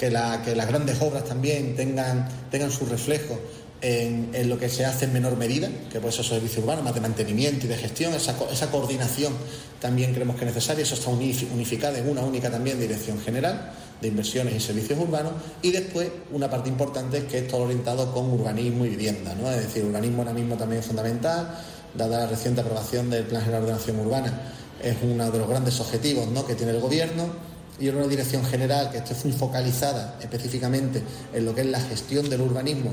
que, 0.02 0.56
las 0.56 0.68
grandes 0.68 1.00
obras 1.00 1.26
también 1.26 1.76
tengan, 1.76 2.28
tengan 2.50 2.72
su 2.72 2.88
reflejo 2.88 3.40
en, 3.82 4.50
lo 4.50 4.58
que 4.58 4.68
se 4.68 4.84
hace 4.84 5.06
en 5.06 5.14
menor 5.14 5.38
medida, 5.38 5.70
que 5.92 6.00
puede 6.00 6.12
ser 6.12 6.26
servicio 6.26 6.64
urbano, 6.64 6.82
más 6.82 6.96
de 6.96 7.02
mantenimiento 7.02 7.68
y 7.68 7.70
de 7.70 7.78
gestión, 7.78 8.14
esa, 8.16 8.36
esa 8.52 8.72
coordinación 8.72 9.34
también 9.80 10.14
creemos 10.14 10.38
que 10.38 10.46
es 10.46 10.56
necesaria, 10.56 10.84
eso 10.84 10.96
está 10.96 11.10
unificado 11.10 11.98
en 11.98 12.10
una 12.10 12.22
única 12.22 12.50
también 12.50 12.80
dirección 12.80 13.20
general 13.20 13.74
de 14.02 14.08
inversiones 14.08 14.56
y 14.56 14.60
servicios 14.60 14.98
urbanos, 15.00 15.34
y 15.62 15.72
después 15.72 16.10
una 16.32 16.50
parte 16.50 16.70
importante 16.70 17.20
es 17.20 17.24
que 17.26 17.38
es 17.40 17.48
todo 17.48 17.62
orientado 17.62 18.12
con 18.12 18.32
urbanismo 18.32 18.86
y 18.86 18.90
vivienda, 18.90 19.36
¿no? 19.36 19.52
es 19.52 19.58
decir, 19.58 19.84
urbanismo 19.84 20.24
ahora 20.24 20.34
mismo 20.34 20.56
también 20.56 20.80
es 20.82 20.88
fundamental, 20.88 21.60
dada 21.94 22.22
la 22.22 22.28
reciente 22.28 22.62
aprobación 22.62 23.12
del 23.12 23.26
Plan 23.26 23.44
General 23.44 23.66
de 23.66 23.72
Ordenación 23.72 24.00
Urbana, 24.00 24.54
es 24.82 24.96
uno 25.04 25.30
de 25.30 25.38
los 25.38 25.48
grandes 25.48 25.80
objetivos 25.80 26.28
¿no? 26.28 26.46
que 26.46 26.56
tiene 26.56 26.72
el 26.72 26.80
Gobierno, 26.80 27.51
y 27.82 27.90
una 27.90 28.08
dirección 28.08 28.46
general 28.46 28.92
que 28.92 29.00
esté 29.00 29.16
muy 29.24 29.34
focalizada 29.34 30.18
específicamente 30.22 31.02
en 31.34 31.46
lo 31.46 31.56
que 31.56 31.62
es 31.62 31.68
la 31.68 31.80
gestión 31.80 32.30
del 32.30 32.42
urbanismo 32.42 32.92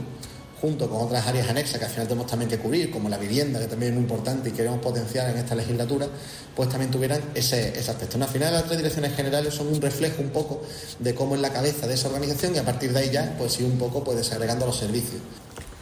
junto 0.61 0.89
con 0.91 1.03
otras 1.03 1.27
áreas 1.27 1.49
anexas 1.49 1.79
que 1.79 1.85
al 1.85 1.91
final 1.91 2.09
tenemos 2.09 2.27
también 2.27 2.51
que 2.51 2.59
cubrir, 2.59 2.91
como 2.91 3.09
la 3.09 3.17
vivienda, 3.17 3.61
que 3.61 3.67
también 3.67 3.93
es 3.93 3.99
muy 3.99 4.03
importante 4.03 4.49
y 4.49 4.53
queremos 4.53 4.81
potenciar 4.81 5.31
en 5.31 5.39
esta 5.39 5.55
legislatura, 5.55 6.09
pues 6.57 6.69
también 6.69 6.91
tuvieran 6.91 7.21
ese, 7.35 7.79
ese 7.79 7.91
aspecto. 7.91 8.21
Al 8.21 8.29
final 8.29 8.53
las 8.53 8.65
tres 8.65 8.79
direcciones 8.79 9.15
generales 9.15 9.55
son 9.55 9.69
un 9.69 9.81
reflejo 9.81 10.21
un 10.21 10.31
poco 10.31 10.63
de 10.99 11.15
cómo 11.15 11.37
es 11.37 11.41
la 11.41 11.53
cabeza 11.53 11.87
de 11.87 11.95
esa 11.95 12.09
organización 12.09 12.57
y 12.57 12.59
a 12.59 12.65
partir 12.65 12.93
de 12.93 12.99
ahí 12.99 13.11
ya, 13.11 13.37
pues 13.39 13.53
sí, 13.53 13.63
un 13.63 13.79
poco 13.79 14.03
pues 14.03 14.19
desagregando 14.19 14.67
los 14.67 14.77
servicios. 14.77 15.21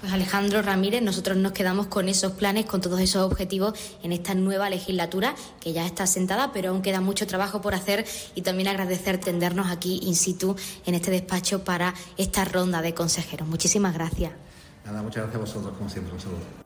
Pues 0.06 0.14
Alejandro 0.14 0.62
Ramírez, 0.62 1.02
nosotros 1.02 1.36
nos 1.36 1.50
quedamos 1.50 1.88
con 1.88 2.08
esos 2.08 2.30
planes, 2.30 2.64
con 2.64 2.80
todos 2.80 3.00
esos 3.00 3.24
objetivos 3.24 3.76
en 4.04 4.12
esta 4.12 4.34
nueva 4.34 4.70
legislatura 4.70 5.34
que 5.58 5.72
ya 5.72 5.84
está 5.84 6.06
sentada, 6.06 6.52
pero 6.52 6.70
aún 6.70 6.80
queda 6.80 7.00
mucho 7.00 7.26
trabajo 7.26 7.60
por 7.60 7.74
hacer 7.74 8.06
y 8.36 8.42
también 8.42 8.68
agradecer 8.68 9.18
tendernos 9.18 9.66
aquí 9.68 9.98
in 10.04 10.14
situ 10.14 10.54
en 10.84 10.94
este 10.94 11.10
despacho 11.10 11.64
para 11.64 11.92
esta 12.16 12.44
ronda 12.44 12.82
de 12.82 12.94
consejeros. 12.94 13.48
Muchísimas 13.48 13.94
gracias. 13.94 14.30
Nada, 14.84 15.02
muchas 15.02 15.24
gracias 15.24 15.34
a 15.34 15.40
vosotros, 15.40 15.76
como 15.76 15.90
siempre. 15.90 16.14
Un 16.14 16.20
saludo. 16.20 16.65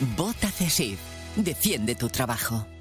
Vota 0.00 0.50
CESIF. 0.50 0.98
Defiende 1.36 1.94
tu 1.94 2.08
trabajo. 2.08 2.75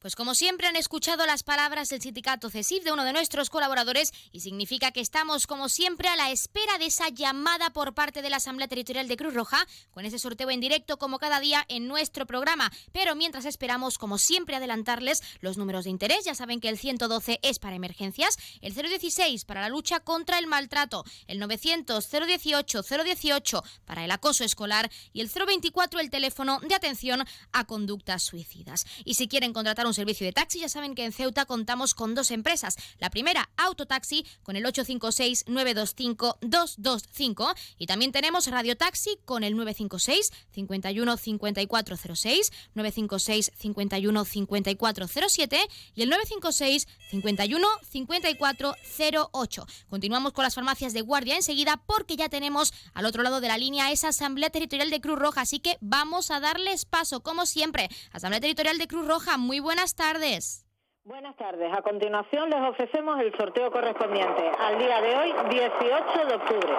Pues 0.00 0.14
como 0.14 0.36
siempre 0.36 0.68
han 0.68 0.76
escuchado 0.76 1.26
las 1.26 1.42
palabras 1.42 1.88
del 1.88 2.00
sindicato 2.00 2.50
CESIF 2.50 2.84
de 2.84 2.92
uno 2.92 3.02
de 3.02 3.12
nuestros 3.12 3.50
colaboradores 3.50 4.12
y 4.30 4.38
significa 4.38 4.92
que 4.92 5.00
estamos 5.00 5.48
como 5.48 5.68
siempre 5.68 6.08
a 6.08 6.14
la 6.14 6.30
espera 6.30 6.78
de 6.78 6.86
esa 6.86 7.08
llamada 7.08 7.70
por 7.70 7.94
parte 7.94 8.22
de 8.22 8.30
la 8.30 8.36
Asamblea 8.36 8.68
Territorial 8.68 9.08
de 9.08 9.16
Cruz 9.16 9.34
Roja 9.34 9.66
con 9.90 10.04
ese 10.04 10.20
sorteo 10.20 10.50
en 10.50 10.60
directo 10.60 10.98
como 10.98 11.18
cada 11.18 11.40
día 11.40 11.64
en 11.66 11.88
nuestro 11.88 12.26
programa. 12.26 12.70
Pero 12.92 13.16
mientras 13.16 13.44
esperamos 13.44 13.98
como 13.98 14.18
siempre 14.18 14.54
adelantarles 14.54 15.20
los 15.40 15.58
números 15.58 15.82
de 15.82 15.90
interés, 15.90 16.24
ya 16.24 16.36
saben 16.36 16.60
que 16.60 16.68
el 16.68 16.78
112 16.78 17.40
es 17.42 17.58
para 17.58 17.74
emergencias, 17.74 18.36
el 18.60 18.74
016 18.74 19.44
para 19.46 19.62
la 19.62 19.68
lucha 19.68 19.98
contra 19.98 20.38
el 20.38 20.46
maltrato, 20.46 21.02
el 21.26 21.40
900 21.40 22.08
018 22.08 22.82
018 22.82 23.64
para 23.84 24.04
el 24.04 24.12
acoso 24.12 24.44
escolar 24.44 24.92
y 25.12 25.22
el 25.22 25.28
024 25.28 25.98
el 25.98 26.10
teléfono 26.10 26.60
de 26.60 26.76
atención 26.76 27.24
a 27.50 27.64
conductas 27.64 28.22
suicidas. 28.22 28.84
Y 29.04 29.14
si 29.14 29.26
quieren 29.26 29.52
contratar 29.52 29.87
un 29.88 29.94
servicio 29.94 30.26
de 30.26 30.32
taxi, 30.32 30.60
ya 30.60 30.68
saben 30.68 30.94
que 30.94 31.04
en 31.04 31.10
Ceuta 31.12 31.46
contamos 31.46 31.94
con 31.94 32.14
dos 32.14 32.30
empresas. 32.30 32.76
La 32.98 33.10
primera, 33.10 33.50
Autotaxi, 33.56 34.24
con 34.42 34.56
el 34.56 34.66
856-925-225. 34.66 37.54
Y 37.78 37.86
también 37.86 38.12
tenemos 38.12 38.46
Radio 38.46 38.76
Taxi 38.76 39.18
con 39.24 39.42
el 39.42 39.56
956 39.56 40.30
51 40.52 41.16
5406, 41.16 42.52
956 42.74 43.52
51 43.56 44.24
5407 44.24 45.60
y 45.94 46.02
el 46.02 46.10
956 46.10 46.86
51 47.10 47.66
5408. 47.90 49.66
Continuamos 49.88 50.32
con 50.32 50.44
las 50.44 50.54
farmacias 50.54 50.92
de 50.92 51.00
guardia 51.00 51.36
enseguida 51.36 51.82
porque 51.86 52.16
ya 52.16 52.28
tenemos 52.28 52.74
al 52.94 53.06
otro 53.06 53.22
lado 53.22 53.40
de 53.40 53.48
la 53.48 53.58
línea 53.58 53.90
esa 53.90 54.08
Asamblea 54.08 54.50
Territorial 54.50 54.90
de 54.90 55.00
Cruz 55.00 55.18
Roja, 55.18 55.40
así 55.42 55.60
que 55.60 55.78
vamos 55.80 56.30
a 56.30 56.40
darles 56.40 56.84
paso, 56.84 57.22
como 57.22 57.46
siempre. 57.46 57.88
Asamblea 58.12 58.40
Territorial 58.40 58.78
de 58.78 58.88
Cruz 58.88 59.06
Roja, 59.06 59.38
muy 59.38 59.60
buenas 59.60 59.77
tardes. 59.86 60.66
Buenas 61.04 61.36
tardes. 61.36 61.72
A 61.72 61.82
continuación 61.82 62.50
les 62.50 62.60
ofrecemos 62.60 63.20
el 63.20 63.32
sorteo 63.36 63.70
correspondiente 63.70 64.50
al 64.58 64.76
día 64.76 65.00
de 65.00 65.16
hoy, 65.16 65.32
18 65.50 66.26
de 66.26 66.34
octubre. 66.34 66.74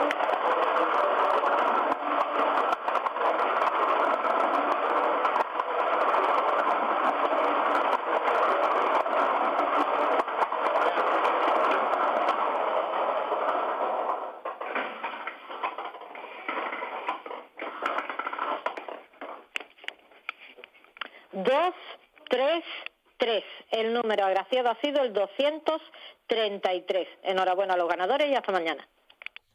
Dos, 21.32 21.74
tres, 22.30 22.66
tres. 23.20 23.44
El 23.70 23.94
número 23.94 24.26
agraciado 24.26 24.70
ha 24.70 24.82
sido 24.82 25.04
el 25.04 25.14
233. 25.14 27.08
Enhorabuena 27.24 27.76
a 27.76 27.78
los 27.78 27.88
ganadores 27.88 28.28
y 28.30 28.36
hasta 28.36 28.52
mañana. 28.52 28.88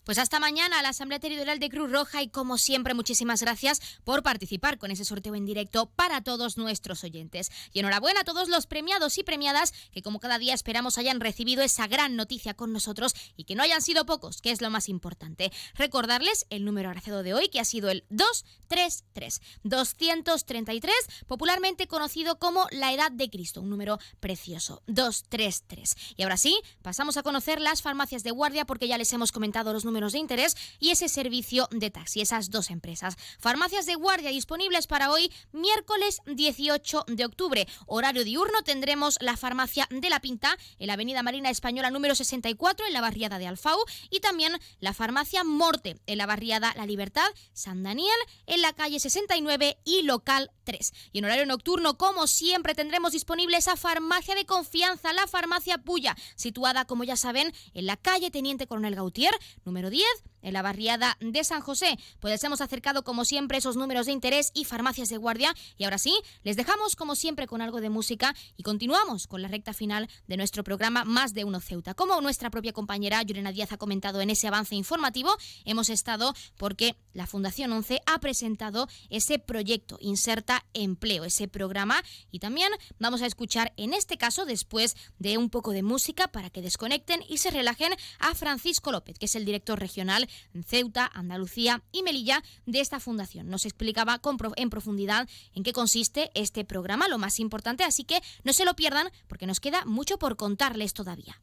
Pues 0.04 0.18
hasta 0.18 0.38
mañana 0.38 0.78
a 0.78 0.82
la 0.82 0.90
Asamblea 0.90 1.18
Territorial 1.18 1.58
de 1.58 1.70
Cruz 1.70 1.90
Roja 1.90 2.20
y 2.20 2.28
como 2.28 2.58
siempre 2.58 2.92
muchísimas 2.92 3.40
gracias 3.40 3.80
por 4.04 4.22
participar 4.22 4.76
con 4.76 4.90
ese 4.90 5.02
sorteo 5.02 5.34
en 5.34 5.46
directo 5.46 5.86
para 5.86 6.20
todos 6.20 6.58
nuestros 6.58 7.04
oyentes. 7.04 7.50
Y 7.72 7.78
enhorabuena 7.78 8.20
a 8.20 8.24
todos 8.24 8.50
los 8.50 8.66
premiados 8.66 9.16
y 9.16 9.22
premiadas 9.22 9.72
que 9.92 10.02
como 10.02 10.20
cada 10.20 10.38
día 10.38 10.52
esperamos 10.52 10.98
hayan 10.98 11.20
recibido 11.20 11.62
esa 11.62 11.86
gran 11.86 12.16
noticia 12.16 12.52
con 12.52 12.70
nosotros 12.70 13.14
y 13.38 13.44
que 13.44 13.54
no 13.54 13.62
hayan 13.62 13.80
sido 13.80 14.04
pocos, 14.04 14.42
que 14.42 14.50
es 14.50 14.60
lo 14.60 14.68
más 14.68 14.90
importante. 14.90 15.50
Recordarles 15.74 16.44
el 16.50 16.66
número 16.66 16.90
agraciado 16.90 17.22
de 17.22 17.32
hoy 17.32 17.48
que 17.48 17.60
ha 17.60 17.64
sido 17.64 17.88
el 17.88 18.04
233. 18.10 19.40
233, 19.62 20.94
popularmente 21.26 21.86
conocido 21.86 22.38
como 22.38 22.66
la 22.72 22.92
edad 22.92 23.10
de 23.10 23.30
Cristo, 23.30 23.62
un 23.62 23.70
número 23.70 23.98
precioso. 24.20 24.82
233. 24.86 25.96
Y 26.16 26.24
ahora 26.24 26.36
sí, 26.36 26.60
pasamos 26.82 27.16
a 27.16 27.22
conocer 27.22 27.58
las 27.58 27.80
farmacias 27.80 28.22
de 28.22 28.32
guardia 28.32 28.66
porque 28.66 28.86
ya 28.86 28.98
les 28.98 29.10
hemos 29.14 29.32
comentado 29.32 29.72
los 29.72 29.86
números 29.86 29.93
de 29.94 30.18
interés 30.18 30.56
y 30.80 30.90
ese 30.90 31.08
servicio 31.08 31.68
de 31.70 31.88
taxi, 31.90 32.20
esas 32.20 32.50
dos 32.50 32.70
empresas. 32.70 33.16
Farmacias 33.38 33.86
de 33.86 33.94
guardia 33.94 34.30
disponibles 34.30 34.88
para 34.88 35.10
hoy, 35.10 35.32
miércoles 35.52 36.20
18 36.26 37.04
de 37.06 37.24
octubre. 37.24 37.68
Horario 37.86 38.24
diurno 38.24 38.62
tendremos 38.64 39.16
la 39.20 39.36
farmacia 39.36 39.86
de 39.90 40.10
La 40.10 40.20
Pinta 40.20 40.58
en 40.80 40.88
la 40.88 40.94
Avenida 40.94 41.22
Marina 41.22 41.48
Española 41.48 41.90
número 41.90 42.16
64 42.16 42.86
en 42.86 42.92
la 42.92 43.00
barriada 43.00 43.38
de 43.38 43.46
Alfau 43.46 43.78
y 44.10 44.18
también 44.18 44.58
la 44.80 44.94
farmacia 44.94 45.44
Morte 45.44 45.96
en 46.06 46.18
la 46.18 46.26
barriada 46.26 46.74
La 46.76 46.86
Libertad, 46.86 47.26
San 47.52 47.84
Daniel 47.84 48.08
en 48.46 48.62
la 48.62 48.72
calle 48.72 48.98
69 48.98 49.78
y 49.84 50.02
local 50.02 50.50
3. 50.64 50.92
Y 51.12 51.18
en 51.18 51.24
horario 51.26 51.46
nocturno, 51.46 51.96
como 51.96 52.26
siempre, 52.26 52.74
tendremos 52.74 53.12
disponible 53.12 53.56
esa 53.56 53.76
farmacia 53.76 54.34
de 54.34 54.44
confianza, 54.44 55.12
la 55.12 55.26
farmacia 55.26 55.78
Puya, 55.78 56.16
situada, 56.34 56.84
como 56.84 57.04
ya 57.04 57.16
saben, 57.16 57.52
en 57.74 57.86
la 57.86 57.96
calle 57.96 58.30
Teniente 58.30 58.66
Coronel 58.66 58.94
Gautier, 58.94 59.34
número 59.64 59.83
10, 59.90 60.02
en 60.44 60.52
la 60.52 60.62
barriada 60.62 61.16
de 61.20 61.42
San 61.42 61.60
José. 61.60 61.98
Pues 62.20 62.32
les 62.32 62.44
hemos 62.44 62.60
acercado, 62.60 63.02
como 63.02 63.24
siempre, 63.24 63.58
esos 63.58 63.76
números 63.76 64.06
de 64.06 64.12
interés 64.12 64.52
y 64.54 64.64
farmacias 64.64 65.08
de 65.08 65.16
guardia. 65.16 65.52
Y 65.76 65.84
ahora 65.84 65.98
sí, 65.98 66.14
les 66.44 66.56
dejamos, 66.56 66.94
como 66.94 67.16
siempre, 67.16 67.48
con 67.48 67.60
algo 67.60 67.80
de 67.80 67.90
música 67.90 68.34
y 68.56 68.62
continuamos 68.62 69.26
con 69.26 69.42
la 69.42 69.48
recta 69.48 69.72
final 69.72 70.08
de 70.28 70.36
nuestro 70.36 70.62
programa 70.62 71.04
Más 71.04 71.34
de 71.34 71.44
Uno 71.44 71.60
Ceuta. 71.60 71.94
Como 71.94 72.20
nuestra 72.20 72.50
propia 72.50 72.72
compañera 72.72 73.22
Llorena 73.22 73.52
Díaz 73.52 73.72
ha 73.72 73.78
comentado 73.78 74.20
en 74.20 74.30
ese 74.30 74.46
avance 74.46 74.74
informativo, 74.74 75.34
hemos 75.64 75.88
estado 75.90 76.34
porque 76.56 76.96
la 77.12 77.26
Fundación 77.26 77.72
11 77.72 78.00
ha 78.06 78.18
presentado 78.18 78.88
ese 79.10 79.38
proyecto 79.38 79.98
Inserta 80.00 80.64
Empleo, 80.74 81.24
ese 81.24 81.48
programa. 81.48 82.02
Y 82.30 82.38
también 82.38 82.70
vamos 82.98 83.22
a 83.22 83.26
escuchar, 83.26 83.72
en 83.76 83.94
este 83.94 84.18
caso, 84.18 84.44
después 84.44 84.96
de 85.18 85.38
un 85.38 85.50
poco 85.50 85.72
de 85.72 85.82
música 85.82 86.28
para 86.28 86.50
que 86.50 86.62
desconecten 86.62 87.24
y 87.28 87.38
se 87.38 87.50
relajen 87.50 87.92
a 88.18 88.34
Francisco 88.34 88.92
López, 88.92 89.18
que 89.18 89.26
es 89.26 89.34
el 89.34 89.44
director 89.44 89.78
regional 89.78 90.28
Ceuta, 90.64 91.10
Andalucía 91.12 91.82
y 91.92 92.02
Melilla 92.02 92.42
de 92.66 92.80
esta 92.80 93.00
fundación. 93.00 93.48
Nos 93.48 93.64
explicaba 93.64 94.20
en 94.56 94.70
profundidad 94.70 95.28
en 95.54 95.62
qué 95.62 95.72
consiste 95.72 96.30
este 96.34 96.64
programa, 96.64 97.08
lo 97.08 97.18
más 97.18 97.40
importante, 97.40 97.84
así 97.84 98.04
que 98.04 98.20
no 98.42 98.52
se 98.52 98.64
lo 98.64 98.74
pierdan 98.74 99.10
porque 99.28 99.46
nos 99.46 99.60
queda 99.60 99.84
mucho 99.84 100.18
por 100.18 100.36
contarles 100.36 100.94
todavía. 100.94 101.40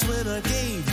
When 0.00 0.26
I 0.26 0.40
gave 0.40 0.91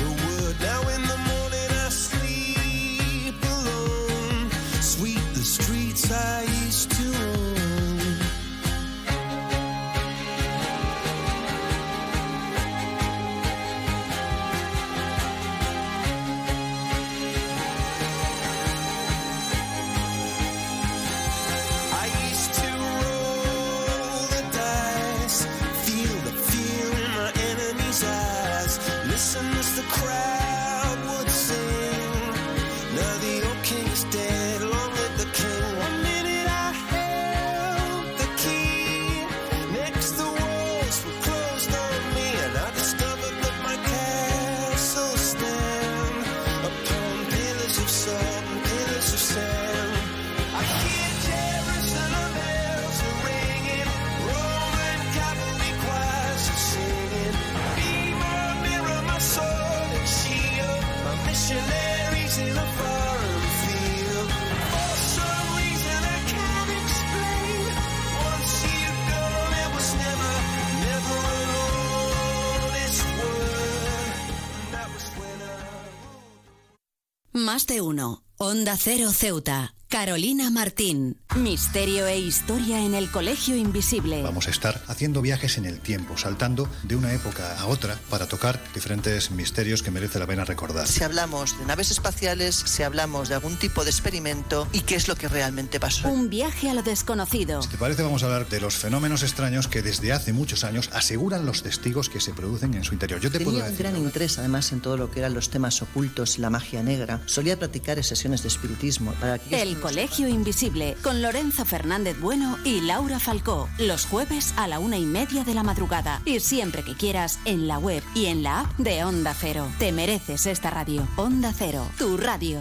Más 77.39 77.67
de 77.67 77.79
uno. 77.79 78.21
Onda 78.37 78.75
Cero 78.75 79.11
Ceuta. 79.13 79.73
Carolina 79.89 80.51
Martín. 80.51 81.17
Misterio 81.35 82.05
e 82.05 82.19
historia 82.19 82.79
en 82.85 82.93
el 82.93 83.09
Colegio 83.09 83.55
Invisible. 83.55 84.21
Vamos 84.21 84.47
a 84.47 84.51
estar 84.51 84.79
haciendo 84.87 85.19
viajes 85.23 85.57
en 85.57 85.65
el 85.65 85.79
tiempo, 85.79 86.15
saltando 86.15 86.69
de 86.83 86.95
una 86.95 87.11
época 87.11 87.59
a 87.59 87.65
otra 87.65 87.97
para 88.07 88.27
tocar 88.27 88.61
diferentes 88.75 89.31
misterios 89.31 89.81
que 89.81 89.89
merece 89.89 90.19
la 90.19 90.27
pena 90.27 90.45
recordar. 90.45 90.87
Si 90.87 91.03
hablamos 91.03 91.57
de 91.57 91.65
naves 91.65 91.89
espaciales, 91.89 92.55
si 92.55 92.83
hablamos 92.83 93.29
de 93.29 93.35
algún 93.35 93.57
tipo 93.57 93.83
de 93.83 93.89
experimento 93.89 94.67
y 94.73 94.81
qué 94.81 94.93
es 94.93 95.07
lo 95.07 95.15
que 95.15 95.27
realmente 95.27 95.79
pasó. 95.79 96.07
Un 96.07 96.29
viaje 96.29 96.69
a 96.69 96.75
lo 96.75 96.83
desconocido. 96.83 97.63
Si 97.63 97.69
te 97.69 97.77
parece, 97.77 98.03
vamos 98.03 98.21
a 98.21 98.27
hablar 98.27 98.47
de 98.47 98.61
los 98.61 98.75
fenómenos 98.75 99.23
extraños 99.23 99.67
que 99.67 99.81
desde 99.81 100.13
hace 100.13 100.33
muchos 100.33 100.63
años 100.63 100.91
aseguran 100.93 101.47
los 101.47 101.63
testigos 101.63 102.09
que 102.09 102.19
se 102.21 102.31
producen 102.33 102.75
en 102.75 102.83
su 102.83 102.93
interior. 102.93 103.19
Yo 103.21 103.31
te 103.31 103.39
Tenía 103.39 103.53
puedo 103.53 103.65
un 103.65 103.71
decir. 103.71 103.87
gran 103.87 103.97
interés 103.97 104.37
además 104.37 104.71
en 104.71 104.81
todo 104.81 104.97
lo 104.97 105.09
que 105.09 105.19
eran 105.19 105.33
los 105.33 105.49
temas 105.49 105.81
ocultos 105.81 106.37
y 106.37 106.41
la 106.41 106.51
magia 106.51 106.83
negra. 106.83 107.21
Solía 107.25 107.57
practicar 107.57 108.03
sesiones 108.03 108.43
de 108.43 108.49
espiritismo. 108.49 109.13
Para 109.13 109.33
aquellos 109.33 109.78
Colegio 109.79 110.27
Invisible 110.27 110.95
con 111.01 111.21
Lorenzo 111.21 111.65
Fernández 111.65 112.19
Bueno 112.19 112.57
y 112.63 112.81
Laura 112.81 113.19
Falcó. 113.19 113.69
Los 113.77 114.05
jueves 114.05 114.53
a 114.57 114.67
la 114.67 114.79
una 114.79 114.97
y 114.97 115.05
media 115.05 115.43
de 115.43 115.53
la 115.53 115.63
madrugada. 115.63 116.21
Y 116.25 116.39
siempre 116.39 116.83
que 116.83 116.95
quieras 116.95 117.39
en 117.45 117.67
la 117.67 117.77
web 117.77 118.03
y 118.15 118.27
en 118.27 118.43
la 118.43 118.61
app 118.61 118.77
de 118.77 119.03
Onda 119.03 119.33
Cero. 119.33 119.67
Te 119.79 119.91
mereces 119.91 120.45
esta 120.45 120.69
radio. 120.69 121.07
Onda 121.15 121.53
Cero, 121.55 121.85
tu 121.97 122.17
radio. 122.17 122.59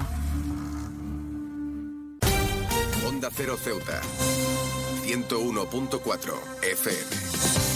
Onda 3.06 3.30
Cero 3.34 3.56
Ceuta. 3.62 4.00
101.4 5.04 6.34
FM. 6.62 7.67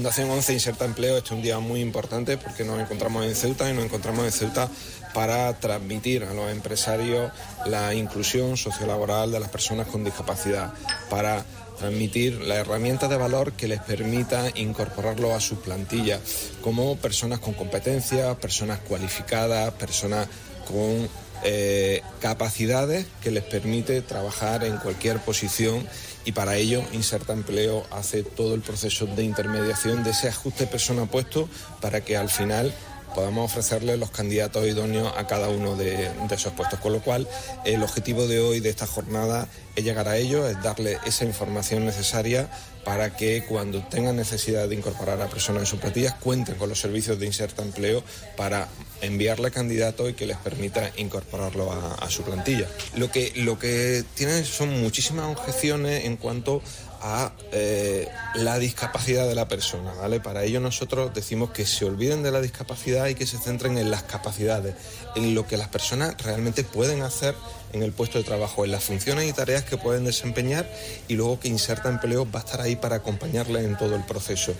Fundación 0.00 0.30
11 0.30 0.54
Inserta 0.54 0.86
Empleo 0.86 1.18
este 1.18 1.26
es 1.26 1.32
un 1.32 1.42
día 1.42 1.58
muy 1.58 1.80
importante 1.82 2.38
porque 2.38 2.64
nos 2.64 2.80
encontramos 2.80 3.22
en 3.26 3.34
Ceuta 3.34 3.68
y 3.68 3.74
nos 3.74 3.84
encontramos 3.84 4.24
en 4.24 4.32
Ceuta 4.32 4.66
para 5.12 5.52
transmitir 5.60 6.24
a 6.24 6.32
los 6.32 6.50
empresarios 6.50 7.30
la 7.66 7.92
inclusión 7.92 8.56
sociolaboral 8.56 9.30
de 9.30 9.40
las 9.40 9.50
personas 9.50 9.88
con 9.88 10.02
discapacidad, 10.02 10.72
para 11.10 11.44
transmitir 11.78 12.40
la 12.40 12.54
herramienta 12.54 13.08
de 13.08 13.18
valor 13.18 13.52
que 13.52 13.68
les 13.68 13.82
permita 13.82 14.48
incorporarlo 14.54 15.34
a 15.34 15.40
su 15.40 15.60
plantilla 15.60 16.18
como 16.62 16.96
personas 16.96 17.40
con 17.40 17.52
competencias, 17.52 18.34
personas 18.38 18.78
cualificadas, 18.78 19.70
personas 19.74 20.28
con 20.66 21.10
eh, 21.42 22.02
capacidades 22.20 23.06
que 23.22 23.30
les 23.30 23.42
permite 23.42 24.02
trabajar 24.02 24.64
en 24.64 24.76
cualquier 24.76 25.18
posición 25.18 25.86
y 26.24 26.32
para 26.32 26.56
ello 26.56 26.82
Inserta 26.92 27.32
Empleo 27.32 27.86
hace 27.90 28.22
todo 28.22 28.54
el 28.54 28.60
proceso 28.60 29.06
de 29.06 29.24
intermediación 29.24 30.04
de 30.04 30.10
ese 30.10 30.28
ajuste 30.28 30.66
persona-puesto 30.66 31.48
para 31.80 32.02
que 32.02 32.16
al 32.16 32.28
final 32.28 32.74
podamos 33.14 33.50
ofrecerle 33.50 33.96
los 33.96 34.10
candidatos 34.10 34.66
idóneos 34.66 35.12
a 35.16 35.26
cada 35.26 35.48
uno 35.48 35.76
de, 35.76 36.10
de 36.10 36.34
esos 36.34 36.52
puestos. 36.52 36.78
Con 36.80 36.92
lo 36.92 37.00
cual, 37.00 37.26
el 37.64 37.82
objetivo 37.82 38.26
de 38.26 38.40
hoy, 38.40 38.60
de 38.60 38.70
esta 38.70 38.86
jornada, 38.86 39.48
es 39.76 39.84
llegar 39.84 40.08
a 40.08 40.16
ellos, 40.16 40.48
es 40.48 40.62
darle 40.62 40.98
esa 41.04 41.24
información 41.24 41.84
necesaria 41.84 42.48
para 42.84 43.16
que 43.16 43.44
cuando 43.44 43.80
tengan 43.82 44.16
necesidad 44.16 44.68
de 44.68 44.74
incorporar 44.74 45.20
a 45.20 45.28
personas 45.28 45.62
en 45.62 45.66
sus 45.66 45.80
plantillas 45.80 46.14
cuenten 46.14 46.56
con 46.56 46.68
los 46.68 46.80
servicios 46.80 47.18
de 47.18 47.26
Inserta 47.26 47.62
Empleo 47.62 48.02
para 48.36 48.68
enviarle 49.02 49.50
candidatos 49.50 50.10
y 50.10 50.14
que 50.14 50.26
les 50.26 50.36
permita 50.36 50.90
incorporarlo 50.96 51.72
a, 51.72 52.08
su 52.10 52.22
plantilla. 52.22 52.66
Lo 52.96 53.10
que, 53.10 53.32
lo 53.36 53.58
que 53.58 54.04
tienen 54.14 54.44
son 54.44 54.80
muchísimas 54.80 55.26
objeciones 55.26 56.04
en 56.04 56.16
cuanto 56.16 56.62
a 57.02 57.32
eh, 57.52 58.08
la 58.34 58.58
discapacidad 58.58 59.26
de 59.26 59.34
la 59.34 59.48
persona, 59.48 59.94
¿vale? 59.94 60.20
Para 60.20 60.44
ello 60.44 60.60
nosotros 60.60 61.14
decimos 61.14 61.50
que 61.50 61.64
se 61.64 61.84
olviden 61.86 62.22
de 62.22 62.30
la 62.30 62.40
discapacidad 62.40 63.06
y 63.08 63.14
que 63.14 63.26
se 63.26 63.38
centren 63.38 63.78
en 63.78 63.90
las 63.90 64.02
capacidades, 64.02 64.74
en 65.16 65.34
lo 65.34 65.46
que 65.46 65.56
las 65.56 65.68
personas 65.68 66.14
realmente 66.22 66.62
pueden 66.62 67.02
hacer 67.02 67.34
en 67.72 67.82
el 67.82 67.92
puesto 67.92 68.18
de 68.18 68.24
trabajo, 68.24 68.64
en 68.64 68.72
las 68.72 68.84
funciones 68.84 69.28
y 69.28 69.32
tareas 69.32 69.64
que 69.64 69.76
pueden 69.76 70.04
desempeñar 70.04 70.70
y 71.08 71.14
luego 71.14 71.40
que 71.40 71.48
Inserta 71.48 71.88
Empleo 71.88 72.30
va 72.30 72.40
a 72.40 72.42
estar 72.42 72.60
ahí 72.60 72.76
para 72.76 72.96
acompañarles 72.96 73.64
en 73.64 73.76
todo 73.76 73.96
el 73.96 74.04
proceso, 74.04 74.54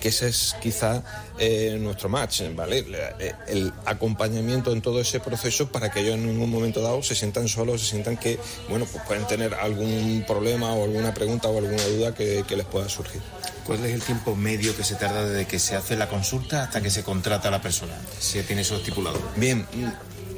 que 0.00 0.08
ese 0.08 0.28
es 0.28 0.56
quizá 0.60 1.02
eh, 1.38 1.78
nuestro 1.80 2.08
match, 2.08 2.42
¿vale? 2.54 2.84
Eh, 3.18 3.32
El 3.48 3.72
acompañamiento 3.86 4.72
en 4.72 4.82
todo 4.82 5.00
ese 5.00 5.20
proceso 5.20 5.70
para 5.70 5.90
que 5.90 6.00
ellos 6.00 6.14
en 6.14 6.26
ningún 6.26 6.50
momento 6.50 6.80
dado 6.80 7.02
se 7.02 7.14
sientan 7.14 7.48
solos, 7.48 7.80
se 7.82 7.88
sientan 7.88 8.16
que, 8.16 8.38
bueno, 8.68 8.86
pues 8.90 9.02
pueden 9.04 9.26
tener 9.26 9.54
algún 9.54 10.24
problema 10.26 10.72
o 10.72 10.84
alguna 10.84 11.14
pregunta 11.14 11.48
o 11.48 11.58
alguna 11.58 11.84
duda 11.84 12.14
que, 12.14 12.44
que 12.46 12.56
les 12.56 12.66
pueda 12.66 12.88
surgir. 12.88 13.20
¿Cuál 13.64 13.84
es 13.84 13.94
el 13.94 14.02
tiempo 14.02 14.34
medio 14.34 14.76
que 14.76 14.82
se 14.82 14.96
tarda 14.96 15.24
desde 15.24 15.46
que 15.46 15.58
se 15.58 15.76
hace 15.76 15.96
la 15.96 16.08
consulta 16.08 16.64
hasta 16.64 16.80
que 16.80 16.90
se 16.90 17.04
contrata 17.04 17.48
a 17.48 17.50
la 17.50 17.62
persona? 17.62 17.92
Si 18.18 18.42
tiene 18.42 18.62
eso 18.62 18.76
estipulado. 18.76 19.20
Bien, 19.36 19.66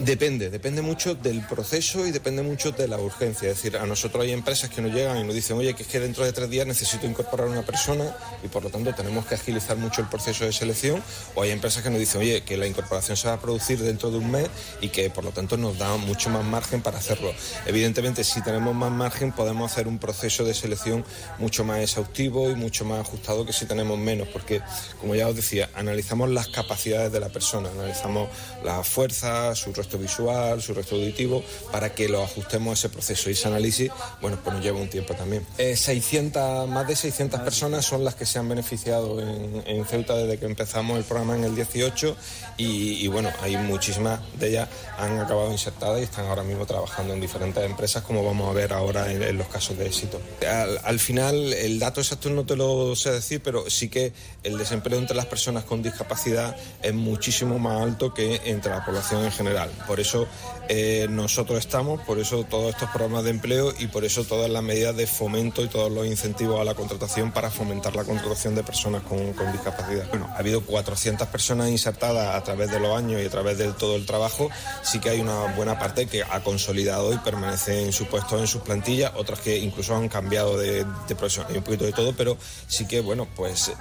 Depende, 0.00 0.50
depende 0.50 0.82
mucho 0.82 1.14
del 1.14 1.46
proceso 1.46 2.06
y 2.06 2.10
depende 2.10 2.42
mucho 2.42 2.72
de 2.72 2.88
la 2.88 2.98
urgencia. 2.98 3.50
Es 3.50 3.56
decir, 3.56 3.76
a 3.76 3.86
nosotros 3.86 4.22
hay 4.24 4.32
empresas 4.32 4.70
que 4.70 4.80
nos 4.80 4.92
llegan 4.92 5.18
y 5.18 5.24
nos 5.24 5.34
dicen, 5.34 5.56
oye, 5.56 5.74
que 5.74 5.82
es 5.82 5.88
que 5.88 6.00
dentro 6.00 6.24
de 6.24 6.32
tres 6.32 6.50
días 6.50 6.66
necesito 6.66 7.06
incorporar 7.06 7.48
a 7.48 7.50
una 7.50 7.62
persona 7.62 8.16
y 8.42 8.48
por 8.48 8.62
lo 8.62 8.70
tanto 8.70 8.94
tenemos 8.94 9.26
que 9.26 9.34
agilizar 9.34 9.76
mucho 9.76 10.00
el 10.00 10.08
proceso 10.08 10.44
de 10.44 10.52
selección. 10.52 11.02
O 11.34 11.42
hay 11.42 11.50
empresas 11.50 11.82
que 11.82 11.90
nos 11.90 11.98
dicen, 11.98 12.20
oye, 12.20 12.42
que 12.42 12.56
la 12.56 12.66
incorporación 12.66 13.16
se 13.16 13.28
va 13.28 13.34
a 13.34 13.40
producir 13.40 13.78
dentro 13.80 14.10
de 14.10 14.18
un 14.18 14.30
mes 14.30 14.48
y 14.80 14.88
que 14.88 15.10
por 15.10 15.24
lo 15.24 15.30
tanto 15.30 15.56
nos 15.56 15.78
da 15.78 15.96
mucho 15.96 16.30
más 16.30 16.44
margen 16.44 16.82
para 16.82 16.98
hacerlo. 16.98 17.32
Evidentemente, 17.66 18.24
si 18.24 18.42
tenemos 18.42 18.74
más 18.74 18.90
margen, 18.90 19.32
podemos 19.32 19.70
hacer 19.70 19.88
un 19.88 19.98
proceso 19.98 20.44
de 20.44 20.54
selección 20.54 21.04
mucho 21.38 21.64
más 21.64 21.80
exhaustivo 21.80 22.50
y 22.50 22.54
mucho 22.54 22.84
más 22.84 23.00
ajustado 23.00 23.44
que 23.44 23.52
si 23.52 23.66
tenemos 23.66 23.98
menos, 23.98 24.28
porque, 24.28 24.62
como 25.00 25.14
ya 25.14 25.28
os 25.28 25.36
decía, 25.36 25.70
analizamos 25.74 26.30
las 26.30 26.48
capacidades 26.48 27.12
de 27.12 27.20
la 27.20 27.28
persona, 27.28 27.70
analizamos 27.70 28.28
la 28.64 28.82
fuerza, 28.82 29.54
su 29.54 29.72
resto 29.82 29.98
visual, 29.98 30.62
su 30.62 30.74
resto 30.74 30.96
auditivo, 30.96 31.42
para 31.70 31.94
que 31.94 32.08
lo 32.08 32.22
ajustemos 32.22 32.70
a 32.70 32.74
ese 32.74 32.88
proceso. 32.88 33.28
Y 33.28 33.32
ese 33.32 33.48
análisis, 33.48 33.90
bueno, 34.20 34.38
pues 34.42 34.54
nos 34.54 34.64
lleva 34.64 34.78
un 34.78 34.88
tiempo 34.88 35.14
también. 35.14 35.46
Eh, 35.58 35.76
600, 35.76 36.68
más 36.68 36.86
de 36.86 36.96
600 36.96 37.40
personas 37.40 37.84
son 37.84 38.04
las 38.04 38.14
que 38.14 38.26
se 38.26 38.38
han 38.38 38.48
beneficiado 38.48 39.20
en, 39.20 39.62
en 39.66 39.84
Ceuta 39.84 40.16
desde 40.16 40.38
que 40.38 40.46
empezamos 40.46 40.98
el 40.98 41.04
programa 41.04 41.36
en 41.36 41.44
el 41.44 41.54
18 41.54 42.16
y, 42.56 43.04
y, 43.04 43.08
bueno, 43.08 43.30
hay 43.40 43.56
muchísimas 43.56 44.20
de 44.38 44.48
ellas 44.48 44.68
han 44.98 45.18
acabado 45.18 45.50
insertadas 45.50 46.00
y 46.00 46.04
están 46.04 46.26
ahora 46.26 46.42
mismo 46.42 46.66
trabajando 46.66 47.14
en 47.14 47.20
diferentes 47.20 47.64
empresas, 47.64 48.02
como 48.02 48.24
vamos 48.24 48.48
a 48.48 48.52
ver 48.52 48.72
ahora 48.72 49.10
en, 49.10 49.22
en 49.22 49.38
los 49.38 49.48
casos 49.48 49.76
de 49.78 49.86
éxito. 49.86 50.20
Al, 50.48 50.78
al 50.84 50.98
final, 50.98 51.52
el 51.52 51.78
dato 51.78 52.00
exacto 52.00 52.30
no 52.30 52.44
te 52.44 52.56
lo 52.56 52.94
sé 52.94 53.10
decir, 53.10 53.42
pero 53.42 53.68
sí 53.68 53.88
que 53.88 54.12
el 54.42 54.58
desempleo 54.58 54.98
entre 54.98 55.16
las 55.16 55.26
personas 55.26 55.64
con 55.64 55.82
discapacidad 55.82 56.56
es 56.82 56.94
muchísimo 56.94 57.58
más 57.58 57.82
alto 57.82 58.14
que 58.14 58.40
entre 58.44 58.70
la 58.70 58.84
población 58.84 59.24
en 59.24 59.32
general. 59.32 59.70
Por 59.86 60.00
eso 60.00 60.26
eh, 60.68 61.06
nosotros 61.10 61.58
estamos, 61.58 62.00
por 62.02 62.18
eso 62.18 62.44
todos 62.44 62.70
estos 62.74 62.88
programas 62.90 63.24
de 63.24 63.30
empleo 63.30 63.72
y 63.78 63.88
por 63.88 64.04
eso 64.04 64.24
todas 64.24 64.50
las 64.50 64.62
medidas 64.62 64.96
de 64.96 65.06
fomento 65.06 65.62
y 65.62 65.68
todos 65.68 65.92
los 65.92 66.06
incentivos 66.06 66.60
a 66.60 66.64
la 66.64 66.74
contratación 66.74 67.32
para 67.32 67.50
fomentar 67.50 67.94
la 67.94 68.04
contratación 68.04 68.54
de 68.54 68.62
personas 68.62 69.02
con, 69.02 69.32
discapacidad. 69.52 70.08
Bueno, 70.08 70.28
ha 70.34 70.38
habido 70.38 70.62
400 70.62 71.28
personas 71.28 71.68
insertadas 71.68 72.34
a 72.34 72.42
través 72.42 72.70
de 72.70 72.80
los 72.80 72.96
años 72.96 73.20
y 73.20 73.26
a 73.26 73.30
través 73.30 73.58
de 73.58 73.72
todo 73.72 73.96
el 73.96 74.06
trabajo. 74.06 74.48
Sí 74.82 74.98
que 74.98 75.10
hay 75.10 75.20
una 75.20 75.54
buena 75.54 75.78
parte 75.78 76.06
que 76.06 76.22
ha 76.22 76.40
consolidado 76.42 77.12
y 77.12 77.18
permanece 77.18 77.84
en 77.84 77.92
su 77.92 78.06
puesto, 78.06 78.38
en 78.38 78.46
sus 78.46 78.62
plantillas, 78.62 79.12
otras 79.16 79.40
que 79.40 79.58
incluso 79.58 79.94
han 79.94 80.08
cambiado 80.08 80.56
de, 80.56 80.86
de 81.08 81.14
profesión. 81.14 81.46
Hay 81.50 81.58
un 81.58 81.64
poquito 81.64 81.84
de 81.84 81.92
todo, 81.92 82.14
pero 82.16 82.38
sí 82.66 82.86
que, 82.86 83.00
bueno, 83.00 83.28
pues 83.36 83.72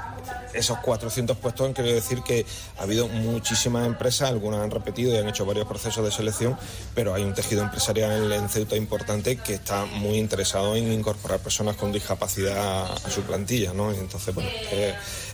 esos 0.54 0.80
400 0.80 1.38
puestos 1.38 1.62
querido 1.74 1.96
decir 1.96 2.22
que 2.24 2.46
ha 2.78 2.84
habido 2.84 3.08
muchísimas 3.08 3.86
empresas, 3.86 4.30
algunas 4.30 4.62
han 4.62 4.72
repetido 4.72 5.14
y 5.14 5.18
han 5.18 5.28
hecho 5.28 5.46
varios 5.46 5.68
procesos 5.68 6.04
de 6.04 6.12
selección, 6.12 6.58
pero 6.94 7.14
hay 7.14 7.24
un 7.24 7.34
tejido 7.34 7.62
empresarial 7.62 8.32
en 8.32 8.50
Ceuta 8.50 8.76
importante 8.76 9.38
que 9.38 9.56
está 9.56 9.86
muy 9.86 10.18
interesado 10.18 10.76
en 10.76 10.92
incorporar 10.92 11.40
personas 11.40 11.76
con 11.76 11.92
discapacidad 11.92 12.92
a, 12.92 13.10
su 13.10 13.22
plantilla, 13.22 13.74
¿no? 13.74 13.92
Entonces, 13.92 14.34
bueno, 14.34 14.50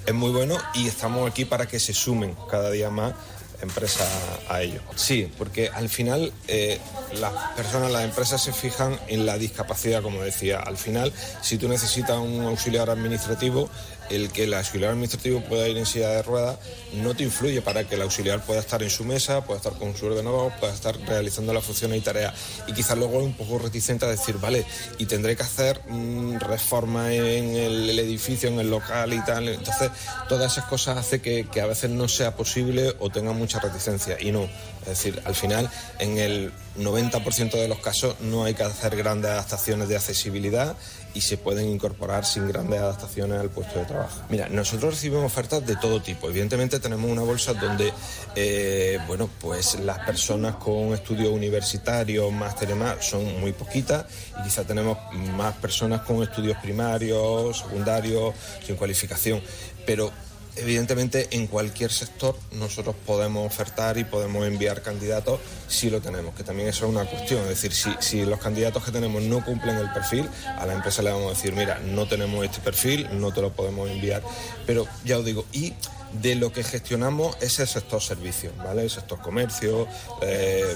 es 0.06 0.14
muy 0.14 0.32
bueno 0.32 0.58
y 0.74 0.88
estamos 0.88 1.30
aquí 1.30 1.46
para 1.46 1.68
que 1.68 1.80
se 1.80 1.94
sumen 1.94 2.36
cada 2.50 2.72
día 2.72 2.90
más 2.90 3.14
empresas 3.62 4.08
a 4.50 4.62
ello. 4.62 4.82
Sí, 4.96 5.32
porque 5.38 5.70
al 5.70 5.90
final 5.90 6.32
eh, 6.48 6.80
las 7.20 7.34
personas, 7.56 7.92
las 7.92 8.04
empresas 8.04 8.42
se 8.42 8.54
fijan 8.54 9.00
en 9.08 9.26
la 9.26 9.38
discapacidad, 9.38 10.02
como 10.02 10.22
decía. 10.22 10.60
Al 10.60 10.78
final, 10.78 11.12
si 11.42 11.58
tú 11.58 11.68
necesitas 11.68 12.18
un 12.20 12.44
auxiliar 12.44 12.90
administrativo, 12.90 13.70
el 14.10 14.32
que 14.32 14.44
el 14.44 14.54
auxiliar 14.54 14.92
administrativo 14.92 15.42
pueda 15.42 15.68
ir 15.68 15.78
en 15.78 15.86
silla 15.86 16.10
de 16.10 16.22
ruedas 16.22 16.58
no 16.94 17.16
te 17.16 17.24
influye 17.24 17.62
para 17.62 17.84
que 17.84 17.96
el 17.96 18.02
auxiliar 18.02 18.44
pueda 18.46 18.60
estar 18.60 18.82
en 18.82 18.90
su 18.90 19.04
mesa, 19.04 19.44
pueda 19.44 19.58
estar 19.58 19.74
con 19.74 19.96
su 19.96 20.06
ordenador, 20.06 20.52
pueda 20.60 20.74
estar 20.74 20.98
realizando 21.02 21.54
las 21.54 21.64
funciones 21.64 22.00
y 22.00 22.02
tareas. 22.02 22.34
Y 22.68 22.74
quizás 22.74 22.98
luego 22.98 23.20
es 23.20 23.26
un 23.26 23.34
poco 23.34 23.60
reticente 23.60 24.06
a 24.06 24.10
decir, 24.10 24.38
vale, 24.38 24.66
y 24.98 25.06
tendré 25.06 25.36
que 25.36 25.44
hacer 25.44 25.82
mm, 25.88 26.38
reforma 26.40 27.14
en 27.14 27.56
el, 27.56 28.00
edificio, 28.00 28.50
en 28.50 28.60
el 28.60 28.70
local 28.70 29.14
y 29.14 29.24
tal. 29.24 29.50
Entonces, 29.50 29.92
todas 30.30 30.52
esas 30.52 30.66
cosas 30.66 30.98
hace 30.98 31.22
que, 31.22 31.48
que 31.52 31.62
a 31.62 31.66
veces 31.66 31.90
no 31.90 32.08
sea 32.08 32.36
posible 32.36 32.96
o 33.00 33.10
tenga 33.10 33.34
mucha 33.34 33.60
reticencia. 33.60 34.18
Y 34.20 34.32
no, 34.32 34.44
es 34.82 34.88
decir, 34.88 35.22
al 35.26 35.36
final, 35.36 35.70
en 36.00 36.18
el 36.18 36.54
90% 36.78 37.52
de 37.52 37.68
los 37.68 37.80
casos 37.80 38.20
no 38.22 38.46
hay 38.46 38.54
que 38.54 38.64
hacer 38.64 38.96
grandes 38.96 39.32
adaptaciones 39.32 39.90
de 39.90 39.96
accesibilidad 39.96 40.76
y 41.18 41.22
se 41.22 41.36
pueden 41.38 41.68
incorporar 41.68 42.26
sin 42.26 42.48
grandes 42.48 42.80
adaptaciones 42.80 43.40
al 43.40 43.50
puesto 43.50 43.80
de 43.80 43.86
trabajo. 43.86 44.22
Mira, 44.30 44.50
nosotros 44.50 44.94
recibimos 44.94 45.26
ofertas 45.26 45.66
de 45.66 45.76
todo 45.76 46.00
tipo. 46.00 46.30
Evidentemente 46.30 46.80
tenemos 46.80 47.10
una 47.10 47.24
bolsa 47.24 47.56
donde, 47.56 47.92
eh, 48.36 49.00
bueno, 49.08 49.28
pues 49.42 49.80
las 49.80 49.98
personas 50.06 50.58
con 50.58 50.94
estudios 50.94 51.30
universitarios, 51.30 52.32
máster 52.32 52.70
y 52.70 52.76
más, 52.76 53.04
son 53.04 53.40
muy 53.40 53.52
poquitas 53.52 54.06
y 54.40 54.44
quizá 54.44 54.64
tenemos 54.64 55.00
más 55.36 55.56
personas 55.56 56.02
con 56.02 56.22
estudios 56.22 56.56
primarios, 56.60 57.58
secundarios, 57.58 58.36
sin 58.64 58.76
cualificación. 58.76 59.42
Pero 59.88 60.12
Evidentemente, 60.60 61.28
en 61.32 61.48
cualquier 61.48 61.92
sector 61.92 62.38
nosotros 62.54 62.96
podemos 63.06 63.46
ofertar 63.46 63.98
y 63.98 64.04
podemos 64.04 64.46
enviar 64.46 64.82
candidatos 64.82 65.40
si 65.68 65.90
lo 65.90 66.02
tenemos, 66.02 66.34
que 66.36 66.44
también 66.44 66.70
eso 66.70 66.86
es 66.86 66.92
una 66.92 67.06
cuestión. 67.06 67.42
Es 67.44 67.50
decir, 67.50 67.74
si, 67.74 67.90
si, 68.00 68.26
los 68.26 68.40
candidatos 68.40 68.84
que 68.84 68.92
tenemos 68.92 69.22
no 69.22 69.44
cumplen 69.44 69.78
el 69.78 69.92
perfil, 69.92 70.28
a 70.58 70.66
la 70.66 70.74
empresa 70.74 71.02
le 71.02 71.12
vamos 71.12 71.28
a 71.28 71.36
decir, 71.36 71.54
mira, 71.54 71.80
no 71.80 72.08
tenemos 72.08 72.44
este 72.44 72.60
perfil, 72.60 73.08
no 73.20 73.32
te 73.32 73.42
lo 73.42 73.54
podemos 73.54 73.90
enviar. 73.90 74.24
Pero 74.66 74.88
ya 75.06 75.18
os 75.18 75.26
digo, 75.26 75.46
y 75.52 75.74
de 76.22 76.36
lo 76.36 76.52
que 76.52 76.64
gestionamos 76.64 77.38
es 77.42 77.60
el 77.60 77.68
sector 77.68 78.02
servicios, 78.02 78.56
¿vale? 78.58 78.84
El 78.84 78.90
sector 78.90 79.20
comercio, 79.20 79.88
eh, 80.22 80.76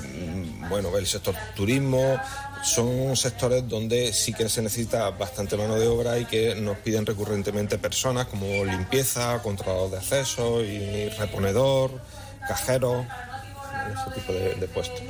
bueno, 0.70 0.96
el 0.98 1.08
sector 1.08 1.36
turismo, 1.56 2.20
son 2.64 3.16
sectores 3.16 3.68
donde 3.68 4.14
sí 4.14 4.34
que 4.34 4.48
se 4.50 4.62
necesita 4.62 5.10
bastante 5.12 5.58
mano 5.58 5.76
de 5.80 5.88
obra 5.88 6.20
y 6.20 6.26
que 6.26 6.56
nos 6.56 6.78
piden 6.78 7.06
recurrentemente 7.06 7.78
personas 7.78 8.28
como 8.28 8.66
limpieza, 8.66 9.42
controlador 9.42 9.92
de 9.92 9.98
acceso 9.98 10.64
y 10.64 11.10
reponedor, 11.10 11.92
cajero, 12.48 13.06
ese 13.92 14.20
tipo 14.20 14.34
de, 14.34 14.56
de 14.56 14.68
puestos. 14.68 15.02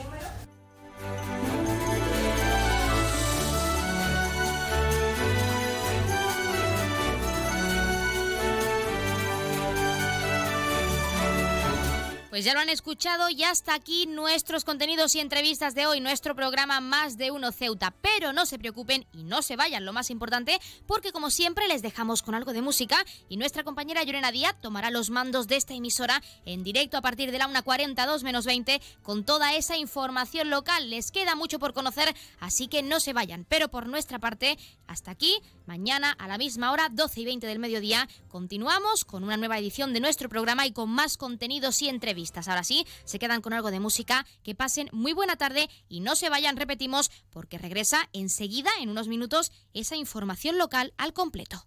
Pues 12.31 12.45
ya 12.45 12.53
lo 12.53 12.61
han 12.61 12.69
escuchado 12.69 13.29
y 13.29 13.43
hasta 13.43 13.73
aquí 13.73 14.05
nuestros 14.05 14.63
contenidos 14.63 15.15
y 15.15 15.19
entrevistas 15.19 15.75
de 15.75 15.85
hoy, 15.85 15.99
nuestro 15.99 16.33
programa 16.33 16.79
Más 16.79 17.17
de 17.17 17.29
Uno 17.29 17.51
Ceuta. 17.51 17.93
Pero 17.99 18.31
no 18.31 18.45
se 18.45 18.57
preocupen 18.57 19.05
y 19.11 19.25
no 19.25 19.41
se 19.41 19.57
vayan, 19.57 19.83
lo 19.83 19.91
más 19.91 20.09
importante, 20.09 20.57
porque 20.87 21.11
como 21.11 21.29
siempre 21.29 21.67
les 21.67 21.81
dejamos 21.81 22.21
con 22.21 22.33
algo 22.33 22.53
de 22.53 22.61
música 22.61 23.03
y 23.27 23.35
nuestra 23.35 23.65
compañera 23.65 24.01
Llorena 24.03 24.31
Díaz 24.31 24.55
tomará 24.61 24.91
los 24.91 25.09
mandos 25.09 25.47
de 25.47 25.57
esta 25.57 25.73
emisora 25.73 26.23
en 26.45 26.63
directo 26.63 26.95
a 26.95 27.01
partir 27.01 27.33
de 27.33 27.37
la 27.37 27.49
1.42 27.49 28.23
menos 28.23 28.45
20 28.45 28.81
con 29.03 29.25
toda 29.25 29.53
esa 29.55 29.75
información 29.75 30.49
local. 30.49 30.89
Les 30.89 31.11
queda 31.11 31.35
mucho 31.35 31.59
por 31.59 31.73
conocer, 31.73 32.15
así 32.39 32.69
que 32.69 32.81
no 32.81 33.01
se 33.01 33.11
vayan. 33.11 33.45
Pero 33.49 33.67
por 33.67 33.87
nuestra 33.87 34.19
parte, 34.19 34.57
hasta 34.87 35.11
aquí, 35.11 35.35
mañana 35.65 36.13
a 36.13 36.29
la 36.29 36.37
misma 36.37 36.71
hora, 36.71 36.87
12 36.89 37.19
y 37.19 37.25
20 37.25 37.45
del 37.45 37.59
mediodía, 37.59 38.07
continuamos 38.29 39.03
con 39.03 39.25
una 39.25 39.35
nueva 39.35 39.59
edición 39.59 39.91
de 39.91 39.99
nuestro 39.99 40.29
programa 40.29 40.65
y 40.65 40.71
con 40.71 40.89
más 40.89 41.17
contenidos 41.17 41.81
y 41.81 41.89
entrevistas. 41.89 42.20
Ahora 42.47 42.63
sí, 42.63 42.85
se 43.03 43.19
quedan 43.19 43.41
con 43.41 43.53
algo 43.53 43.71
de 43.71 43.79
música, 43.79 44.25
que 44.43 44.55
pasen 44.55 44.89
muy 44.91 45.13
buena 45.13 45.35
tarde 45.35 45.69
y 45.89 46.01
no 46.01 46.15
se 46.15 46.29
vayan, 46.29 46.57
repetimos, 46.57 47.09
porque 47.31 47.57
regresa 47.57 48.09
enseguida, 48.13 48.69
en 48.79 48.89
unos 48.89 49.07
minutos, 49.07 49.51
esa 49.73 49.95
información 49.95 50.57
local 50.57 50.93
al 50.97 51.13
completo. 51.13 51.65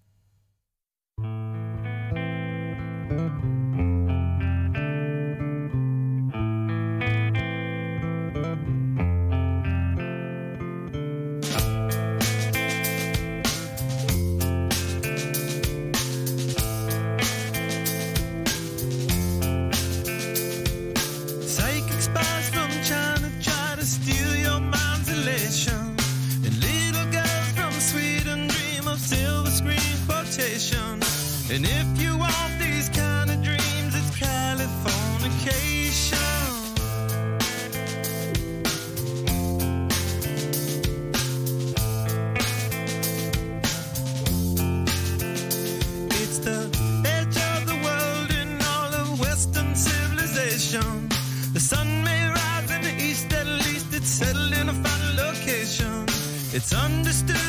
It's 56.56 56.72
understood 56.72 57.43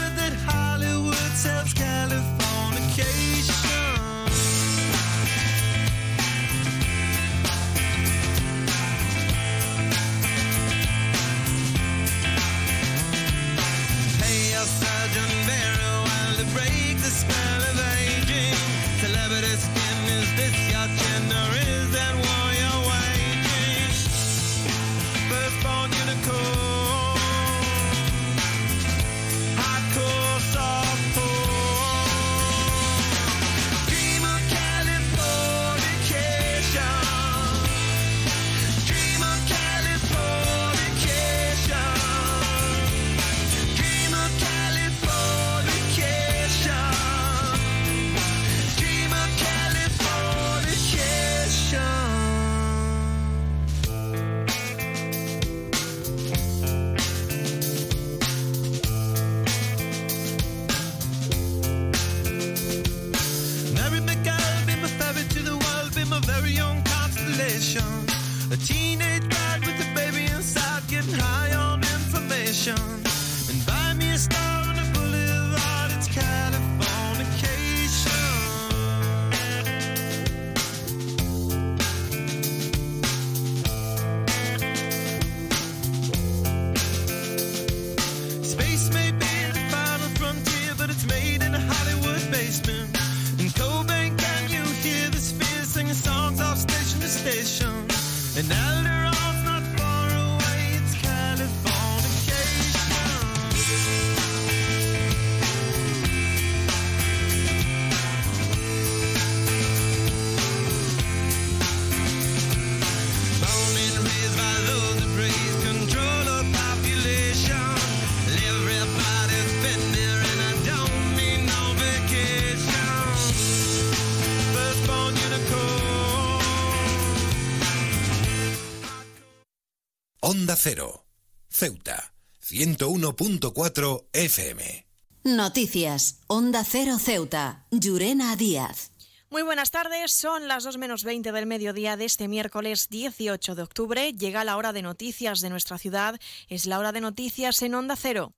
0. 130.67 131.05
Ceuta, 131.47 132.15
101.4 132.41 134.07
FM. 134.13 134.87
Noticias, 135.23 136.21
Onda 136.25 136.63
cero 136.63 136.97
Ceuta, 136.97 137.67
Llurena 137.69 138.35
Díaz. 138.35 138.89
Muy 139.29 139.43
buenas 139.43 139.69
tardes, 139.69 140.11
son 140.11 140.47
las 140.47 140.63
2 140.63 140.79
menos 140.79 141.03
20 141.03 141.31
del 141.31 141.45
mediodía 141.45 141.97
de 141.97 142.05
este 142.05 142.27
miércoles 142.27 142.89
18 142.89 143.53
de 143.53 143.61
octubre. 143.61 144.11
Llega 144.13 144.43
la 144.43 144.57
hora 144.57 144.73
de 144.73 144.81
noticias 144.81 145.39
de 145.41 145.51
nuestra 145.51 145.77
ciudad, 145.77 146.19
es 146.49 146.65
la 146.65 146.79
hora 146.79 146.91
de 146.91 147.01
noticias 147.01 147.61
en 147.61 147.75
Onda 147.75 147.95
Cero. 147.95 148.31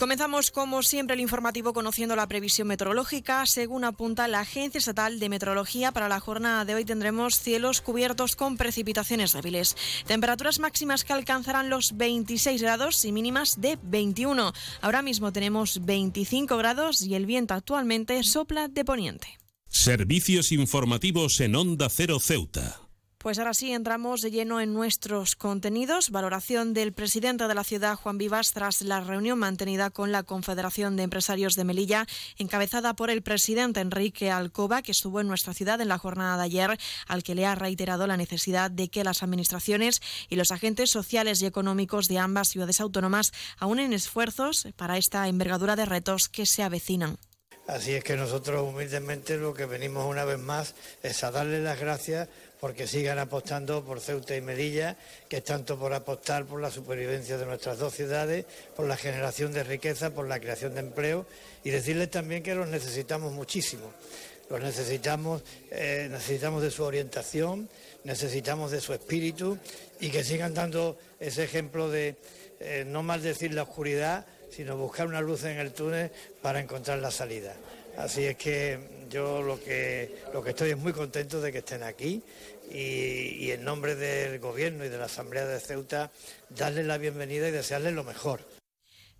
Comenzamos, 0.00 0.50
como 0.50 0.82
siempre, 0.82 1.14
el 1.14 1.20
informativo 1.20 1.74
conociendo 1.74 2.16
la 2.16 2.26
previsión 2.26 2.66
meteorológica. 2.66 3.44
Según 3.44 3.84
apunta 3.84 4.26
la 4.28 4.40
Agencia 4.40 4.78
Estatal 4.78 5.20
de 5.20 5.28
Meteorología, 5.28 5.92
para 5.92 6.08
la 6.08 6.18
jornada 6.18 6.64
de 6.64 6.74
hoy 6.74 6.86
tendremos 6.86 7.38
cielos 7.38 7.82
cubiertos 7.82 8.34
con 8.34 8.56
precipitaciones 8.56 9.34
débiles. 9.34 9.76
Temperaturas 10.06 10.58
máximas 10.58 11.04
que 11.04 11.12
alcanzarán 11.12 11.68
los 11.68 11.96
26 11.98 12.62
grados 12.62 13.04
y 13.04 13.12
mínimas 13.12 13.60
de 13.60 13.78
21. 13.82 14.52
Ahora 14.80 15.02
mismo 15.02 15.32
tenemos 15.32 15.84
25 15.84 16.56
grados 16.56 17.02
y 17.02 17.14
el 17.14 17.26
viento 17.26 17.52
actualmente 17.54 18.22
sopla 18.24 18.68
de 18.68 18.84
poniente. 18.84 19.38
Servicios 19.68 20.50
informativos 20.50 21.40
en 21.40 21.54
Onda 21.54 21.88
Cero 21.90 22.18
Ceuta. 22.20 22.89
Pues 23.22 23.38
ahora 23.38 23.52
sí, 23.52 23.70
entramos 23.70 24.22
de 24.22 24.30
lleno 24.30 24.62
en 24.62 24.72
nuestros 24.72 25.36
contenidos. 25.36 26.08
Valoración 26.08 26.72
del 26.72 26.94
presidente 26.94 27.48
de 27.48 27.54
la 27.54 27.64
ciudad, 27.64 27.96
Juan 27.96 28.16
Vivas, 28.16 28.52
tras 28.54 28.80
la 28.80 29.02
reunión 29.02 29.38
mantenida 29.38 29.90
con 29.90 30.10
la 30.10 30.22
Confederación 30.22 30.96
de 30.96 31.02
Empresarios 31.02 31.54
de 31.54 31.64
Melilla, 31.64 32.06
encabezada 32.38 32.94
por 32.94 33.10
el 33.10 33.20
presidente 33.20 33.80
Enrique 33.80 34.30
Alcoba, 34.30 34.80
que 34.80 34.92
estuvo 34.92 35.20
en 35.20 35.28
nuestra 35.28 35.52
ciudad 35.52 35.82
en 35.82 35.88
la 35.88 35.98
jornada 35.98 36.38
de 36.38 36.44
ayer, 36.44 36.78
al 37.08 37.22
que 37.22 37.34
le 37.34 37.44
ha 37.44 37.54
reiterado 37.54 38.06
la 38.06 38.16
necesidad 38.16 38.70
de 38.70 38.88
que 38.88 39.04
las 39.04 39.22
administraciones 39.22 40.00
y 40.30 40.36
los 40.36 40.50
agentes 40.50 40.88
sociales 40.88 41.42
y 41.42 41.46
económicos 41.46 42.08
de 42.08 42.18
ambas 42.18 42.48
ciudades 42.48 42.80
autónomas 42.80 43.32
aúnen 43.58 43.92
esfuerzos 43.92 44.66
para 44.76 44.96
esta 44.96 45.28
envergadura 45.28 45.76
de 45.76 45.84
retos 45.84 46.30
que 46.30 46.46
se 46.46 46.62
avecinan. 46.62 47.18
Así 47.66 47.92
es 47.92 48.02
que 48.02 48.16
nosotros 48.16 48.66
humildemente 48.66 49.36
lo 49.36 49.52
que 49.52 49.66
venimos 49.66 50.06
una 50.06 50.24
vez 50.24 50.38
más 50.38 50.74
es 51.02 51.22
a 51.22 51.30
darle 51.30 51.62
las 51.62 51.78
gracias 51.78 52.28
porque 52.60 52.86
sigan 52.86 53.18
apostando 53.18 53.82
por 53.82 54.00
Ceuta 54.00 54.36
y 54.36 54.42
Melilla, 54.42 54.96
que 55.28 55.38
es 55.38 55.44
tanto 55.44 55.78
por 55.78 55.94
apostar 55.94 56.44
por 56.44 56.60
la 56.60 56.70
supervivencia 56.70 57.38
de 57.38 57.46
nuestras 57.46 57.78
dos 57.78 57.94
ciudades, 57.94 58.44
por 58.76 58.86
la 58.86 58.96
generación 58.96 59.52
de 59.52 59.64
riqueza, 59.64 60.10
por 60.10 60.28
la 60.28 60.38
creación 60.38 60.74
de 60.74 60.80
empleo 60.80 61.26
y 61.64 61.70
decirles 61.70 62.10
también 62.10 62.42
que 62.42 62.54
los 62.54 62.68
necesitamos 62.68 63.32
muchísimo. 63.32 63.92
Los 64.50 64.60
necesitamos, 64.60 65.42
eh, 65.70 66.08
necesitamos 66.10 66.62
de 66.62 66.70
su 66.70 66.82
orientación, 66.82 67.68
necesitamos 68.04 68.72
de 68.72 68.80
su 68.80 68.92
espíritu 68.92 69.56
y 70.00 70.10
que 70.10 70.24
sigan 70.24 70.54
dando 70.54 70.98
ese 71.20 71.44
ejemplo 71.44 71.88
de 71.88 72.16
eh, 72.58 72.84
no 72.86 73.02
más 73.02 73.22
decir 73.22 73.54
la 73.54 73.62
oscuridad, 73.62 74.26
sino 74.50 74.76
buscar 74.76 75.06
una 75.06 75.20
luz 75.20 75.44
en 75.44 75.58
el 75.58 75.72
túnel 75.72 76.10
para 76.42 76.60
encontrar 76.60 76.98
la 76.98 77.10
salida. 77.10 77.54
Así 77.96 78.24
es 78.24 78.36
que 78.36 78.99
yo 79.10 79.42
lo 79.42 79.62
que, 79.62 80.14
lo 80.32 80.42
que 80.42 80.50
estoy 80.50 80.70
es 80.70 80.78
muy 80.78 80.92
contento 80.92 81.40
de 81.40 81.52
que 81.52 81.58
estén 81.58 81.82
aquí 81.82 82.22
y, 82.70 83.44
y 83.44 83.50
en 83.50 83.64
nombre 83.64 83.96
del 83.96 84.38
Gobierno 84.38 84.84
y 84.84 84.88
de 84.88 84.98
la 84.98 85.06
Asamblea 85.06 85.44
de 85.46 85.60
Ceuta 85.60 86.10
darles 86.48 86.86
la 86.86 86.96
bienvenida 86.96 87.48
y 87.48 87.50
desearles 87.50 87.92
lo 87.92 88.04
mejor. 88.04 88.40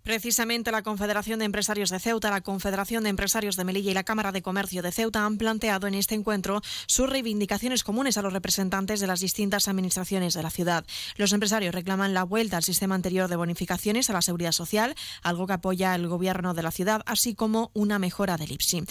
Precisamente 0.03 0.73
la 0.73 0.83
Confederación 0.83 1.39
de 1.39 1.45
Empresarios 1.45 1.91
de 1.91 2.01
Ceuta, 2.01 2.31
la 2.31 2.41
Confederación 2.41 3.05
de 3.05 3.11
Empresarios 3.11 3.57
de 3.57 3.65
Melilla 3.65 3.91
y 3.91 3.95
la 3.95 4.03
Cámara 4.03 4.33
de 4.33 4.41
Comercio 4.41 4.81
de 4.81 4.93
Ceuta 4.93 5.27
han 5.27 5.37
planteado 5.37 5.87
en 5.87 5.95
este 5.95 6.15
encuentro 6.15 6.63
sus 6.87 7.09
reivindicaciones 7.09 7.85
comunes 7.85 8.17
a 8.17 8.23
los 8.23 8.33
representantes 8.33 9.01
de 9.01 9.07
las 9.07 9.21
distintas 9.21 9.69
administraciones 9.69 10.33
de 10.33 10.43
la 10.43 10.51
ciudad. 10.51 10.87
Los 11.17 11.35
empresarios 11.35 11.75
reclaman 11.75 12.15
la 12.15 12.25
vuelta 12.25 12.57
al 12.57 12.63
sistema 12.63 12.95
anterior 12.95 13.29
de 13.29 13.37
bonificaciones 13.37 14.09
a 14.09 14.15
la 14.15 14.23
seguridad 14.23 14.53
social, 14.53 14.95
algo 15.23 15.47
que 15.47 15.53
apoya 15.53 15.95
el 15.95 16.09
gobierno 16.09 16.55
de 16.55 16.63
la 16.63 16.71
ciudad, 16.71 17.03
así 17.05 17.35
como 17.35 17.71
una 17.75 17.99
mejora 17.99 18.39
del 18.39 18.53
IPSI. 18.53 18.85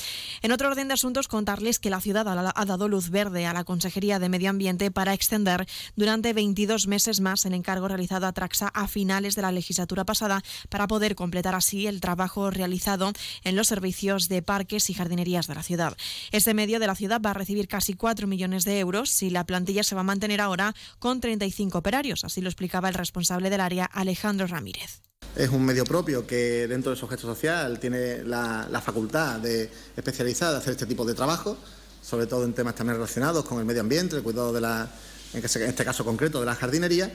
En 0.43 0.51
otro 0.51 0.69
orden 0.69 0.89
de 0.89 0.93
asuntos, 0.93 1.27
contarles 1.27 1.79
que 1.79 1.89
la 1.89 2.01
ciudad 2.01 2.27
ha 2.27 2.65
dado 2.65 2.87
luz 2.87 3.09
verde 3.09 3.47
a 3.47 3.53
la 3.53 3.63
Consejería 3.63 4.19
de 4.19 4.29
Medio 4.29 4.51
Ambiente 4.51 4.91
para 4.91 5.13
extender 5.13 5.65
durante 5.95 6.33
22 6.33 6.85
meses 6.85 7.19
más 7.19 7.45
el 7.45 7.55
encargo 7.55 7.87
realizado 7.87 8.27
a 8.27 8.33
Traxa 8.33 8.67
a 8.67 8.87
finales 8.87 9.35
de 9.35 9.41
la 9.41 9.51
legislatura 9.51 10.05
pasada 10.05 10.43
para 10.69 10.87
poder 10.87 10.98
poder 10.99 11.15
completar 11.15 11.55
así 11.55 11.87
el 11.87 12.01
trabajo 12.01 12.51
realizado 12.51 13.13
en 13.45 13.55
los 13.55 13.69
servicios 13.69 14.27
de 14.27 14.41
parques 14.41 14.89
y 14.89 14.93
jardinerías 14.93 15.47
de 15.47 15.55
la 15.55 15.63
ciudad. 15.63 15.95
Este 16.33 16.53
medio 16.53 16.77
de 16.77 16.87
la 16.87 16.95
ciudad 16.95 17.21
va 17.25 17.29
a 17.29 17.33
recibir 17.33 17.69
casi 17.69 17.93
4 17.93 18.27
millones 18.27 18.65
de 18.65 18.79
euros 18.79 19.23
y 19.23 19.29
la 19.29 19.45
plantilla 19.45 19.81
se 19.83 19.95
va 19.95 20.01
a 20.01 20.03
mantener 20.03 20.41
ahora 20.41 20.75
con 20.99 21.21
35 21.21 21.77
operarios, 21.77 22.25
así 22.25 22.41
lo 22.41 22.49
explicaba 22.49 22.89
el 22.89 22.95
responsable 22.95 23.49
del 23.49 23.61
área, 23.61 23.85
Alejandro 23.85 24.45
Ramírez. 24.45 24.99
Es 25.37 25.47
un 25.51 25.63
medio 25.63 25.85
propio 25.85 26.27
que 26.27 26.67
dentro 26.67 26.91
de 26.91 26.97
su 26.97 27.05
objeto 27.05 27.21
social 27.21 27.79
tiene 27.79 28.21
la, 28.25 28.67
la 28.69 28.81
facultad 28.81 29.39
de 29.39 29.71
especializada 29.95 30.51
de 30.51 30.57
hacer 30.57 30.71
este 30.71 30.85
tipo 30.85 31.05
de 31.05 31.13
trabajo, 31.13 31.55
sobre 32.01 32.27
todo 32.27 32.43
en 32.43 32.51
temas 32.51 32.75
también 32.75 32.97
relacionados 32.97 33.45
con 33.45 33.57
el 33.59 33.63
medio 33.63 33.79
ambiente, 33.79 34.17
el 34.17 34.21
cuidado 34.23 34.51
de 34.51 34.59
la, 34.59 34.89
en 35.33 35.45
este 35.45 35.85
caso 35.85 36.03
concreto, 36.03 36.41
de 36.41 36.45
la 36.45 36.55
jardinería 36.55 37.09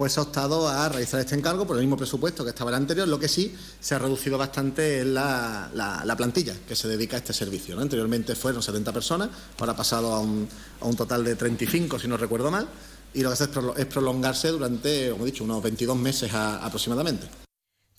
pues 0.00 0.16
ha 0.16 0.22
optado 0.22 0.66
a 0.66 0.88
realizar 0.88 1.20
este 1.20 1.34
encargo 1.34 1.66
por 1.66 1.76
el 1.76 1.82
mismo 1.82 1.94
presupuesto 1.94 2.42
que 2.42 2.48
estaba 2.48 2.70
el 2.70 2.76
anterior, 2.76 3.06
lo 3.06 3.18
que 3.18 3.28
sí 3.28 3.54
se 3.80 3.94
ha 3.94 3.98
reducido 3.98 4.38
bastante 4.38 5.04
la, 5.04 5.70
la, 5.74 6.06
la 6.06 6.16
plantilla 6.16 6.54
que 6.66 6.74
se 6.74 6.88
dedica 6.88 7.16
a 7.16 7.18
este 7.18 7.34
servicio. 7.34 7.78
Anteriormente 7.78 8.34
fueron 8.34 8.62
70 8.62 8.94
personas, 8.94 9.28
ahora 9.58 9.72
ha 9.72 9.76
pasado 9.76 10.14
a 10.14 10.20
un, 10.20 10.48
a 10.80 10.86
un 10.86 10.96
total 10.96 11.22
de 11.22 11.36
35, 11.36 11.98
si 11.98 12.08
no 12.08 12.16
recuerdo 12.16 12.50
mal, 12.50 12.66
y 13.12 13.20
lo 13.20 13.28
que 13.28 13.34
hace 13.34 13.50
es 13.76 13.86
prolongarse 13.86 14.48
durante, 14.48 15.10
como 15.10 15.24
he 15.24 15.26
dicho, 15.26 15.44
unos 15.44 15.62
22 15.62 15.98
meses 15.98 16.32
aproximadamente. 16.32 17.49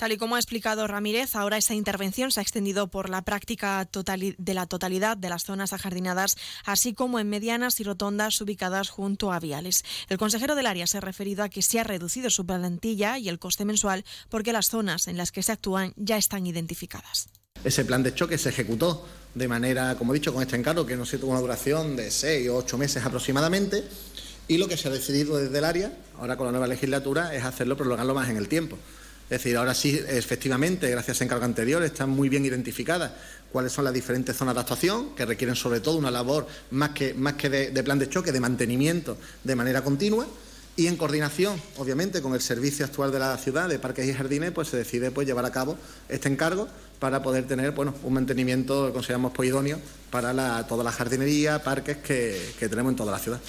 Tal 0.02 0.14
y 0.14 0.18
como 0.18 0.36
ha 0.36 0.40
explicado 0.40 0.88
Ramírez, 0.88 1.36
ahora 1.36 1.58
esta 1.58 1.76
intervención 1.76 2.32
se 2.32 2.40
ha 2.40 2.42
extendido 2.42 2.88
por 2.88 3.08
la 3.08 3.22
práctica 3.22 3.88
de 3.88 4.54
la 4.56 4.66
totalidad 4.66 5.16
de 5.16 5.30
las 5.30 5.44
zonas 5.44 5.74
ajardinadas, 5.74 6.38
así 6.66 6.96
como 6.96 7.20
en 7.20 7.30
medianas 7.30 7.80
y 7.80 7.84
rotondas 7.84 8.42
ubicadas 8.42 8.90
junto 8.90 9.32
a 9.32 9.40
viales. 9.40 9.84
El 10.10 10.18
consejero 10.18 10.56
del 10.56 10.66
área 10.66 10.88
se 10.88 10.98
ha 10.98 11.02
referido 11.02 11.44
a 11.44 11.50
que 11.50 11.62
se 11.62 11.80
ha 11.80 11.84
reducido 11.84 12.32
su 12.32 12.48
plantilla 12.48 13.20
y 13.20 13.30
el 13.30 13.38
coste 13.38 13.64
mensual 13.64 14.04
porque 14.28 14.54
las 14.54 14.72
zonas 14.72 15.08
en 15.08 15.18
las 15.18 15.32
que 15.32 15.44
se 15.44 15.52
actúan 15.52 15.94
ya 15.98 16.18
están 16.18 16.48
identificadas. 16.48 17.30
Ese 17.64 17.86
plan 17.86 18.02
de 18.02 18.16
choque 18.16 18.40
se 18.40 18.50
ejecutó 18.50 19.06
de 19.36 19.48
manera, 19.48 19.96
como 20.00 20.16
he 20.16 20.18
dicho, 20.18 20.34
con 20.34 20.42
este 20.42 20.56
encargo, 20.56 20.84
que 20.84 20.98
no 20.98 21.06
sé, 21.06 21.20
tuvo 21.20 21.30
una 21.30 21.42
duración 21.42 21.96
de 21.96 22.10
seis 22.10 22.50
o 22.50 22.56
ocho 22.56 22.80
meses 22.80 23.06
aproximadamente, 23.06 23.84
y 24.48 24.58
lo 24.58 24.68
que 24.68 24.78
se 24.78 24.88
ha 24.88 24.92
decidido 24.92 25.38
desde 25.38 25.60
el 25.60 25.64
área, 25.64 25.94
ahora 26.18 26.38
con 26.38 26.48
la 26.48 26.52
nueva 26.54 26.66
legislatura, 26.66 27.36
es 27.36 27.44
hacerlo, 27.44 27.78
prolongarlo 27.78 28.16
más 28.16 28.30
en 28.30 28.38
el 28.38 28.48
tiempo. 28.48 28.80
Es 29.32 29.42
decir, 29.42 29.56
ahora 29.56 29.74
sí, 29.74 29.98
efectivamente, 30.10 30.90
gracias 30.90 31.22
a 31.22 31.24
encargo 31.24 31.46
anterior, 31.46 31.82
están 31.84 32.10
muy 32.10 32.28
bien 32.28 32.44
identificadas 32.44 33.14
cuáles 33.50 33.72
son 33.72 33.86
las 33.86 33.94
diferentes 33.94 34.36
zonas 34.36 34.56
de 34.56 34.60
actuación, 34.60 35.16
que 35.16 35.26
requieren 35.26 35.56
sobre 35.56 35.80
todo 35.80 35.96
una 35.96 36.12
labor 36.12 36.48
más 36.72 36.90
que, 36.90 37.14
más 37.14 37.36
que 37.36 37.50
de, 37.50 37.82
plan 37.82 37.98
de 37.98 38.10
choque, 38.10 38.34
de 38.34 38.42
mantenimiento 38.42 39.18
de 39.42 39.56
manera 39.56 39.86
continua. 39.86 40.28
Y 40.76 40.88
en 40.88 40.98
coordinación, 40.98 41.62
obviamente, 41.78 42.22
con 42.22 42.34
el 42.34 42.42
servicio 42.42 42.84
actual 42.84 43.14
de 43.14 43.20
la 43.20 43.38
ciudad 43.38 43.70
de 43.70 43.80
parques 43.80 44.06
y 44.06 44.14
jardines, 44.14 44.52
pues 44.52 44.68
se 44.68 44.76
decide 44.76 45.12
pues, 45.12 45.26
llevar 45.26 45.46
a 45.46 45.52
cabo 45.52 45.78
este 46.10 46.28
encargo 46.28 46.68
para 47.00 47.24
poder 47.24 47.48
tener 47.48 47.72
bueno, 47.72 47.96
un 48.04 48.12
mantenimiento 48.12 48.88
que 48.88 48.92
consideramos 48.92 49.32
pues, 49.34 49.48
idóneo 49.48 49.80
para 50.10 50.68
toda 50.68 50.84
la 50.84 50.92
jardinería, 50.92 51.64
parques 51.64 51.96
que, 52.00 52.38
que 52.60 52.68
tenemos 52.68 52.90
en 52.90 52.96
toda 52.98 53.14
la 53.14 53.20
ciudad. 53.20 53.40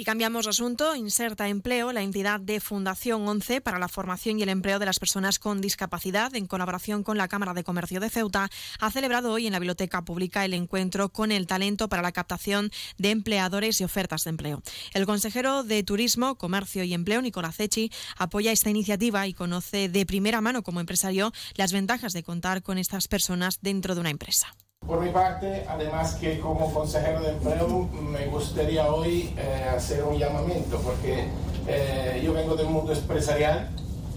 Y 0.00 0.04
cambiamos 0.04 0.46
de 0.46 0.50
asunto. 0.52 0.96
Inserta 0.96 1.46
Empleo, 1.48 1.92
la 1.92 2.00
entidad 2.00 2.40
de 2.40 2.58
Fundación 2.60 3.28
11 3.28 3.60
para 3.60 3.78
la 3.78 3.86
formación 3.86 4.38
y 4.38 4.42
el 4.42 4.48
empleo 4.48 4.78
de 4.78 4.86
las 4.86 4.98
personas 4.98 5.38
con 5.38 5.60
discapacidad, 5.60 6.34
en 6.34 6.46
colaboración 6.46 7.02
con 7.02 7.18
la 7.18 7.28
Cámara 7.28 7.52
de 7.52 7.64
Comercio 7.64 8.00
de 8.00 8.08
Ceuta, 8.08 8.48
ha 8.78 8.90
celebrado 8.90 9.30
hoy 9.30 9.46
en 9.46 9.52
la 9.52 9.58
Biblioteca 9.58 10.02
Pública 10.02 10.46
el 10.46 10.54
encuentro 10.54 11.10
con 11.10 11.32
el 11.32 11.46
talento 11.46 11.90
para 11.90 12.00
la 12.00 12.12
captación 12.12 12.70
de 12.96 13.10
empleadores 13.10 13.78
y 13.82 13.84
ofertas 13.84 14.24
de 14.24 14.30
empleo. 14.30 14.62
El 14.94 15.04
consejero 15.04 15.64
de 15.64 15.82
Turismo, 15.82 16.36
Comercio 16.36 16.82
y 16.82 16.94
Empleo, 16.94 17.20
Nicolás 17.20 17.60
Echi, 17.60 17.92
apoya 18.16 18.52
esta 18.52 18.70
iniciativa 18.70 19.26
y 19.26 19.34
conoce 19.34 19.90
de 19.90 20.06
primera 20.06 20.40
mano 20.40 20.62
como 20.62 20.80
empresario 20.80 21.30
las 21.56 21.74
ventajas 21.74 22.14
de 22.14 22.22
contar 22.22 22.62
con 22.62 22.78
estas 22.78 23.06
personas 23.06 23.58
dentro 23.60 23.94
de 23.94 24.00
una 24.00 24.08
empresa. 24.08 24.56
Por 24.86 25.00
mi 25.00 25.10
parte, 25.10 25.64
además 25.68 26.14
que 26.14 26.40
como 26.40 26.72
consejero 26.72 27.20
de 27.20 27.30
empleo, 27.30 27.88
me 27.92 28.26
gustaría 28.26 28.92
hoy 28.92 29.32
eh, 29.36 29.66
hacer 29.76 30.02
un 30.02 30.18
llamamiento, 30.18 30.80
porque 30.80 31.28
eh, 31.68 32.20
yo 32.24 32.32
vengo 32.32 32.56
del 32.56 32.66
mundo 32.66 32.92
empresarial 32.92 33.68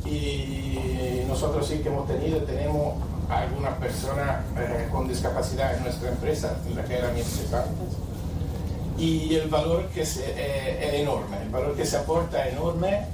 y 0.04 1.22
nosotros 1.28 1.68
sí 1.68 1.80
que 1.80 1.90
hemos 1.90 2.08
tenido, 2.08 2.40
tenemos 2.40 2.96
algunas 3.30 3.78
personas 3.78 4.44
eh, 4.58 4.88
con 4.92 5.08
discapacidad 5.08 5.76
en 5.76 5.84
nuestra 5.84 6.10
empresa, 6.10 6.58
en 6.66 6.76
la 6.76 6.84
que 6.86 6.98
era 6.98 7.12
mi 7.12 7.22
empresa 7.22 7.66
y 8.98 9.36
el 9.36 9.50
valor 9.50 9.88
que 9.90 10.06
se, 10.06 10.24
es 10.32 10.94
enorme, 10.94 11.38
el 11.44 11.50
valor 11.50 11.76
que 11.76 11.86
se 11.86 11.98
aporta 11.98 12.48
es 12.48 12.54
enorme 12.54 13.06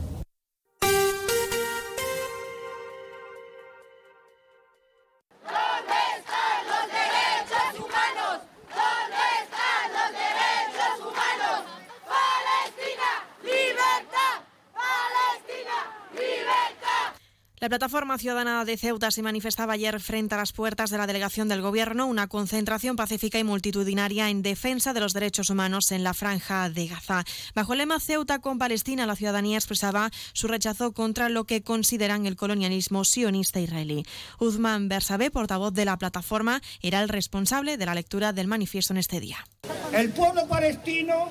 La 17.61 17.68
plataforma 17.68 18.18
ciudadana 18.18 18.64
de 18.64 18.77
Ceuta 18.77 19.11
se 19.11 19.22
manifestaba 19.22 19.73
ayer 19.73 19.99
frente 19.99 20.34
a 20.34 20.38
las 20.38 20.53
puertas 20.53 20.91
de 20.91 20.98
la 20.98 21.07
delegación 21.07 21.49
del 21.49 21.61
Gobierno, 21.61 22.07
una 22.07 22.27
concentración 22.27 22.95
pacífica 22.95 23.38
y 23.38 23.44
multitudinaria 23.44 24.30
en 24.30 24.41
defensa 24.41 24.94
de 24.94 25.02
los 25.02 25.11
derechos 25.11 25.49
humanos 25.49 25.91
en 25.91 26.06
la 26.06 26.14
franja 26.14 26.69
de 26.69 26.88
Gaza. 26.88 27.26
Bajo 27.56 27.73
el 27.73 27.80
lema 27.80 27.99
Ceuta 27.99 28.40
con 28.40 28.60
Palestina, 28.60 29.06
la 29.06 29.18
ciudadanía 29.18 29.57
expresaba 29.57 30.10
su 30.31 30.48
rechazo 30.48 30.94
contra 30.94 31.27
lo 31.27 31.44
que 31.44 31.61
consideran 31.61 32.26
el 32.26 32.38
colonialismo 32.38 33.03
sionista 33.03 33.60
israelí. 33.60 34.06
Uzman 34.40 34.88
Bersabé, 34.88 35.30
portavoz 35.30 35.73
de 35.73 35.84
la 35.84 35.98
plataforma, 35.98 36.61
era 36.81 37.02
el 37.02 37.10
responsable 37.10 37.76
de 37.76 37.86
la 37.86 37.94
lectura 37.94 38.31
del 38.31 38.48
manifiesto 38.48 38.94
en 38.94 38.99
este 38.99 39.19
día. 39.19 39.45
El 39.91 40.11
pueblo 40.11 40.48
palestino, 40.48 41.27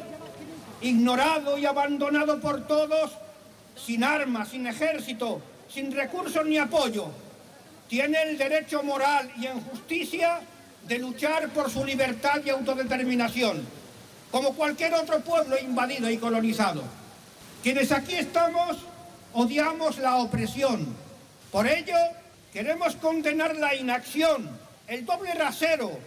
ignorado 0.82 1.56
y 1.56 1.64
abandonado 1.64 2.38
por 2.38 2.66
todos, 2.66 3.12
sin 3.82 4.04
armas, 4.04 4.50
sin 4.50 4.66
ejército, 4.66 5.40
sin 5.72 5.92
recursos 5.92 6.44
ni 6.46 6.58
apoyo, 6.58 7.08
tiene 7.88 8.22
el 8.22 8.38
derecho 8.38 8.82
moral 8.82 9.30
y 9.36 9.46
en 9.46 9.60
justicia 9.60 10.40
de 10.86 10.98
luchar 10.98 11.48
por 11.50 11.70
su 11.70 11.84
libertad 11.84 12.40
y 12.44 12.50
autodeterminación, 12.50 13.62
como 14.30 14.54
cualquier 14.54 14.94
otro 14.94 15.20
pueblo 15.20 15.58
invadido 15.58 16.10
y 16.10 16.18
colonizado. 16.18 16.82
Quienes 17.62 17.92
aquí 17.92 18.14
estamos 18.14 18.76
odiamos 19.34 19.98
la 19.98 20.16
opresión. 20.16 20.86
Por 21.52 21.66
ello, 21.66 21.96
queremos 22.52 22.96
condenar 22.96 23.56
la 23.56 23.74
inacción, 23.74 24.48
el 24.86 25.04
doble 25.04 25.34
rasero 25.34 25.98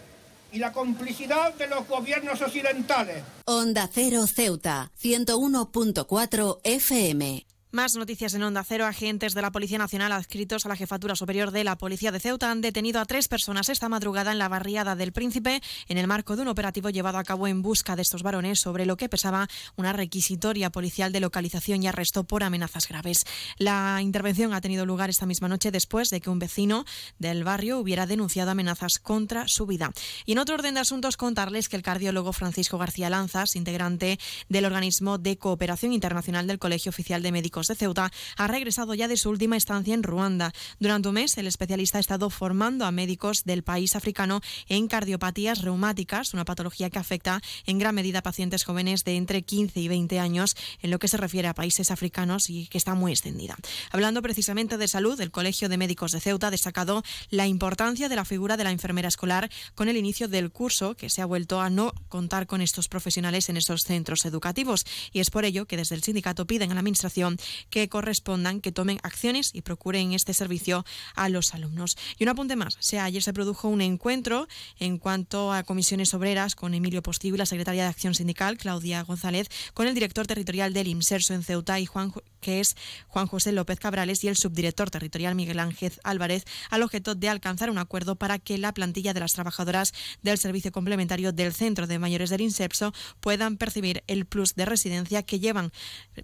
y 0.52 0.60
la 0.60 0.72
complicidad 0.72 1.54
de 1.54 1.68
los 1.68 1.88
gobiernos 1.88 2.42
occidentales. 2.42 3.24
Onda 3.46 3.90
Cero 3.92 4.28
Ceuta, 4.28 4.92
101.4 5.02 6.60
FM. 6.64 7.51
Más 7.74 7.96
noticias 7.96 8.34
en 8.34 8.44
Onda 8.44 8.66
Cero. 8.66 8.86
Agentes 8.86 9.34
de 9.34 9.42
la 9.42 9.54
Policía 9.54 9.78
Nacional 9.78 10.12
adscritos 10.12 10.66
a 10.66 10.70
la 10.70 10.76
Jefatura 10.76 11.16
Superior 11.16 11.52
de 11.52 11.64
la 11.64 11.78
Policía 11.78 12.12
de 12.12 12.20
Ceuta 12.20 12.52
han 12.52 12.60
detenido 12.60 13.00
a 13.00 13.06
tres 13.06 13.30
personas 13.30 13.70
esta 13.70 13.88
madrugada 13.88 14.34
en 14.34 14.40
la 14.40 14.50
barriada 14.50 14.98
del 14.98 15.14
Príncipe 15.14 15.62
en 15.88 15.98
el 15.98 16.06
marco 16.06 16.36
de 16.36 16.42
un 16.42 16.50
operativo 16.50 16.90
llevado 16.90 17.18
a 17.18 17.24
cabo 17.24 17.48
en 17.48 17.62
busca 17.62 17.96
de 17.96 18.02
estos 18.02 18.24
varones 18.24 18.60
sobre 18.60 18.86
lo 18.86 18.98
que 18.98 19.08
pesaba 19.08 19.48
una 19.78 19.94
requisitoria 19.94 20.70
policial 20.70 21.14
de 21.14 21.22
localización 21.22 21.82
y 21.82 21.88
arresto 21.88 22.26
por 22.26 22.44
amenazas 22.44 22.90
graves. 22.90 23.24
La 23.58 24.00
intervención 24.02 24.54
ha 24.54 24.60
tenido 24.60 24.86
lugar 24.86 25.10
esta 25.10 25.26
misma 25.26 25.48
noche 25.48 25.72
después 25.72 26.10
de 26.10 26.20
que 26.20 26.30
un 26.30 26.40
vecino 26.40 26.84
del 27.20 27.46
barrio 27.46 27.80
hubiera 27.80 28.06
denunciado 28.06 28.52
amenazas 28.52 29.00
contra 29.00 29.48
su 29.48 29.66
vida. 29.66 29.94
Y 30.26 30.34
en 30.34 30.40
otro 30.40 30.56
orden 30.56 30.74
de 30.74 30.82
asuntos, 30.82 31.16
contarles 31.16 31.70
que 31.70 31.78
el 31.78 31.84
cardiólogo 31.84 32.34
Francisco 32.34 32.78
García 32.78 33.10
Lanzas, 33.10 33.56
integrante 33.56 34.20
del 34.50 34.66
organismo 34.66 35.18
de 35.18 35.38
cooperación 35.38 35.94
internacional 35.94 36.48
del 36.48 36.60
Colegio 36.60 36.90
Oficial 36.90 37.24
de 37.24 37.32
Médicos 37.32 37.61
de 37.68 37.76
Ceuta, 37.76 38.12
ha 38.38 38.48
regresado 38.48 38.94
ya 38.94 39.08
de 39.08 39.18
su 39.18 39.30
última 39.30 39.58
estancia 39.58 39.94
en 39.94 40.04
Ruanda. 40.04 40.54
Durante 40.80 41.10
un 41.10 41.16
mes, 41.16 41.38
el 41.38 41.48
especialista 41.48 41.98
ha 41.98 42.02
estado 42.02 42.30
formando 42.30 42.86
a 42.86 42.92
médicos 42.92 43.44
del 43.44 43.64
país 43.64 43.96
africano 43.96 44.42
en 44.68 44.88
cardiopatías 44.88 45.62
reumáticas, 45.62 46.34
una 46.34 46.46
patología 46.46 46.90
que 46.90 47.00
afecta 47.00 47.42
en 47.66 47.80
gran 47.80 47.96
medida 47.96 48.20
a 48.20 48.24
pacientes 48.24 48.64
jóvenes 48.64 49.04
de 49.04 49.16
entre 49.16 49.42
15 49.42 49.80
y 49.80 49.88
20 49.88 50.20
años 50.20 50.56
en 50.82 50.92
lo 50.92 51.00
que 51.00 51.08
se 51.08 51.18
refiere 51.18 51.48
a 51.48 51.54
países 51.54 51.92
africanos 51.92 52.50
y 52.50 52.68
que 52.68 52.78
está 52.78 52.96
muy 52.96 53.12
extendida. 53.12 53.56
Hablando 53.92 54.22
precisamente 54.22 54.78
de 54.78 54.88
salud, 54.88 55.20
el 55.22 55.32
Colegio 55.32 55.70
de 55.70 55.78
Médicos 55.78 56.12
de 56.12 56.20
Ceuta 56.20 56.48
ha 56.48 56.52
destacado 56.52 57.04
la 57.30 57.48
importancia 57.48 58.10
de 58.10 58.16
la 58.16 58.26
figura 58.26 58.58
de 58.58 58.64
la 58.64 58.72
enfermera 58.72 59.08
escolar 59.08 59.50
con 59.76 59.90
el 59.90 59.98
inicio 59.98 60.28
del 60.28 60.52
curso, 60.52 60.96
que 60.96 61.10
se 61.10 61.22
ha 61.22 61.26
vuelto 61.26 61.62
a 61.62 61.70
no 61.70 61.94
contar 62.10 62.48
con 62.48 62.62
estos 62.62 62.88
profesionales 62.88 63.50
en 63.50 63.58
esos 63.58 63.84
centros 63.84 64.26
educativos. 64.26 64.86
Y 65.12 65.20
es 65.20 65.30
por 65.30 65.46
ello 65.46 65.66
que 65.66 65.78
desde 65.78 65.96
el 65.96 66.04
sindicato 66.04 66.46
piden 66.46 66.72
a 66.72 66.74
la 66.74 66.80
Administración 66.80 67.38
que 67.70 67.90
correspondan, 67.90 68.62
que 68.62 68.72
tomen 68.72 69.00
acciones 69.04 69.52
y 69.54 69.62
procuren 69.62 70.14
este 70.14 70.34
servicio 70.34 70.86
a 71.16 71.30
los 71.30 71.54
alumnos. 71.54 71.98
Y 72.18 72.24
un 72.24 72.30
apunte 72.30 72.56
más, 72.56 72.78
ayer 72.94 73.24
se 73.24 73.34
produjo 73.34 73.68
un 73.68 73.82
encuentro 73.82 74.48
en 74.80 74.98
cuanto 74.98 75.54
a 75.54 75.64
comisiones 75.64 76.14
obreras 76.14 76.56
con 76.56 76.74
Emilio 76.74 77.02
Postigo 77.02 77.36
y 77.36 77.40
la 77.40 77.46
secretaria 77.46 77.84
de 77.84 77.90
Acción 77.90 78.16
Sindical, 78.16 78.58
Claudia 78.58 79.04
González, 79.04 79.48
con 79.74 79.88
el 79.88 79.94
director 79.94 80.28
territorial 80.28 80.74
del 80.74 80.88
IMSERSO 80.88 81.34
en 81.34 81.44
Ceuta 81.44 81.80
y 81.80 81.86
Juan 81.86 82.14
que 82.42 82.60
es 82.60 82.76
Juan 83.08 83.28
José 83.28 83.54
López 83.54 83.80
Cabrales 83.80 84.24
y 84.24 84.28
el 84.28 84.36
subdirector 84.36 84.90
territorial 84.90 85.36
Miguel 85.36 85.60
Ángel 85.60 85.94
Álvarez, 86.04 86.44
al 86.70 86.84
objeto 86.84 87.16
de 87.16 87.30
alcanzar 87.30 87.70
un 87.70 87.78
acuerdo 87.78 88.16
para 88.16 88.40
que 88.40 88.58
la 88.58 88.74
plantilla 88.74 89.14
de 89.14 89.22
las 89.22 89.34
trabajadoras 89.34 89.94
del 90.22 90.38
servicio 90.38 90.72
complementario 90.72 91.32
del 91.32 91.54
Centro 91.54 91.88
de 91.88 92.00
Mayores 92.00 92.30
del 92.30 92.42
INSEPSO 92.42 92.94
puedan 93.20 93.58
percibir 93.58 94.04
el 94.08 94.26
plus 94.26 94.56
de 94.56 94.66
residencia 94.66 95.24
que 95.24 95.40
llevan 95.40 95.72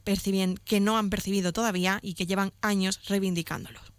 perciben, 0.03 0.57
que 0.57 0.79
no 0.79 0.97
han 0.97 1.09
percibido 1.09 1.53
todavía 1.53 1.99
y 2.01 2.15
que 2.15 2.25
llevan 2.25 2.53
años 2.61 2.99
reivindicándolo. 3.07 3.96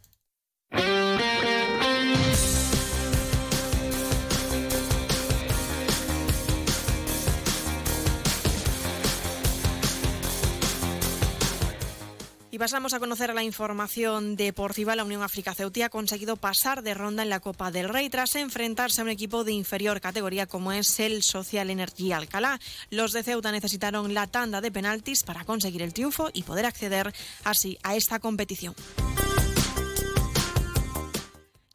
Y 12.58 12.60
pasamos 12.60 12.92
a 12.92 12.98
conocer 12.98 13.32
la 13.34 13.44
información 13.44 14.34
deportiva. 14.34 14.96
La 14.96 15.04
Unión 15.04 15.22
África 15.22 15.54
Ceutí 15.54 15.82
ha 15.82 15.90
conseguido 15.90 16.34
pasar 16.36 16.82
de 16.82 16.92
ronda 16.92 17.22
en 17.22 17.28
la 17.28 17.38
Copa 17.38 17.70
del 17.70 17.88
Rey 17.88 18.10
tras 18.10 18.34
enfrentarse 18.34 19.00
a 19.00 19.04
un 19.04 19.10
equipo 19.10 19.44
de 19.44 19.52
inferior 19.52 20.00
categoría 20.00 20.48
como 20.48 20.72
es 20.72 20.98
el 20.98 21.22
Social 21.22 21.70
Energy 21.70 22.10
Alcalá. 22.10 22.58
Los 22.90 23.12
de 23.12 23.22
Ceuta 23.22 23.52
necesitaron 23.52 24.12
la 24.12 24.26
tanda 24.26 24.60
de 24.60 24.72
penaltis 24.72 25.22
para 25.22 25.44
conseguir 25.44 25.82
el 25.82 25.94
triunfo 25.94 26.30
y 26.32 26.42
poder 26.42 26.66
acceder 26.66 27.14
así 27.44 27.78
a 27.84 27.94
esta 27.94 28.18
competición. 28.18 28.74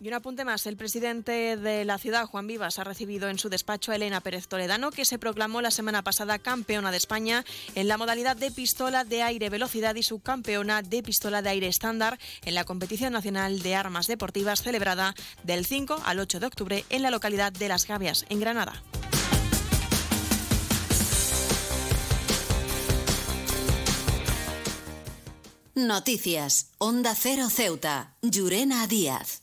Y 0.04 0.10
un 0.10 0.16
apunte 0.16 0.44
más. 0.44 0.68
El 0.68 0.76
presidente 0.76 1.56
de 1.56 1.86
la 1.86 1.98
ciudad, 1.98 2.26
Juan 2.26 2.46
Vivas, 2.46 2.78
ha 2.78 2.84
recibido 2.84 3.30
en 3.30 3.40
su 3.40 3.48
despacho 3.48 3.94
a 3.94 3.96
Elena 3.96 4.20
Pérez 4.20 4.50
Toledano, 4.50 4.92
que 4.92 5.06
se 5.06 5.18
proclamó 5.18 5.62
la 5.62 5.72
semana 5.72 6.04
pasada 6.04 6.40
campeona 6.40 6.92
de 6.92 6.98
España 6.98 7.46
en 7.74 7.88
la 7.88 7.96
modalidad 7.96 8.36
de 8.36 8.52
pistola 8.52 9.06
de 9.06 9.24
aire 9.24 9.50
velocidad 9.50 9.96
y 9.96 10.04
subcampeona 10.04 10.82
de 10.82 11.04
pistola 11.04 11.42
de 11.42 11.52
aire 11.52 11.68
estándar 11.68 12.20
en 12.44 12.54
la 12.54 12.66
competición 12.66 13.14
nacional 13.14 13.62
de 13.62 13.76
armas 13.76 14.08
deportivas 14.08 14.62
celebrada 14.62 15.16
del 15.44 15.66
5 15.66 16.02
al 16.04 16.20
8 16.20 16.42
de 16.42 16.48
octubre 16.48 16.86
en 16.90 17.02
la 17.02 17.10
localidad 17.10 17.54
de 17.54 17.70
Las 17.70 17.88
Gavias, 17.88 18.26
en 18.28 18.42
Granada. 18.42 18.84
Noticias. 25.76 26.72
Onda 26.78 27.16
Cero 27.16 27.50
Ceuta. 27.50 28.18
Llurena 28.22 28.86
Díaz. 28.86 29.43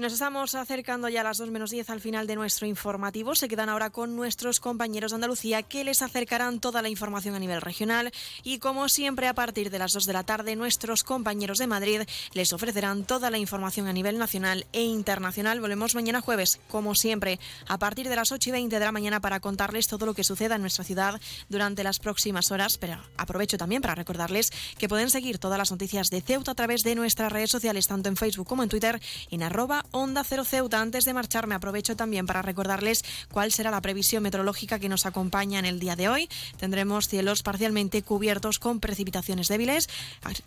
Nos 0.00 0.14
estamos 0.14 0.54
acercando 0.54 1.10
ya 1.10 1.20
a 1.20 1.24
las 1.24 1.36
2 1.36 1.50
menos 1.50 1.68
10 1.68 1.90
al 1.90 2.00
final 2.00 2.26
de 2.26 2.34
nuestro 2.34 2.66
informativo. 2.66 3.34
Se 3.34 3.48
quedan 3.48 3.68
ahora 3.68 3.90
con 3.90 4.16
nuestros 4.16 4.58
compañeros 4.58 5.10
de 5.10 5.16
Andalucía 5.16 5.62
que 5.62 5.84
les 5.84 6.00
acercarán 6.00 6.58
toda 6.58 6.80
la 6.80 6.88
información 6.88 7.34
a 7.34 7.38
nivel 7.38 7.60
regional. 7.60 8.10
Y 8.42 8.60
como 8.60 8.88
siempre, 8.88 9.28
a 9.28 9.34
partir 9.34 9.68
de 9.68 9.78
las 9.78 9.92
2 9.92 10.06
de 10.06 10.12
la 10.14 10.24
tarde, 10.24 10.56
nuestros 10.56 11.04
compañeros 11.04 11.58
de 11.58 11.66
Madrid 11.66 12.00
les 12.32 12.54
ofrecerán 12.54 13.04
toda 13.04 13.30
la 13.30 13.36
información 13.36 13.88
a 13.88 13.92
nivel 13.92 14.16
nacional 14.16 14.64
e 14.72 14.84
internacional. 14.84 15.60
Volvemos 15.60 15.94
mañana 15.94 16.22
jueves, 16.22 16.60
como 16.68 16.94
siempre, 16.94 17.38
a 17.68 17.76
partir 17.76 18.08
de 18.08 18.16
las 18.16 18.32
8 18.32 18.48
y 18.48 18.52
20 18.52 18.78
de 18.78 18.84
la 18.86 18.92
mañana 18.92 19.20
para 19.20 19.40
contarles 19.40 19.86
todo 19.86 20.06
lo 20.06 20.14
que 20.14 20.24
suceda 20.24 20.54
en 20.54 20.62
nuestra 20.62 20.82
ciudad 20.82 21.20
durante 21.50 21.84
las 21.84 21.98
próximas 21.98 22.50
horas. 22.50 22.78
Pero 22.78 22.96
aprovecho 23.18 23.58
también 23.58 23.82
para 23.82 23.96
recordarles 23.96 24.50
que 24.78 24.88
pueden 24.88 25.10
seguir 25.10 25.36
todas 25.38 25.58
las 25.58 25.70
noticias 25.70 26.08
de 26.08 26.22
Ceuta 26.22 26.52
a 26.52 26.54
través 26.54 26.84
de 26.84 26.94
nuestras 26.94 27.30
redes 27.30 27.50
sociales, 27.50 27.86
tanto 27.86 28.08
en 28.08 28.16
Facebook 28.16 28.48
como 28.48 28.62
en 28.62 28.70
Twitter, 28.70 28.98
en 29.30 29.42
arroba 29.42 29.84
Onda 29.92 30.24
Cero 30.24 30.44
Ceuta. 30.44 30.80
Antes 30.80 31.04
de 31.04 31.14
marcharme, 31.14 31.54
aprovecho 31.54 31.96
también 31.96 32.26
para 32.26 32.42
recordarles 32.42 33.04
cuál 33.30 33.52
será 33.52 33.70
la 33.70 33.80
previsión 33.80 34.22
meteorológica 34.22 34.78
que 34.78 34.88
nos 34.88 35.06
acompaña 35.06 35.58
en 35.58 35.64
el 35.64 35.80
día 35.80 35.96
de 35.96 36.08
hoy. 36.08 36.28
Tendremos 36.58 37.08
cielos 37.08 37.42
parcialmente 37.42 38.02
cubiertos 38.02 38.58
con 38.58 38.80
precipitaciones 38.80 39.48
débiles. 39.48 39.88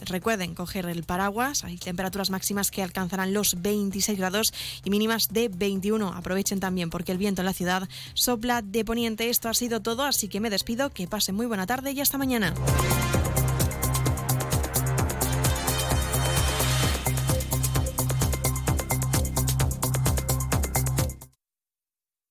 Recuerden 0.06 0.56
coger 0.56 0.86
el 0.86 1.04
paraguas. 1.04 1.64
Hay 1.64 1.78
temperaturas 1.78 2.30
máximas 2.30 2.72
que 2.72 2.84
alcanzarán 2.84 3.34
los 3.34 3.62
26 3.62 4.18
grados 4.18 4.54
y 4.84 4.90
mínimas 4.90 5.30
de 5.30 5.50
21. 5.50 6.14
Aprovechen 6.14 6.60
también 6.60 6.90
porque 6.90 7.12
el 7.12 7.18
viento 7.18 7.42
en 7.42 7.46
la 7.46 7.54
ciudad 7.54 7.88
sopla 8.14 8.62
de 8.62 8.86
poniente. 8.86 9.30
Esto 9.30 9.50
ha 9.50 9.54
sido 9.54 9.82
todo, 9.82 10.04
así 10.04 10.28
que 10.28 10.40
me 10.40 10.50
despido. 10.50 10.90
Que 10.90 11.08
pasen 11.08 11.36
muy 11.36 11.46
buena 11.46 11.66
tarde 11.66 11.92
y 11.92 12.02
hasta 12.02 12.18
mañana. 12.18 12.54